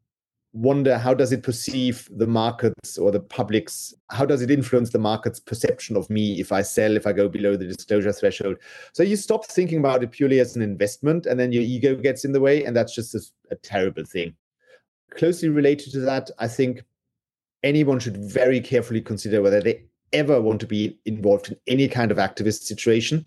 wonder 0.53 0.99
how 0.99 1.15
does 1.15 1.31
it 1.31 1.45
perceive 1.45 2.09
the 2.11 2.27
markets 2.27 2.99
or 2.99 3.13
the 3.13 3.21
public's 3.21 3.95
how 4.11 4.27
does 4.27 4.43
it 4.43 4.51
influence 4.51 4.91
the 4.91 4.99
market's 4.99 5.39
perception 5.39 5.97
of 5.97 6.11
me 6.11 6.41
if 6.41 6.51
i 6.51 6.61
sell 6.61 6.97
if 6.97 7.07
i 7.07 7.13
go 7.13 7.29
below 7.29 7.57
the 7.57 7.65
disclosure 7.67 8.13
threshold 8.13 8.57
so 8.93 9.05
you 9.05 9.15
stop 9.15 9.47
thinking 9.47 9.79
about 9.79 10.03
it 10.03 10.11
purely 10.11 10.41
as 10.41 10.57
an 10.57 10.63
investment 10.63 11.25
and 11.25 11.39
then 11.39 11.53
your 11.53 11.63
ego 11.63 11.95
gets 11.95 12.25
in 12.25 12.33
the 12.33 12.41
way 12.41 12.65
and 12.65 12.77
that's 12.77 12.93
just 12.93 13.15
a, 13.15 13.21
a 13.53 13.55
terrible 13.55 14.05
thing 14.05 14.35
closely 15.13 15.49
related 15.49 15.93
to 15.93 16.01
that 16.01 16.29
i 16.41 16.49
think 16.49 16.83
anyone 17.63 17.99
should 17.99 18.17
very 18.17 18.61
carefully 18.61 19.01
consider 19.01 19.43
whether 19.43 19.61
they 19.61 19.85
ever 20.13 20.41
want 20.41 20.61
to 20.61 20.67
be 20.67 20.99
involved 21.05 21.49
in 21.49 21.57
any 21.67 21.89
kind 21.89 22.11
of 22.11 22.19
activist 22.19 22.63
situation. 22.63 23.25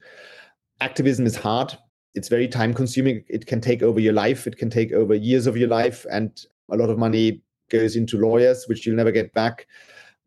Activism 0.81 1.25
is 1.25 1.35
hard. 1.35 1.77
It's 2.15 2.27
very 2.27 2.47
time 2.47 2.73
consuming. 2.73 3.23
It 3.27 3.45
can 3.45 3.61
take 3.61 3.81
over 3.81 3.99
your 3.99 4.13
life. 4.13 4.45
It 4.45 4.57
can 4.57 4.69
take 4.69 4.91
over 4.91 5.15
years 5.15 5.47
of 5.47 5.57
your 5.57 5.69
life. 5.69 6.05
And 6.11 6.45
a 6.71 6.77
lot 6.77 6.89
of 6.89 6.97
money 6.97 7.41
goes 7.69 7.95
into 7.95 8.17
lawyers, 8.17 8.65
which 8.67 8.85
you'll 8.85 8.95
never 8.95 9.11
get 9.11 9.33
back. 9.33 9.67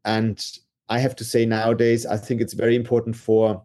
And 0.05 0.45
I 0.89 0.99
have 0.99 1.17
to 1.17 1.25
say, 1.25 1.45
nowadays, 1.45 2.07
I 2.07 2.17
think 2.17 2.41
it's 2.41 2.55
very 2.55 2.77
important 2.77 3.17
for 3.17 3.63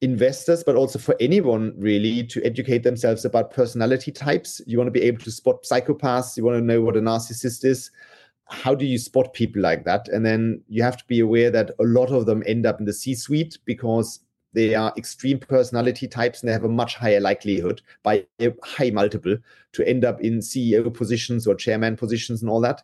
investors, 0.00 0.62
but 0.64 0.76
also 0.76 0.98
for 0.98 1.16
anyone 1.20 1.72
really 1.76 2.24
to 2.24 2.44
educate 2.44 2.82
themselves 2.82 3.24
about 3.24 3.52
personality 3.52 4.12
types. 4.12 4.60
You 4.66 4.78
want 4.78 4.88
to 4.88 4.92
be 4.92 5.02
able 5.02 5.22
to 5.24 5.30
spot 5.30 5.64
psychopaths. 5.64 6.36
You 6.36 6.44
want 6.44 6.58
to 6.58 6.64
know 6.64 6.80
what 6.80 6.96
a 6.96 7.00
narcissist 7.00 7.64
is 7.64 7.90
how 8.46 8.74
do 8.74 8.84
you 8.84 8.98
spot 8.98 9.32
people 9.32 9.62
like 9.62 9.84
that? 9.84 10.08
And 10.08 10.24
then 10.24 10.62
you 10.68 10.82
have 10.82 10.96
to 10.98 11.04
be 11.06 11.20
aware 11.20 11.50
that 11.50 11.70
a 11.80 11.84
lot 11.84 12.10
of 12.10 12.26
them 12.26 12.42
end 12.46 12.66
up 12.66 12.78
in 12.78 12.86
the 12.86 12.92
C 12.92 13.14
suite 13.14 13.58
because 13.64 14.20
they 14.52 14.74
are 14.74 14.92
extreme 14.96 15.38
personality 15.38 16.06
types 16.06 16.40
and 16.40 16.48
they 16.48 16.52
have 16.52 16.64
a 16.64 16.68
much 16.68 16.94
higher 16.94 17.20
likelihood 17.20 17.82
by 18.02 18.24
a 18.40 18.52
high 18.62 18.90
multiple 18.90 19.36
to 19.72 19.88
end 19.88 20.04
up 20.04 20.20
in 20.20 20.38
CEO 20.38 20.92
positions 20.92 21.46
or 21.46 21.54
chairman 21.54 21.96
positions 21.96 22.40
and 22.40 22.50
all 22.50 22.60
that. 22.60 22.82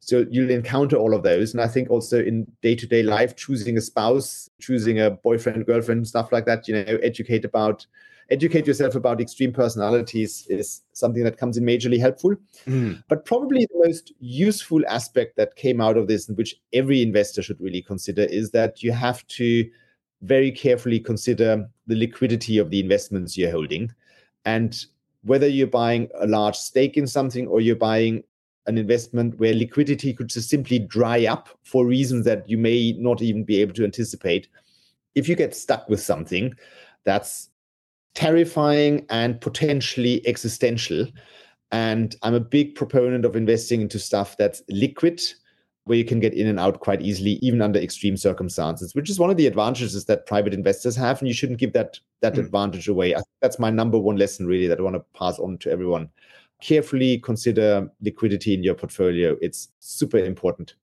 So 0.00 0.24
you'll 0.30 0.50
encounter 0.50 0.96
all 0.96 1.14
of 1.14 1.22
those. 1.22 1.52
And 1.52 1.60
I 1.60 1.68
think 1.68 1.90
also 1.90 2.22
in 2.22 2.50
day 2.62 2.74
to 2.74 2.86
day 2.86 3.02
life, 3.02 3.36
choosing 3.36 3.76
a 3.76 3.80
spouse, 3.80 4.50
choosing 4.60 5.00
a 5.00 5.10
boyfriend, 5.10 5.66
girlfriend, 5.66 6.06
stuff 6.06 6.32
like 6.32 6.46
that, 6.46 6.68
you 6.68 6.74
know, 6.74 6.98
educate 7.02 7.44
about 7.44 7.86
educate 8.30 8.66
yourself 8.66 8.94
about 8.94 9.20
extreme 9.20 9.52
personalities 9.52 10.46
is 10.48 10.82
something 10.92 11.24
that 11.24 11.38
comes 11.38 11.56
in 11.56 11.64
majorly 11.64 11.98
helpful. 11.98 12.34
Mm. 12.66 13.02
But 13.08 13.24
probably 13.24 13.66
the 13.66 13.86
most 13.86 14.12
useful 14.18 14.82
aspect 14.88 15.36
that 15.36 15.56
came 15.56 15.80
out 15.80 15.96
of 15.96 16.08
this, 16.08 16.28
and 16.28 16.36
which 16.36 16.56
every 16.72 17.02
investor 17.02 17.42
should 17.42 17.60
really 17.60 17.82
consider, 17.82 18.22
is 18.22 18.50
that 18.50 18.82
you 18.82 18.92
have 18.92 19.26
to 19.28 19.68
very 20.22 20.50
carefully 20.50 20.98
consider 20.98 21.68
the 21.86 21.96
liquidity 21.96 22.58
of 22.58 22.70
the 22.70 22.80
investments 22.80 23.36
you're 23.36 23.50
holding. 23.50 23.92
And 24.44 24.84
whether 25.22 25.48
you're 25.48 25.66
buying 25.66 26.08
a 26.20 26.26
large 26.26 26.56
stake 26.56 26.96
in 26.96 27.06
something 27.06 27.46
or 27.46 27.60
you're 27.60 27.76
buying 27.76 28.22
an 28.66 28.78
investment 28.78 29.38
where 29.38 29.54
liquidity 29.54 30.12
could 30.12 30.28
just 30.28 30.50
simply 30.50 30.78
dry 30.78 31.26
up 31.26 31.48
for 31.62 31.86
reasons 31.86 32.24
that 32.24 32.48
you 32.48 32.58
may 32.58 32.92
not 32.98 33.22
even 33.22 33.44
be 33.44 33.60
able 33.60 33.74
to 33.74 33.84
anticipate. 33.84 34.48
If 35.14 35.28
you 35.28 35.36
get 35.36 35.54
stuck 35.54 35.88
with 35.88 36.00
something, 36.00 36.54
that's 37.04 37.50
terrifying 38.16 39.06
and 39.10 39.40
potentially 39.40 40.26
existential. 40.26 41.06
And 41.70 42.16
I'm 42.22 42.34
a 42.34 42.40
big 42.40 42.74
proponent 42.74 43.24
of 43.24 43.36
investing 43.36 43.80
into 43.80 44.00
stuff 44.00 44.36
that's 44.36 44.62
liquid, 44.68 45.22
where 45.84 45.96
you 45.98 46.04
can 46.04 46.18
get 46.18 46.34
in 46.34 46.48
and 46.48 46.58
out 46.58 46.80
quite 46.80 47.00
easily, 47.00 47.38
even 47.42 47.62
under 47.62 47.78
extreme 47.78 48.16
circumstances, 48.16 48.92
which 48.96 49.08
is 49.08 49.20
one 49.20 49.30
of 49.30 49.36
the 49.36 49.46
advantages 49.46 50.04
that 50.04 50.26
private 50.26 50.52
investors 50.52 50.96
have. 50.96 51.20
And 51.20 51.28
you 51.28 51.34
shouldn't 51.34 51.60
give 51.60 51.72
that 51.74 52.00
that 52.22 52.34
mm. 52.34 52.40
advantage 52.40 52.88
away. 52.88 53.14
I 53.14 53.18
think 53.18 53.38
that's 53.40 53.60
my 53.60 53.70
number 53.70 53.98
one 53.98 54.16
lesson, 54.16 54.46
really, 54.48 54.66
that 54.66 54.80
I 54.80 54.82
want 54.82 54.96
to 54.96 55.04
pass 55.14 55.38
on 55.38 55.58
to 55.58 55.70
everyone. 55.70 56.08
carefully 56.60 57.18
consider 57.18 57.90
liquidity 58.00 58.54
in 58.54 58.62
your 58.62 58.74
portfolio. 58.74 59.36
It's 59.40 59.68
super 59.80 60.18
important. 60.18 60.74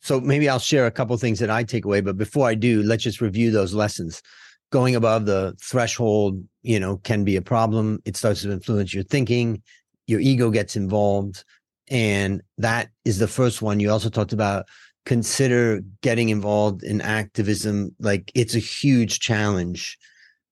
So 0.00 0.20
maybe 0.20 0.48
I'll 0.48 0.58
share 0.58 0.86
a 0.86 0.90
couple 0.90 1.16
things 1.18 1.38
that 1.40 1.50
I 1.50 1.62
take 1.62 1.84
away, 1.84 2.00
but 2.00 2.16
before 2.16 2.48
I 2.48 2.54
do, 2.54 2.82
let's 2.82 3.02
just 3.02 3.20
review 3.20 3.50
those 3.50 3.74
lessons. 3.74 4.22
Going 4.70 4.94
above 4.94 5.26
the 5.26 5.56
threshold, 5.60 6.44
you 6.62 6.78
know, 6.78 6.98
can 6.98 7.24
be 7.24 7.36
a 7.36 7.42
problem. 7.42 8.00
It 8.04 8.16
starts 8.16 8.42
to 8.42 8.52
influence 8.52 8.94
your 8.94 9.04
thinking, 9.04 9.62
your 10.06 10.20
ego 10.20 10.50
gets 10.50 10.76
involved, 10.76 11.44
and 11.88 12.40
that 12.58 12.90
is 13.04 13.18
the 13.18 13.28
first 13.28 13.62
one. 13.62 13.80
You 13.80 13.90
also 13.90 14.08
talked 14.08 14.32
about 14.32 14.66
consider 15.06 15.80
getting 16.02 16.28
involved 16.28 16.82
in 16.82 17.00
activism. 17.00 17.94
Like 17.98 18.30
it's 18.34 18.54
a 18.54 18.60
huge 18.60 19.18
challenge. 19.20 19.98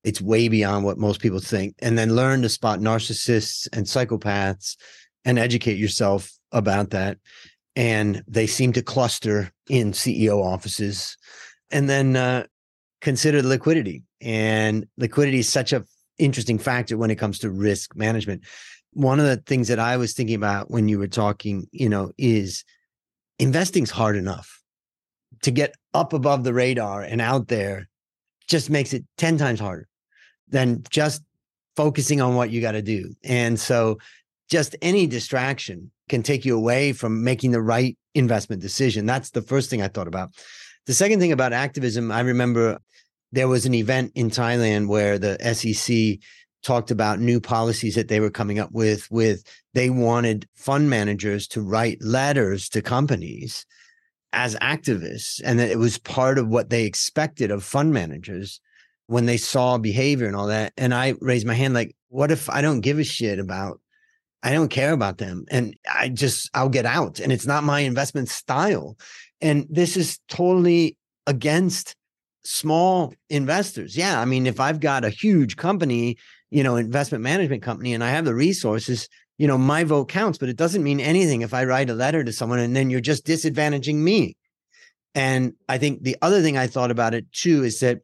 It's 0.04 0.20
way 0.20 0.48
beyond 0.48 0.84
what 0.84 0.98
most 0.98 1.20
people 1.20 1.40
think. 1.40 1.74
And 1.80 1.98
then 1.98 2.16
learn 2.16 2.42
to 2.42 2.48
spot 2.48 2.80
narcissists 2.80 3.68
and 3.72 3.86
psychopaths 3.86 4.76
and 5.24 5.38
educate 5.38 5.78
yourself 5.78 6.32
about 6.52 6.90
that. 6.90 7.18
And 7.76 8.24
they 8.26 8.46
seem 8.46 8.72
to 8.72 8.82
cluster 8.82 9.52
in 9.68 9.92
ceo 9.92 10.42
offices. 10.42 11.16
And 11.70 11.88
then 11.88 12.16
uh, 12.16 12.46
consider 13.00 13.42
liquidity 13.42 14.02
and 14.20 14.86
liquidity 14.96 15.38
is 15.38 15.48
such 15.48 15.72
a 15.72 15.84
interesting 16.18 16.58
factor 16.58 16.96
when 16.96 17.10
it 17.10 17.16
comes 17.16 17.38
to 17.38 17.50
risk 17.50 17.94
management 17.94 18.42
one 18.92 19.20
of 19.20 19.26
the 19.26 19.36
things 19.36 19.68
that 19.68 19.78
i 19.78 19.96
was 19.96 20.12
thinking 20.12 20.34
about 20.34 20.70
when 20.70 20.88
you 20.88 20.98
were 20.98 21.06
talking 21.06 21.66
you 21.70 21.88
know 21.88 22.10
is 22.18 22.64
investing's 23.38 23.90
hard 23.90 24.16
enough 24.16 24.62
to 25.42 25.50
get 25.50 25.74
up 25.94 26.12
above 26.12 26.44
the 26.44 26.52
radar 26.52 27.02
and 27.02 27.20
out 27.20 27.48
there 27.48 27.88
just 28.48 28.70
makes 28.70 28.92
it 28.92 29.04
10 29.18 29.38
times 29.38 29.60
harder 29.60 29.86
than 30.48 30.82
just 30.90 31.22
focusing 31.76 32.20
on 32.20 32.34
what 32.34 32.50
you 32.50 32.60
got 32.60 32.72
to 32.72 32.82
do. 32.82 33.14
And 33.22 33.60
so 33.60 33.98
just 34.50 34.74
any 34.82 35.06
distraction 35.06 35.90
can 36.08 36.22
take 36.22 36.44
you 36.44 36.56
away 36.56 36.92
from 36.92 37.22
making 37.22 37.52
the 37.52 37.60
right 37.60 37.96
investment 38.14 38.62
decision. 38.62 39.06
That's 39.06 39.30
the 39.30 39.42
first 39.42 39.70
thing 39.70 39.82
I 39.82 39.88
thought 39.88 40.08
about. 40.08 40.30
The 40.86 40.94
second 40.94 41.20
thing 41.20 41.32
about 41.32 41.52
activism, 41.52 42.10
I 42.10 42.20
remember 42.20 42.78
there 43.32 43.48
was 43.48 43.66
an 43.66 43.74
event 43.74 44.12
in 44.14 44.30
Thailand 44.30 44.88
where 44.88 45.18
the 45.18 45.36
SEC 45.54 46.18
talked 46.62 46.90
about 46.90 47.20
new 47.20 47.40
policies 47.40 47.94
that 47.94 48.08
they 48.08 48.20
were 48.20 48.30
coming 48.30 48.58
up 48.58 48.70
with 48.72 49.08
with 49.10 49.44
they 49.74 49.90
wanted 49.90 50.48
fund 50.56 50.90
managers 50.90 51.46
to 51.46 51.62
write 51.62 52.02
letters 52.02 52.68
to 52.68 52.82
companies 52.82 53.64
as 54.32 54.56
activists 54.56 55.40
and 55.44 55.58
that 55.58 55.70
it 55.70 55.78
was 55.78 55.98
part 55.98 56.36
of 56.36 56.48
what 56.48 56.68
they 56.68 56.84
expected 56.84 57.50
of 57.50 57.62
fund 57.62 57.92
managers 57.92 58.60
when 59.06 59.24
they 59.26 59.36
saw 59.36 59.78
behavior 59.78 60.26
and 60.26 60.34
all 60.34 60.48
that 60.48 60.72
and 60.76 60.92
i 60.92 61.14
raised 61.20 61.46
my 61.46 61.54
hand 61.54 61.74
like 61.74 61.94
what 62.08 62.32
if 62.32 62.50
i 62.50 62.60
don't 62.60 62.80
give 62.80 62.98
a 62.98 63.04
shit 63.04 63.38
about 63.38 63.80
i 64.42 64.52
don't 64.52 64.68
care 64.68 64.92
about 64.92 65.18
them 65.18 65.44
and 65.52 65.76
i 65.94 66.08
just 66.08 66.50
i'll 66.54 66.68
get 66.68 66.84
out 66.84 67.20
and 67.20 67.32
it's 67.32 67.46
not 67.46 67.62
my 67.62 67.80
investment 67.80 68.28
style. 68.28 68.98
And 69.40 69.66
this 69.70 69.96
is 69.96 70.18
totally 70.28 70.96
against 71.26 71.94
small 72.48 73.12
investors 73.28 73.96
yeah 73.96 74.20
i 74.20 74.24
mean 74.24 74.46
if 74.46 74.58
i've 74.58 74.80
got 74.80 75.04
a 75.04 75.10
huge 75.10 75.56
company 75.56 76.16
you 76.50 76.62
know, 76.62 76.76
investment 76.76 77.22
management 77.22 77.62
company 77.62 77.92
and 77.92 78.02
I 78.02 78.10
have 78.10 78.24
the 78.24 78.34
resources, 78.34 79.08
you 79.36 79.46
know, 79.46 79.58
my 79.58 79.84
vote 79.84 80.08
counts, 80.08 80.38
but 80.38 80.48
it 80.48 80.56
doesn't 80.56 80.82
mean 80.82 81.00
anything 81.00 81.42
if 81.42 81.52
I 81.52 81.64
write 81.64 81.90
a 81.90 81.94
letter 81.94 82.24
to 82.24 82.32
someone 82.32 82.58
and 82.58 82.74
then 82.74 82.90
you're 82.90 83.00
just 83.00 83.26
disadvantaging 83.26 83.96
me. 83.96 84.36
And 85.14 85.54
I 85.68 85.78
think 85.78 86.02
the 86.02 86.16
other 86.22 86.42
thing 86.42 86.56
I 86.56 86.66
thought 86.66 86.90
about 86.90 87.14
it 87.14 87.30
too 87.32 87.64
is 87.64 87.80
that 87.80 87.98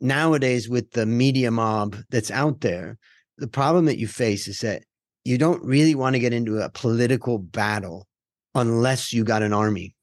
nowadays 0.00 0.68
with 0.68 0.92
the 0.92 1.06
media 1.06 1.50
mob 1.50 1.96
that's 2.10 2.30
out 2.30 2.60
there, 2.60 2.98
the 3.36 3.48
problem 3.48 3.86
that 3.86 3.98
you 3.98 4.06
face 4.06 4.48
is 4.48 4.60
that 4.60 4.82
you 5.24 5.38
don't 5.38 5.64
really 5.64 5.94
want 5.94 6.14
to 6.14 6.20
get 6.20 6.32
into 6.32 6.58
a 6.58 6.70
political 6.70 7.38
battle 7.38 8.06
unless 8.54 9.12
you 9.12 9.24
got 9.24 9.42
an 9.42 9.52
army. 9.52 9.94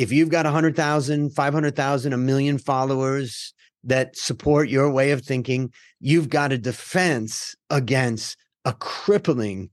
If 0.00 0.10
you've 0.12 0.30
got 0.30 0.46
100,000, 0.46 1.28
500,000, 1.28 2.12
a 2.14 2.16
million 2.16 2.56
followers, 2.56 3.52
that 3.84 4.16
support 4.16 4.70
your 4.70 4.90
way 4.90 5.10
of 5.10 5.20
thinking, 5.20 5.70
you've 6.00 6.30
got 6.30 6.52
a 6.52 6.58
defense 6.58 7.54
against 7.68 8.38
a 8.64 8.72
crippling 8.72 9.68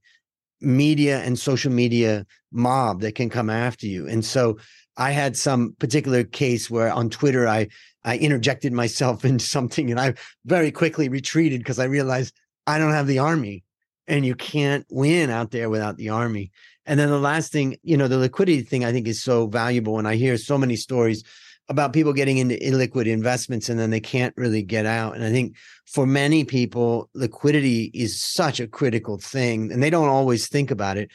media 0.60 1.20
and 1.20 1.40
social 1.40 1.72
media 1.72 2.26
mob 2.52 3.00
that 3.02 3.16
can 3.16 3.30
come 3.30 3.50
after 3.50 3.88
you. 3.88 4.06
And 4.06 4.26
so 4.26 4.58
I 4.98 5.12
had 5.12 5.38
some 5.38 5.78
particular 5.80 6.26
case 6.26 6.70
where 6.70 6.92
on 6.92 7.10
Twitter 7.10 7.48
I 7.48 7.70
I 8.04 8.18
interjected 8.18 8.74
myself 8.74 9.24
into 9.32 9.46
something 9.46 9.90
and 9.90 10.00
I 10.00 10.16
very 10.44 10.72
quickly 10.72 11.08
retreated 11.08 11.62
because 11.62 11.80
I 11.80 11.86
realized 11.86 12.36
I 12.66 12.80
don't 12.80 12.92
have 12.92 13.08
the 13.08 13.20
army 13.20 13.64
and 14.08 14.26
you 14.26 14.36
can't 14.36 14.86
win 14.90 15.30
out 15.30 15.52
there 15.52 15.70
without 15.70 15.96
the 15.96 16.10
army. 16.10 16.52
And 16.88 16.98
then 16.98 17.10
the 17.10 17.20
last 17.20 17.52
thing, 17.52 17.78
you 17.84 17.98
know, 17.98 18.08
the 18.08 18.18
liquidity 18.18 18.62
thing 18.62 18.86
I 18.86 18.94
think 18.94 19.08
is 19.08 19.22
so 19.22 19.46
valuable 19.48 20.00
and 20.00 20.08
I 20.08 20.16
hear 20.16 20.38
so 20.38 20.58
many 20.58 20.78
stories 20.78 21.24
about 21.70 21.92
people 21.92 22.14
getting 22.14 22.38
into 22.38 22.56
illiquid 22.56 23.08
investments 23.08 23.68
and 23.68 23.78
then 23.78 23.90
they 23.90 24.00
can't 24.00 24.34
really 24.38 24.64
get 24.64 24.86
out. 24.86 25.14
And 25.14 25.26
I 25.26 25.30
think 25.30 25.58
for 25.86 26.08
many 26.08 26.46
people, 26.46 27.10
liquidity 27.14 27.92
is 27.94 28.22
such 28.22 28.62
a 28.62 28.68
critical 28.68 29.18
thing 29.18 29.70
and 29.70 29.84
they 29.84 29.90
don't 29.90 30.08
always 30.08 30.48
think 30.48 30.72
about 30.72 30.98
it. 30.98 31.12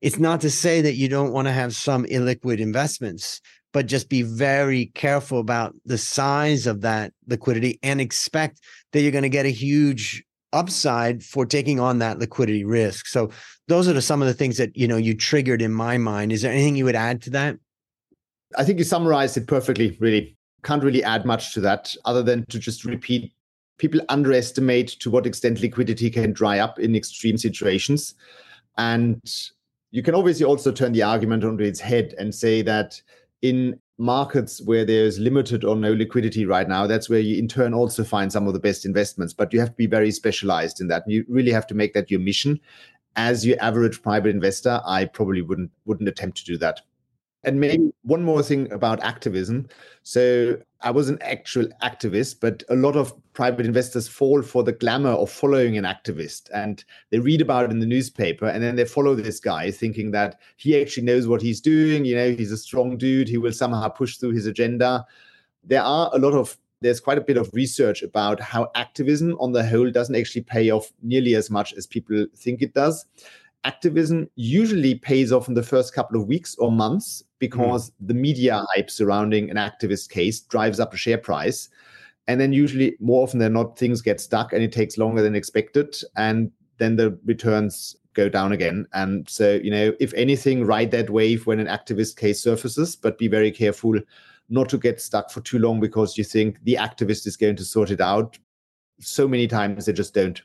It's 0.00 0.18
not 0.18 0.40
to 0.40 0.50
say 0.50 0.80
that 0.80 0.94
you 0.94 1.08
don't 1.08 1.32
want 1.32 1.46
to 1.46 1.52
have 1.52 1.76
some 1.76 2.04
illiquid 2.06 2.58
investments, 2.58 3.40
but 3.72 3.86
just 3.86 4.08
be 4.08 4.22
very 4.22 4.86
careful 4.86 5.38
about 5.38 5.76
the 5.84 5.98
size 5.98 6.66
of 6.66 6.80
that 6.80 7.12
liquidity 7.28 7.78
and 7.84 8.00
expect 8.00 8.58
that 8.92 9.02
you're 9.02 9.12
going 9.12 9.22
to 9.22 9.28
get 9.28 9.46
a 9.46 9.50
huge 9.50 10.24
upside 10.52 11.22
for 11.22 11.46
taking 11.46 11.80
on 11.80 11.98
that 11.98 12.18
liquidity 12.18 12.64
risk. 12.64 13.06
So 13.06 13.30
those 13.68 13.88
are 13.88 13.92
the, 13.92 14.02
some 14.02 14.22
of 14.22 14.28
the 14.28 14.34
things 14.34 14.58
that 14.58 14.76
you 14.76 14.86
know 14.86 14.96
you 14.96 15.14
triggered 15.14 15.62
in 15.62 15.72
my 15.72 15.98
mind. 15.98 16.32
Is 16.32 16.42
there 16.42 16.52
anything 16.52 16.76
you 16.76 16.84
would 16.84 16.96
add 16.96 17.22
to 17.22 17.30
that? 17.30 17.56
I 18.56 18.64
think 18.64 18.78
you 18.78 18.84
summarized 18.84 19.36
it 19.36 19.46
perfectly, 19.46 19.96
really. 20.00 20.36
Can't 20.62 20.84
really 20.84 21.02
add 21.02 21.24
much 21.24 21.54
to 21.54 21.60
that 21.62 21.94
other 22.04 22.22
than 22.22 22.46
to 22.46 22.58
just 22.58 22.84
repeat 22.84 23.32
people 23.78 24.00
underestimate 24.08 24.88
to 25.00 25.10
what 25.10 25.26
extent 25.26 25.60
liquidity 25.60 26.08
can 26.08 26.32
dry 26.32 26.60
up 26.60 26.78
in 26.78 26.94
extreme 26.94 27.36
situations. 27.36 28.14
And 28.78 29.20
you 29.90 30.02
can 30.02 30.14
obviously 30.14 30.44
also 30.44 30.70
turn 30.70 30.92
the 30.92 31.02
argument 31.02 31.44
onto 31.44 31.64
its 31.64 31.80
head 31.80 32.14
and 32.16 32.32
say 32.32 32.62
that 32.62 33.00
in 33.42 33.80
markets 34.02 34.60
where 34.62 34.84
there's 34.84 35.18
limited 35.18 35.64
or 35.64 35.76
no 35.76 35.92
liquidity 35.92 36.44
right 36.44 36.68
now, 36.68 36.86
that's 36.86 37.08
where 37.08 37.20
you 37.20 37.38
in 37.38 37.48
turn 37.48 37.72
also 37.72 38.02
find 38.04 38.32
some 38.32 38.46
of 38.46 38.52
the 38.52 38.58
best 38.58 38.84
investments. 38.84 39.32
But 39.32 39.52
you 39.52 39.60
have 39.60 39.70
to 39.70 39.76
be 39.76 39.86
very 39.86 40.10
specialized 40.10 40.80
in 40.80 40.88
that. 40.88 41.04
You 41.06 41.24
really 41.28 41.52
have 41.52 41.66
to 41.68 41.74
make 41.74 41.94
that 41.94 42.10
your 42.10 42.20
mission. 42.20 42.60
As 43.14 43.46
your 43.46 43.56
average 43.60 44.02
private 44.02 44.30
investor, 44.30 44.80
I 44.86 45.04
probably 45.04 45.42
wouldn't 45.42 45.70
wouldn't 45.84 46.08
attempt 46.08 46.38
to 46.38 46.44
do 46.44 46.58
that. 46.58 46.80
And 47.44 47.58
maybe 47.58 47.92
one 48.02 48.22
more 48.22 48.42
thing 48.42 48.70
about 48.72 49.02
activism. 49.02 49.68
So 50.04 50.58
I 50.80 50.90
was 50.90 51.08
an 51.08 51.18
actual 51.22 51.66
activist, 51.82 52.36
but 52.40 52.62
a 52.68 52.76
lot 52.76 52.96
of 52.96 53.12
private 53.32 53.66
investors 53.66 54.06
fall 54.06 54.42
for 54.42 54.62
the 54.62 54.72
glamour 54.72 55.10
of 55.10 55.30
following 55.30 55.76
an 55.76 55.84
activist 55.84 56.50
and 56.54 56.84
they 57.10 57.18
read 57.18 57.40
about 57.40 57.64
it 57.64 57.70
in 57.70 57.80
the 57.80 57.86
newspaper 57.86 58.46
and 58.46 58.62
then 58.62 58.76
they 58.76 58.84
follow 58.84 59.14
this 59.14 59.40
guy 59.40 59.70
thinking 59.70 60.10
that 60.12 60.38
he 60.56 60.80
actually 60.80 61.04
knows 61.04 61.26
what 61.26 61.42
he's 61.42 61.60
doing. 61.60 62.04
You 62.04 62.16
know, 62.16 62.30
he's 62.30 62.52
a 62.52 62.56
strong 62.56 62.96
dude. 62.96 63.28
He 63.28 63.38
will 63.38 63.52
somehow 63.52 63.88
push 63.88 64.18
through 64.18 64.32
his 64.32 64.46
agenda. 64.46 65.04
There 65.64 65.82
are 65.82 66.10
a 66.12 66.18
lot 66.18 66.34
of 66.34 66.56
there's 66.80 67.00
quite 67.00 67.18
a 67.18 67.22
bit 67.22 67.36
of 67.36 67.48
research 67.54 68.02
about 68.02 68.40
how 68.40 68.70
activism 68.74 69.36
on 69.38 69.52
the 69.52 69.64
whole 69.64 69.90
doesn't 69.90 70.16
actually 70.16 70.42
pay 70.42 70.70
off 70.70 70.92
nearly 71.00 71.36
as 71.36 71.48
much 71.48 71.72
as 71.74 71.86
people 71.86 72.26
think 72.36 72.60
it 72.60 72.74
does 72.74 73.06
activism 73.64 74.28
usually 74.34 74.96
pays 74.96 75.32
off 75.32 75.48
in 75.48 75.54
the 75.54 75.62
first 75.62 75.94
couple 75.94 76.20
of 76.20 76.26
weeks 76.26 76.56
or 76.56 76.70
months 76.70 77.22
because 77.38 77.90
mm. 77.90 77.94
the 78.08 78.14
media 78.14 78.64
hype 78.74 78.90
surrounding 78.90 79.50
an 79.50 79.56
activist 79.56 80.10
case 80.10 80.40
drives 80.40 80.80
up 80.80 80.92
a 80.94 80.96
share 80.96 81.18
price. 81.18 81.68
And 82.28 82.40
then 82.40 82.52
usually 82.52 82.96
more 83.00 83.22
often 83.22 83.38
than 83.38 83.52
not, 83.52 83.78
things 83.78 84.00
get 84.00 84.20
stuck 84.20 84.52
and 84.52 84.62
it 84.62 84.72
takes 84.72 84.98
longer 84.98 85.22
than 85.22 85.34
expected. 85.34 85.96
And 86.16 86.50
then 86.78 86.96
the 86.96 87.18
returns 87.24 87.96
go 88.14 88.28
down 88.28 88.52
again. 88.52 88.86
And 88.92 89.28
so, 89.28 89.60
you 89.62 89.70
know, 89.70 89.92
if 89.98 90.12
anything, 90.14 90.64
ride 90.64 90.90
that 90.92 91.10
wave 91.10 91.46
when 91.46 91.60
an 91.60 91.66
activist 91.66 92.16
case 92.16 92.40
surfaces, 92.40 92.94
but 92.94 93.18
be 93.18 93.28
very 93.28 93.50
careful 93.50 93.94
not 94.48 94.68
to 94.68 94.78
get 94.78 95.00
stuck 95.00 95.30
for 95.30 95.40
too 95.40 95.58
long 95.58 95.80
because 95.80 96.18
you 96.18 96.24
think 96.24 96.62
the 96.64 96.74
activist 96.74 97.26
is 97.26 97.36
going 97.36 97.56
to 97.56 97.64
sort 97.64 97.90
it 97.90 98.00
out. 98.00 98.38
So 99.00 99.26
many 99.26 99.48
times 99.48 99.86
they 99.86 99.92
just 99.92 100.14
don't. 100.14 100.40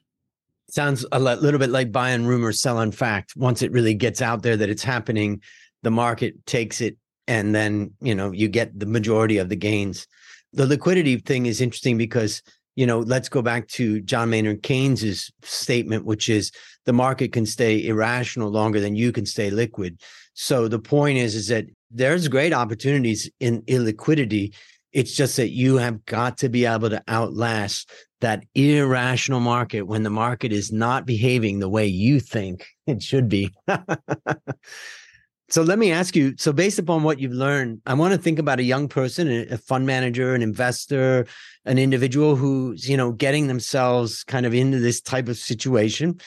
Sounds 0.70 1.06
a 1.12 1.20
little 1.20 1.60
bit 1.60 1.70
like 1.70 1.92
buying 1.92 2.26
rumors, 2.26 2.60
selling 2.60 2.92
fact. 2.92 3.36
Once 3.38 3.62
it 3.62 3.72
really 3.72 3.94
gets 3.94 4.22
out 4.22 4.42
there 4.42 4.58
that 4.58 4.70
it's 4.70 4.84
happening, 4.84 5.42
the 5.84 5.92
market 5.92 6.46
takes 6.46 6.82
it, 6.82 6.98
and 7.28 7.56
then 7.56 7.94
you 8.02 8.14
know 8.14 8.32
you 8.32 8.50
get 8.50 8.78
the 8.78 8.86
majority 8.86 9.38
of 9.38 9.48
the 9.50 9.56
gains. 9.56 10.08
The 10.54 10.66
liquidity 10.66 11.18
thing 11.18 11.46
is 11.46 11.62
interesting 11.62 11.98
because 11.98 12.42
you 12.76 12.86
know 12.86 13.00
let's 13.00 13.30
go 13.30 13.42
back 13.42 13.68
to 13.70 14.02
John 14.02 14.30
Maynard 14.30 14.62
Keynes's 14.62 15.32
statement, 15.42 16.06
which 16.06 16.28
is 16.28 16.52
the 16.86 16.94
market 16.94 17.32
can 17.32 17.46
stay 17.46 17.86
irrational 17.88 18.50
longer 18.50 18.82
than 18.82 18.96
you 18.96 19.14
can 19.14 19.26
stay 19.26 19.50
liquid. 19.50 20.02
So 20.34 20.68
the 20.68 20.80
point 20.80 21.18
is, 21.18 21.34
is 21.34 21.48
that 21.48 21.66
there's 21.92 22.28
great 22.28 22.54
opportunities 22.54 23.30
in 23.40 23.62
illiquidity 23.64 24.54
It's 24.98 25.16
just 25.16 25.38
that 25.38 25.52
you 25.52 25.78
have 25.78 26.04
got 26.06 26.40
to 26.40 26.50
be 26.50 26.66
able 26.66 26.90
to 26.90 27.04
outlast 27.08 27.92
that 28.22 28.44
irrational 28.56 29.40
market 29.40 29.84
when 29.84 30.02
the 30.02 30.10
market 30.10 30.52
is 30.52 30.72
not 30.72 31.06
behaving 31.06 31.60
the 31.60 31.70
way 31.70 31.86
you 31.86 32.20
think 32.20 32.66
it 32.88 33.04
should 33.04 33.30
be. 33.30 33.54
so 35.50 35.62
let 35.62 35.78
me 35.78 35.92
ask 35.92 36.16
you 36.16 36.34
so 36.40 36.52
based 36.52 36.80
upon 36.80 37.04
what 37.04 37.20
you've 37.20 37.32
learned 37.32 37.80
i 37.86 37.94
want 37.94 38.14
to 38.14 38.20
think 38.20 38.38
about 38.38 38.60
a 38.60 38.64
young 38.64 38.90
person 38.90 39.30
a 39.50 39.58
fund 39.58 39.86
manager 39.86 40.36
an 40.36 40.42
investor 40.42 41.26
an 41.64 41.78
individual 41.78 42.36
who's 42.36 42.90
you 42.90 42.98
know 42.98 43.14
getting 43.14 43.48
themselves 43.48 44.26
kind 44.26 44.46
of 44.46 44.54
into 44.54 44.78
this 44.80 45.00
type 45.00 45.30
of 45.30 45.38
situation 45.38 46.20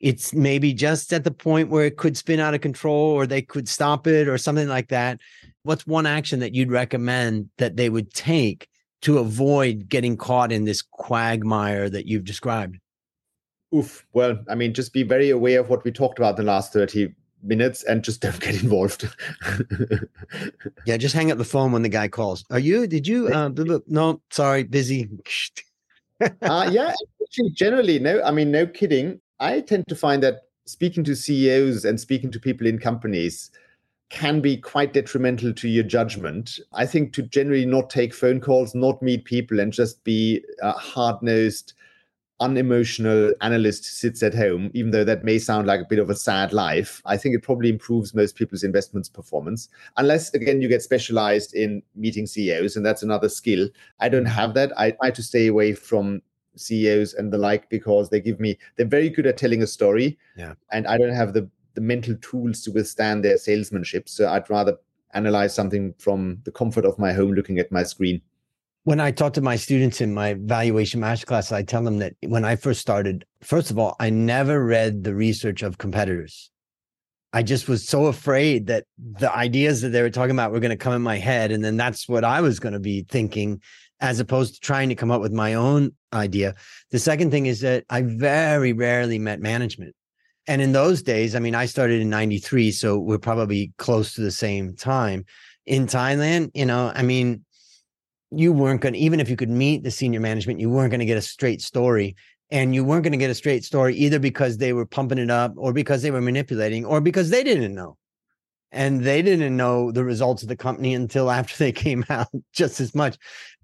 it's 0.00 0.32
maybe 0.32 0.72
just 0.72 1.12
at 1.12 1.24
the 1.24 1.30
point 1.30 1.68
where 1.68 1.84
it 1.84 1.98
could 1.98 2.16
spin 2.16 2.40
out 2.40 2.54
of 2.54 2.62
control 2.62 3.10
or 3.10 3.26
they 3.26 3.42
could 3.42 3.68
stop 3.68 4.06
it 4.06 4.26
or 4.26 4.38
something 4.38 4.68
like 4.68 4.88
that 4.88 5.20
what's 5.64 5.86
one 5.86 6.06
action 6.06 6.40
that 6.40 6.54
you'd 6.54 6.70
recommend 6.70 7.48
that 7.58 7.76
they 7.76 7.88
would 7.88 8.12
take 8.12 8.68
to 9.02 9.18
avoid 9.18 9.88
getting 9.88 10.16
caught 10.16 10.52
in 10.52 10.64
this 10.64 10.82
quagmire 10.82 11.90
that 11.90 12.06
you've 12.06 12.24
described? 12.24 12.78
Oof. 13.74 14.06
Well, 14.12 14.38
I 14.48 14.54
mean, 14.54 14.74
just 14.74 14.92
be 14.92 15.02
very 15.02 15.30
aware 15.30 15.60
of 15.60 15.68
what 15.68 15.84
we 15.84 15.90
talked 15.90 16.18
about 16.18 16.36
the 16.36 16.42
last 16.42 16.72
30 16.72 17.14
minutes 17.42 17.82
and 17.84 18.04
just 18.04 18.20
don't 18.22 18.38
get 18.40 18.62
involved. 18.62 19.08
yeah, 20.86 20.96
just 20.96 21.14
hang 21.14 21.30
up 21.30 21.38
the 21.38 21.44
phone 21.44 21.72
when 21.72 21.82
the 21.82 21.88
guy 21.88 22.08
calls. 22.08 22.44
Are 22.50 22.58
you, 22.58 22.86
did 22.86 23.06
you, 23.06 23.28
uh, 23.28 23.50
no, 23.86 24.20
sorry, 24.30 24.62
busy. 24.64 25.08
uh, 26.42 26.68
yeah, 26.70 26.94
actually, 27.22 27.50
generally, 27.50 27.98
no, 27.98 28.22
I 28.22 28.30
mean, 28.30 28.50
no 28.50 28.66
kidding. 28.66 29.20
I 29.40 29.60
tend 29.60 29.88
to 29.88 29.96
find 29.96 30.22
that 30.22 30.42
speaking 30.66 31.02
to 31.04 31.16
CEOs 31.16 31.84
and 31.84 31.98
speaking 31.98 32.30
to 32.30 32.38
people 32.38 32.66
in 32.66 32.78
companies, 32.78 33.50
can 34.12 34.42
be 34.42 34.58
quite 34.58 34.92
detrimental 34.92 35.54
to 35.54 35.68
your 35.68 35.82
judgment. 35.82 36.60
I 36.74 36.84
think 36.84 37.14
to 37.14 37.22
generally 37.22 37.64
not 37.64 37.88
take 37.88 38.12
phone 38.12 38.40
calls, 38.40 38.74
not 38.74 39.00
meet 39.00 39.24
people, 39.24 39.58
and 39.58 39.72
just 39.72 40.04
be 40.04 40.44
a 40.60 40.72
hard 40.72 41.22
nosed, 41.22 41.72
unemotional 42.38 43.32
analyst 43.40 43.84
sits 43.84 44.22
at 44.22 44.34
home, 44.34 44.70
even 44.74 44.90
though 44.90 45.02
that 45.02 45.24
may 45.24 45.38
sound 45.38 45.66
like 45.66 45.80
a 45.80 45.86
bit 45.88 45.98
of 45.98 46.10
a 46.10 46.14
sad 46.14 46.52
life, 46.52 47.00
I 47.06 47.16
think 47.16 47.34
it 47.34 47.42
probably 47.42 47.70
improves 47.70 48.14
most 48.14 48.36
people's 48.36 48.64
investments 48.64 49.08
performance. 49.08 49.70
Unless, 49.96 50.34
again, 50.34 50.60
you 50.60 50.68
get 50.68 50.82
specialized 50.82 51.54
in 51.54 51.82
meeting 51.94 52.26
CEOs, 52.26 52.76
and 52.76 52.84
that's 52.84 53.02
another 53.02 53.30
skill. 53.30 53.66
I 53.98 54.10
don't 54.10 54.26
have 54.26 54.52
that. 54.54 54.78
I 54.78 54.90
try 54.90 55.10
to 55.10 55.22
stay 55.22 55.46
away 55.46 55.72
from 55.72 56.20
CEOs 56.56 57.14
and 57.14 57.32
the 57.32 57.38
like 57.38 57.70
because 57.70 58.10
they 58.10 58.20
give 58.20 58.38
me, 58.38 58.58
they're 58.76 58.84
very 58.84 59.08
good 59.08 59.26
at 59.26 59.38
telling 59.38 59.62
a 59.62 59.66
story. 59.66 60.18
Yeah. 60.36 60.52
And 60.70 60.86
I 60.86 60.98
don't 60.98 61.14
have 61.14 61.32
the 61.32 61.48
the 61.74 61.80
mental 61.80 62.16
tools 62.16 62.62
to 62.62 62.70
withstand 62.70 63.24
their 63.24 63.38
salesmanship. 63.38 64.08
So 64.08 64.28
I'd 64.28 64.48
rather 64.50 64.76
analyze 65.14 65.54
something 65.54 65.94
from 65.98 66.38
the 66.44 66.52
comfort 66.52 66.84
of 66.84 66.98
my 66.98 67.12
home 67.12 67.32
looking 67.32 67.58
at 67.58 67.72
my 67.72 67.82
screen. 67.82 68.20
When 68.84 68.98
I 68.98 69.12
talk 69.12 69.32
to 69.34 69.40
my 69.40 69.56
students 69.56 70.00
in 70.00 70.12
my 70.12 70.34
valuation 70.34 71.00
masterclass, 71.00 71.52
I 71.52 71.62
tell 71.62 71.84
them 71.84 71.98
that 71.98 72.14
when 72.26 72.44
I 72.44 72.56
first 72.56 72.80
started, 72.80 73.24
first 73.40 73.70
of 73.70 73.78
all, 73.78 73.94
I 74.00 74.10
never 74.10 74.64
read 74.64 75.04
the 75.04 75.14
research 75.14 75.62
of 75.62 75.78
competitors. 75.78 76.50
I 77.32 77.42
just 77.42 77.68
was 77.68 77.88
so 77.88 78.06
afraid 78.06 78.66
that 78.66 78.84
the 78.98 79.32
ideas 79.34 79.80
that 79.80 79.90
they 79.90 80.02
were 80.02 80.10
talking 80.10 80.32
about 80.32 80.52
were 80.52 80.60
going 80.60 80.70
to 80.70 80.76
come 80.76 80.92
in 80.92 81.00
my 81.00 81.16
head. 81.16 81.52
And 81.52 81.64
then 81.64 81.76
that's 81.76 82.08
what 82.08 82.24
I 82.24 82.40
was 82.40 82.58
going 82.58 82.74
to 82.74 82.80
be 82.80 83.06
thinking, 83.08 83.62
as 84.00 84.20
opposed 84.20 84.54
to 84.54 84.60
trying 84.60 84.88
to 84.88 84.94
come 84.94 85.10
up 85.10 85.22
with 85.22 85.32
my 85.32 85.54
own 85.54 85.92
idea. 86.12 86.54
The 86.90 86.98
second 86.98 87.30
thing 87.30 87.46
is 87.46 87.60
that 87.60 87.84
I 87.88 88.02
very 88.02 88.72
rarely 88.72 89.18
met 89.18 89.40
management. 89.40 89.94
And 90.46 90.60
in 90.60 90.72
those 90.72 91.02
days, 91.02 91.34
I 91.34 91.38
mean, 91.38 91.54
I 91.54 91.66
started 91.66 92.00
in 92.00 92.10
93, 92.10 92.72
so 92.72 92.98
we're 92.98 93.18
probably 93.18 93.72
close 93.78 94.14
to 94.14 94.20
the 94.20 94.30
same 94.30 94.74
time. 94.74 95.24
In 95.66 95.86
Thailand, 95.86 96.50
you 96.54 96.66
know, 96.66 96.90
I 96.94 97.02
mean, 97.02 97.44
you 98.32 98.52
weren't 98.52 98.80
going 98.80 98.94
to, 98.94 98.98
even 98.98 99.20
if 99.20 99.28
you 99.30 99.36
could 99.36 99.50
meet 99.50 99.84
the 99.84 99.90
senior 99.90 100.20
management, 100.20 100.58
you 100.58 100.68
weren't 100.68 100.90
going 100.90 101.00
to 101.00 101.06
get 101.06 101.18
a 101.18 101.22
straight 101.22 101.62
story. 101.62 102.16
And 102.50 102.74
you 102.74 102.84
weren't 102.84 103.02
going 103.02 103.12
to 103.12 103.18
get 103.18 103.30
a 103.30 103.34
straight 103.34 103.64
story 103.64 103.94
either 103.96 104.18
because 104.18 104.58
they 104.58 104.74
were 104.74 104.84
pumping 104.84 105.18
it 105.18 105.30
up 105.30 105.54
or 105.56 105.72
because 105.72 106.02
they 106.02 106.10
were 106.10 106.20
manipulating 106.20 106.84
or 106.84 107.00
because 107.00 107.30
they 107.30 107.42
didn't 107.42 107.74
know. 107.74 107.96
And 108.72 109.02
they 109.02 109.22
didn't 109.22 109.56
know 109.56 109.90
the 109.90 110.04
results 110.04 110.42
of 110.42 110.48
the 110.48 110.56
company 110.56 110.94
until 110.94 111.30
after 111.30 111.56
they 111.56 111.72
came 111.86 112.04
out 112.10 112.28
just 112.52 112.80
as 112.80 112.94
much. 112.94 113.16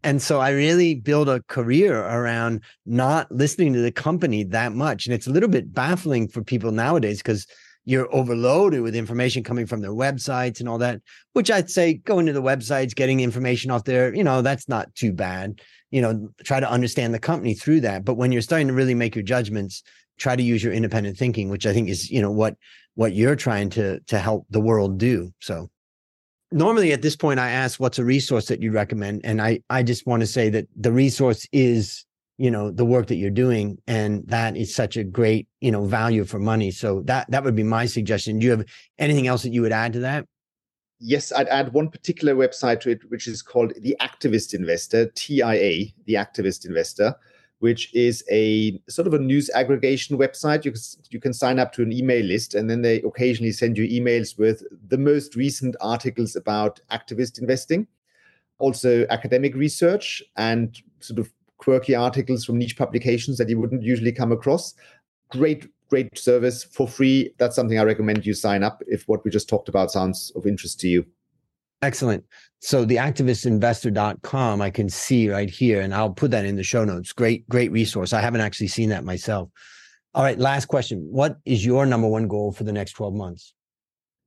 And 0.04 0.22
so 0.22 0.40
I 0.40 0.50
really 0.50 0.94
build 0.94 1.28
a 1.28 1.42
career 1.48 2.00
around 2.00 2.62
not 2.86 3.30
listening 3.32 3.72
to 3.72 3.80
the 3.80 3.90
company 3.90 4.44
that 4.44 4.72
much. 4.72 5.06
And 5.06 5.14
it's 5.14 5.26
a 5.26 5.30
little 5.30 5.48
bit 5.48 5.72
baffling 5.72 6.28
for 6.28 6.42
people 6.42 6.70
nowadays 6.70 7.18
because 7.18 7.46
you're 7.84 8.14
overloaded 8.14 8.82
with 8.82 8.94
information 8.94 9.42
coming 9.42 9.66
from 9.66 9.80
their 9.80 9.92
websites 9.92 10.60
and 10.60 10.68
all 10.68 10.78
that, 10.78 11.00
which 11.32 11.50
I'd 11.50 11.70
say 11.70 11.94
going 11.94 12.26
to 12.26 12.32
the 12.32 12.42
websites, 12.42 12.94
getting 12.94 13.20
information 13.20 13.70
off 13.70 13.84
there, 13.84 14.14
you 14.14 14.22
know, 14.22 14.42
that's 14.42 14.68
not 14.68 14.94
too 14.94 15.12
bad. 15.12 15.60
You 15.90 16.02
know, 16.02 16.28
try 16.44 16.60
to 16.60 16.70
understand 16.70 17.14
the 17.14 17.18
company 17.18 17.54
through 17.54 17.80
that. 17.80 18.04
But 18.04 18.16
when 18.16 18.30
you're 18.30 18.42
starting 18.42 18.68
to 18.68 18.74
really 18.74 18.94
make 18.94 19.16
your 19.16 19.24
judgments, 19.24 19.82
try 20.18 20.36
to 20.36 20.42
use 20.42 20.62
your 20.62 20.74
independent 20.74 21.16
thinking, 21.16 21.48
which 21.48 21.64
I 21.64 21.72
think 21.72 21.88
is, 21.88 22.10
you 22.10 22.20
know, 22.20 22.30
what 22.30 22.56
what 22.94 23.14
you're 23.14 23.36
trying 23.36 23.70
to 23.70 24.00
to 24.00 24.18
help 24.18 24.46
the 24.50 24.60
world 24.60 24.98
do. 24.98 25.32
So 25.40 25.70
normally 26.50 26.92
at 26.92 27.02
this 27.02 27.16
point 27.16 27.38
i 27.38 27.50
ask 27.50 27.78
what's 27.78 27.98
a 27.98 28.04
resource 28.04 28.46
that 28.46 28.62
you 28.62 28.72
recommend 28.72 29.20
and 29.24 29.40
i 29.42 29.60
i 29.70 29.82
just 29.82 30.06
want 30.06 30.20
to 30.20 30.26
say 30.26 30.48
that 30.48 30.66
the 30.76 30.90
resource 30.90 31.46
is 31.52 32.06
you 32.38 32.50
know 32.50 32.70
the 32.70 32.84
work 32.84 33.08
that 33.08 33.16
you're 33.16 33.30
doing 33.30 33.76
and 33.86 34.26
that 34.28 34.56
is 34.56 34.74
such 34.74 34.96
a 34.96 35.04
great 35.04 35.46
you 35.60 35.70
know 35.70 35.84
value 35.84 36.24
for 36.24 36.38
money. 36.38 36.70
So 36.70 37.02
that 37.02 37.30
that 37.30 37.44
would 37.44 37.56
be 37.56 37.64
my 37.64 37.84
suggestion. 37.86 38.38
Do 38.38 38.46
you 38.46 38.52
have 38.52 38.64
anything 38.98 39.26
else 39.26 39.42
that 39.42 39.52
you 39.52 39.60
would 39.62 39.72
add 39.72 39.92
to 39.94 40.00
that? 40.00 40.24
Yes 41.00 41.32
i'd 41.32 41.46
add 41.48 41.72
one 41.72 41.90
particular 41.90 42.34
website 42.34 42.80
to 42.80 42.90
it 42.90 43.08
which 43.08 43.28
is 43.28 43.40
called 43.40 43.72
the 43.82 43.96
activist 44.00 44.52
investor 44.52 45.06
tia 45.14 45.46
the 46.06 46.14
activist 46.14 46.66
investor 46.66 47.14
which 47.60 47.92
is 47.94 48.24
a 48.30 48.80
sort 48.88 49.06
of 49.06 49.14
a 49.14 49.18
news 49.18 49.50
aggregation 49.50 50.16
website. 50.16 50.64
You 50.64 50.72
can, 50.72 50.80
you 51.10 51.20
can 51.20 51.32
sign 51.32 51.58
up 51.58 51.72
to 51.74 51.82
an 51.82 51.92
email 51.92 52.24
list, 52.24 52.54
and 52.54 52.70
then 52.70 52.82
they 52.82 53.02
occasionally 53.02 53.52
send 53.52 53.76
you 53.76 53.86
emails 53.88 54.38
with 54.38 54.62
the 54.88 54.98
most 54.98 55.34
recent 55.34 55.76
articles 55.80 56.36
about 56.36 56.80
activist 56.90 57.40
investing, 57.40 57.86
also 58.58 59.06
academic 59.10 59.54
research, 59.54 60.22
and 60.36 60.80
sort 61.00 61.18
of 61.18 61.32
quirky 61.58 61.94
articles 61.94 62.44
from 62.44 62.58
niche 62.58 62.76
publications 62.76 63.38
that 63.38 63.48
you 63.48 63.58
wouldn't 63.58 63.82
usually 63.82 64.12
come 64.12 64.30
across. 64.30 64.74
Great, 65.30 65.68
great 65.90 66.16
service 66.16 66.62
for 66.62 66.86
free. 66.86 67.34
That's 67.38 67.56
something 67.56 67.78
I 67.78 67.82
recommend 67.82 68.24
you 68.24 68.34
sign 68.34 68.62
up 68.62 68.82
if 68.86 69.02
what 69.08 69.24
we 69.24 69.30
just 69.30 69.48
talked 69.48 69.68
about 69.68 69.90
sounds 69.90 70.32
of 70.36 70.46
interest 70.46 70.78
to 70.80 70.88
you. 70.88 71.04
Excellent. 71.82 72.24
So 72.60 72.84
the 72.84 72.96
activistinvestor.com, 72.96 74.60
I 74.60 74.70
can 74.70 74.88
see 74.88 75.30
right 75.30 75.48
here, 75.48 75.80
and 75.80 75.94
I'll 75.94 76.10
put 76.10 76.32
that 76.32 76.44
in 76.44 76.56
the 76.56 76.64
show 76.64 76.84
notes. 76.84 77.12
Great, 77.12 77.48
great 77.48 77.70
resource. 77.70 78.12
I 78.12 78.20
haven't 78.20 78.40
actually 78.40 78.66
seen 78.66 78.88
that 78.88 79.04
myself. 79.04 79.48
All 80.14 80.24
right, 80.24 80.38
last 80.38 80.66
question. 80.66 81.06
What 81.10 81.38
is 81.44 81.64
your 81.64 81.86
number 81.86 82.08
one 82.08 82.26
goal 82.26 82.50
for 82.50 82.64
the 82.64 82.72
next 82.72 82.94
12 82.94 83.14
months? 83.14 83.54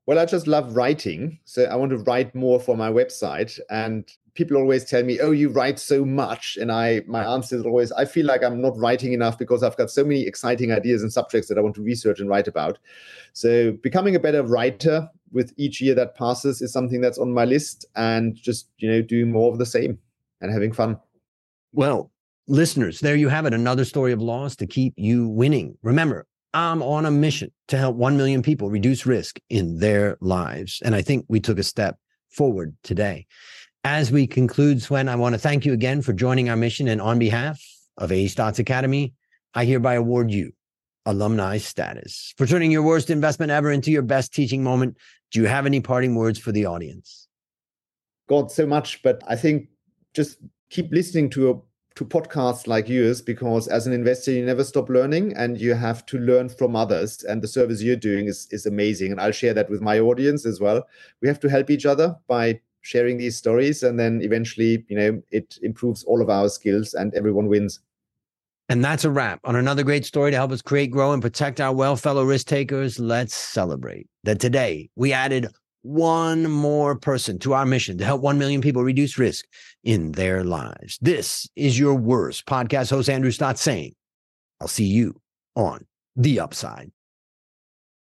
Well, 0.06 0.18
I 0.18 0.26
just 0.26 0.47
love 0.47 0.76
writing. 0.76 1.39
So 1.43 1.66
I 1.66 1.76
want 1.76 1.91
to 1.91 1.97
write 1.97 2.34
more 2.34 2.60
for 2.60 2.78
my 2.78 2.89
website. 2.89 3.60
And 3.70 4.10
people 4.34 4.58
always 4.58 4.86
tell 4.86 5.04
me, 5.04 5.20
"Oh, 5.20 5.32
you 5.32 5.49
write 5.49 5.78
so 5.78 6.06
much," 6.06 6.58
and 6.60 6.72
I 6.72 7.02
my 7.06 7.24
answer 7.26 7.58
is 7.58 7.66
always, 7.66 7.91
"I 7.91 8.06
feel 8.06 8.26
like 8.26 8.43
I'm 8.43 8.62
not 8.62 8.78
writing 8.78 9.14
enough 9.14 9.38
because 9.38 9.62
I've 9.62 9.78
got 9.78 9.91
so 9.91 10.04
many 10.04 10.26
exciting 10.26 10.72
ideas 10.72 11.02
and 11.02 11.12
subjects 11.12 11.49
that 11.49 11.58
I 11.58 11.62
want 11.62 11.76
to 11.76 11.82
research 11.82 12.20
and 12.20 12.30
write 12.30 12.47
about." 12.47 12.80
So 13.34 13.74
becoming 13.74 14.16
a 14.16 14.20
better 14.20 14.41
writer 14.43 15.10
with 15.32 15.53
each 15.57 15.82
year 15.82 15.95
that 15.95 16.15
passes 16.15 16.61
is 16.61 16.73
something 16.73 17.01
that's 17.01 17.17
on 17.17 17.32
my 17.32 17.45
list, 17.45 17.86
and 17.95 18.36
just 18.36 18.67
you 18.77 18.89
know 18.89 19.01
doing 19.01 19.32
more 19.32 19.51
of 19.51 19.57
the 19.57 19.65
same 19.65 19.97
and 20.41 20.51
having 20.51 20.71
fun. 20.71 20.97
Well, 21.73 22.11
listeners, 22.47 22.99
there 22.99 23.15
you 23.15 23.29
have 23.29 23.45
it. 23.45 23.53
Another 23.53 23.86
story 23.86 24.11
of 24.11 24.21
loss 24.21 24.55
to 24.57 24.67
keep 24.67 24.93
you 24.97 25.27
winning. 25.29 25.77
Remember, 25.84 26.27
I'm 26.53 26.84
on 26.84 27.05
a 27.05 27.11
mission 27.11 27.51
to 27.69 27.77
help 27.77 27.95
1 27.95 28.17
million 28.17 28.41
people 28.41 28.69
reduce 28.69 29.05
risk 29.05 29.39
in 29.49 29.79
their 29.79 30.17
lives. 30.19 30.82
And 30.84 30.93
I 30.95 31.01
think 31.01 31.25
we 31.29 31.39
took 31.39 31.57
a 31.57 31.63
step 31.63 31.97
forward 32.29 32.75
today. 32.84 33.25
As 33.84 34.11
we 34.11 34.27
conclude, 34.27 34.82
Swen, 34.82 35.07
I 35.07 35.15
want 35.15 35.34
to 35.34 35.39
thank 35.39 35.65
you 35.65 35.73
again 35.73 36.01
for 36.01 36.13
joining 36.13 36.49
our 36.49 36.57
mission. 36.57 36.88
And 36.88 37.01
on 37.01 37.19
behalf 37.19 37.61
of 37.97 38.11
A 38.11 38.25
Stotz 38.25 38.59
Academy, 38.59 39.13
I 39.53 39.65
hereby 39.65 39.95
award 39.95 40.32
you 40.32 40.51
alumni 41.06 41.58
status 41.58 42.34
for 42.38 42.45
turning 42.45 42.72
your 42.72 42.84
worst 42.84 43.10
investment 43.10 43.52
ever 43.52 43.72
into 43.72 43.91
your 43.91 44.02
best 44.02 44.34
teaching 44.34 44.64
moment. 44.64 44.97
Do 45.32 45.41
you 45.41 45.47
have 45.47 45.66
any 45.66 45.80
parting 45.80 46.16
words 46.16 46.39
for 46.39 46.52
the 46.52 46.66
audience? 46.66 47.28
God, 48.28 48.52
so 48.52 48.66
much, 48.66 49.02
but 49.04 49.22
I 49.28 49.36
think 49.36 49.70
just 50.14 50.38
keep 50.70 50.91
listening 50.91 51.30
to 51.32 51.64
to 51.95 52.06
podcasts 52.06 52.68
like 52.68 52.88
yours 52.88 53.22
because 53.22 53.68
as 53.68 53.86
an 53.86 53.91
investor, 53.91 54.32
you 54.32 54.45
never 54.45 54.64
stop 54.64 54.88
learning 54.88 55.34
and 55.36 55.60
you 55.60 55.74
have 55.74 56.06
to 56.06 56.18
learn 56.18 56.47
from 56.47 56.74
others. 56.74 57.22
And 57.24 57.41
the 57.41 57.49
service 57.49 57.82
you're 57.82 57.97
doing 57.97 58.28
is 58.28 58.47
is 58.52 58.66
amazing. 58.66 59.12
And 59.12 59.20
I'll 59.20 59.34
share 59.34 59.54
that 59.54 59.70
with 59.70 59.82
my 59.82 59.99
audience 59.99 60.45
as 60.45 60.60
well. 60.60 60.88
We 61.22 61.28
have 61.28 61.39
to 61.41 61.49
help 61.49 61.70
each 61.70 61.86
other 61.86 62.16
by 62.28 62.62
sharing 62.82 63.18
these 63.18 63.38
stories 63.38 63.84
and 63.84 63.99
then 63.99 64.22
eventually 64.24 64.84
you 64.89 64.97
know 64.97 65.22
it 65.32 65.58
improves 65.62 66.04
all 66.04 66.22
of 66.22 66.30
our 66.30 66.49
skills 66.49 66.93
and 66.95 67.14
everyone 67.14 67.47
wins 67.47 67.80
and 68.72 68.86
that's 68.86 69.03
a 69.03 69.11
wrap 69.11 69.41
on 69.43 69.57
another 69.57 69.84
great 69.84 70.05
story 70.05 70.32
to 70.32 70.38
help 70.38 70.51
us 70.51 70.61
create 70.61 70.91
grow 70.91 71.11
and 71.11 71.22
protect 71.22 71.59
our 71.59 71.74
well 71.74 71.97
fellow 71.97 72.24
risk 72.24 72.47
takers 72.47 72.99
let's 72.99 73.36
celebrate 73.36 74.07
that 74.24 74.39
today 74.39 74.89
we 74.95 75.11
added 75.11 75.45
one 75.82 76.49
more 76.49 76.95
person 76.95 77.38
to 77.39 77.53
our 77.53 77.65
mission 77.65 77.97
to 77.97 78.05
help 78.05 78.22
1 78.22 78.38
million 78.38 78.61
people 78.61 78.84
reduce 78.84 79.17
risk 79.17 79.45
in 79.84 80.11
their 80.11 80.43
lives. 80.43 80.99
This 81.01 81.49
is 81.55 81.80
your 81.80 81.95
worst 81.95 82.45
podcast 82.45 82.91
host, 82.91 83.09
Andrew 83.09 83.32
Stotz, 83.32 83.57
saying, 83.57 83.95
I'll 84.59 84.67
see 84.67 84.86
you 84.86 85.19
on 85.55 85.86
the 86.15 86.39
upside. 86.39 86.91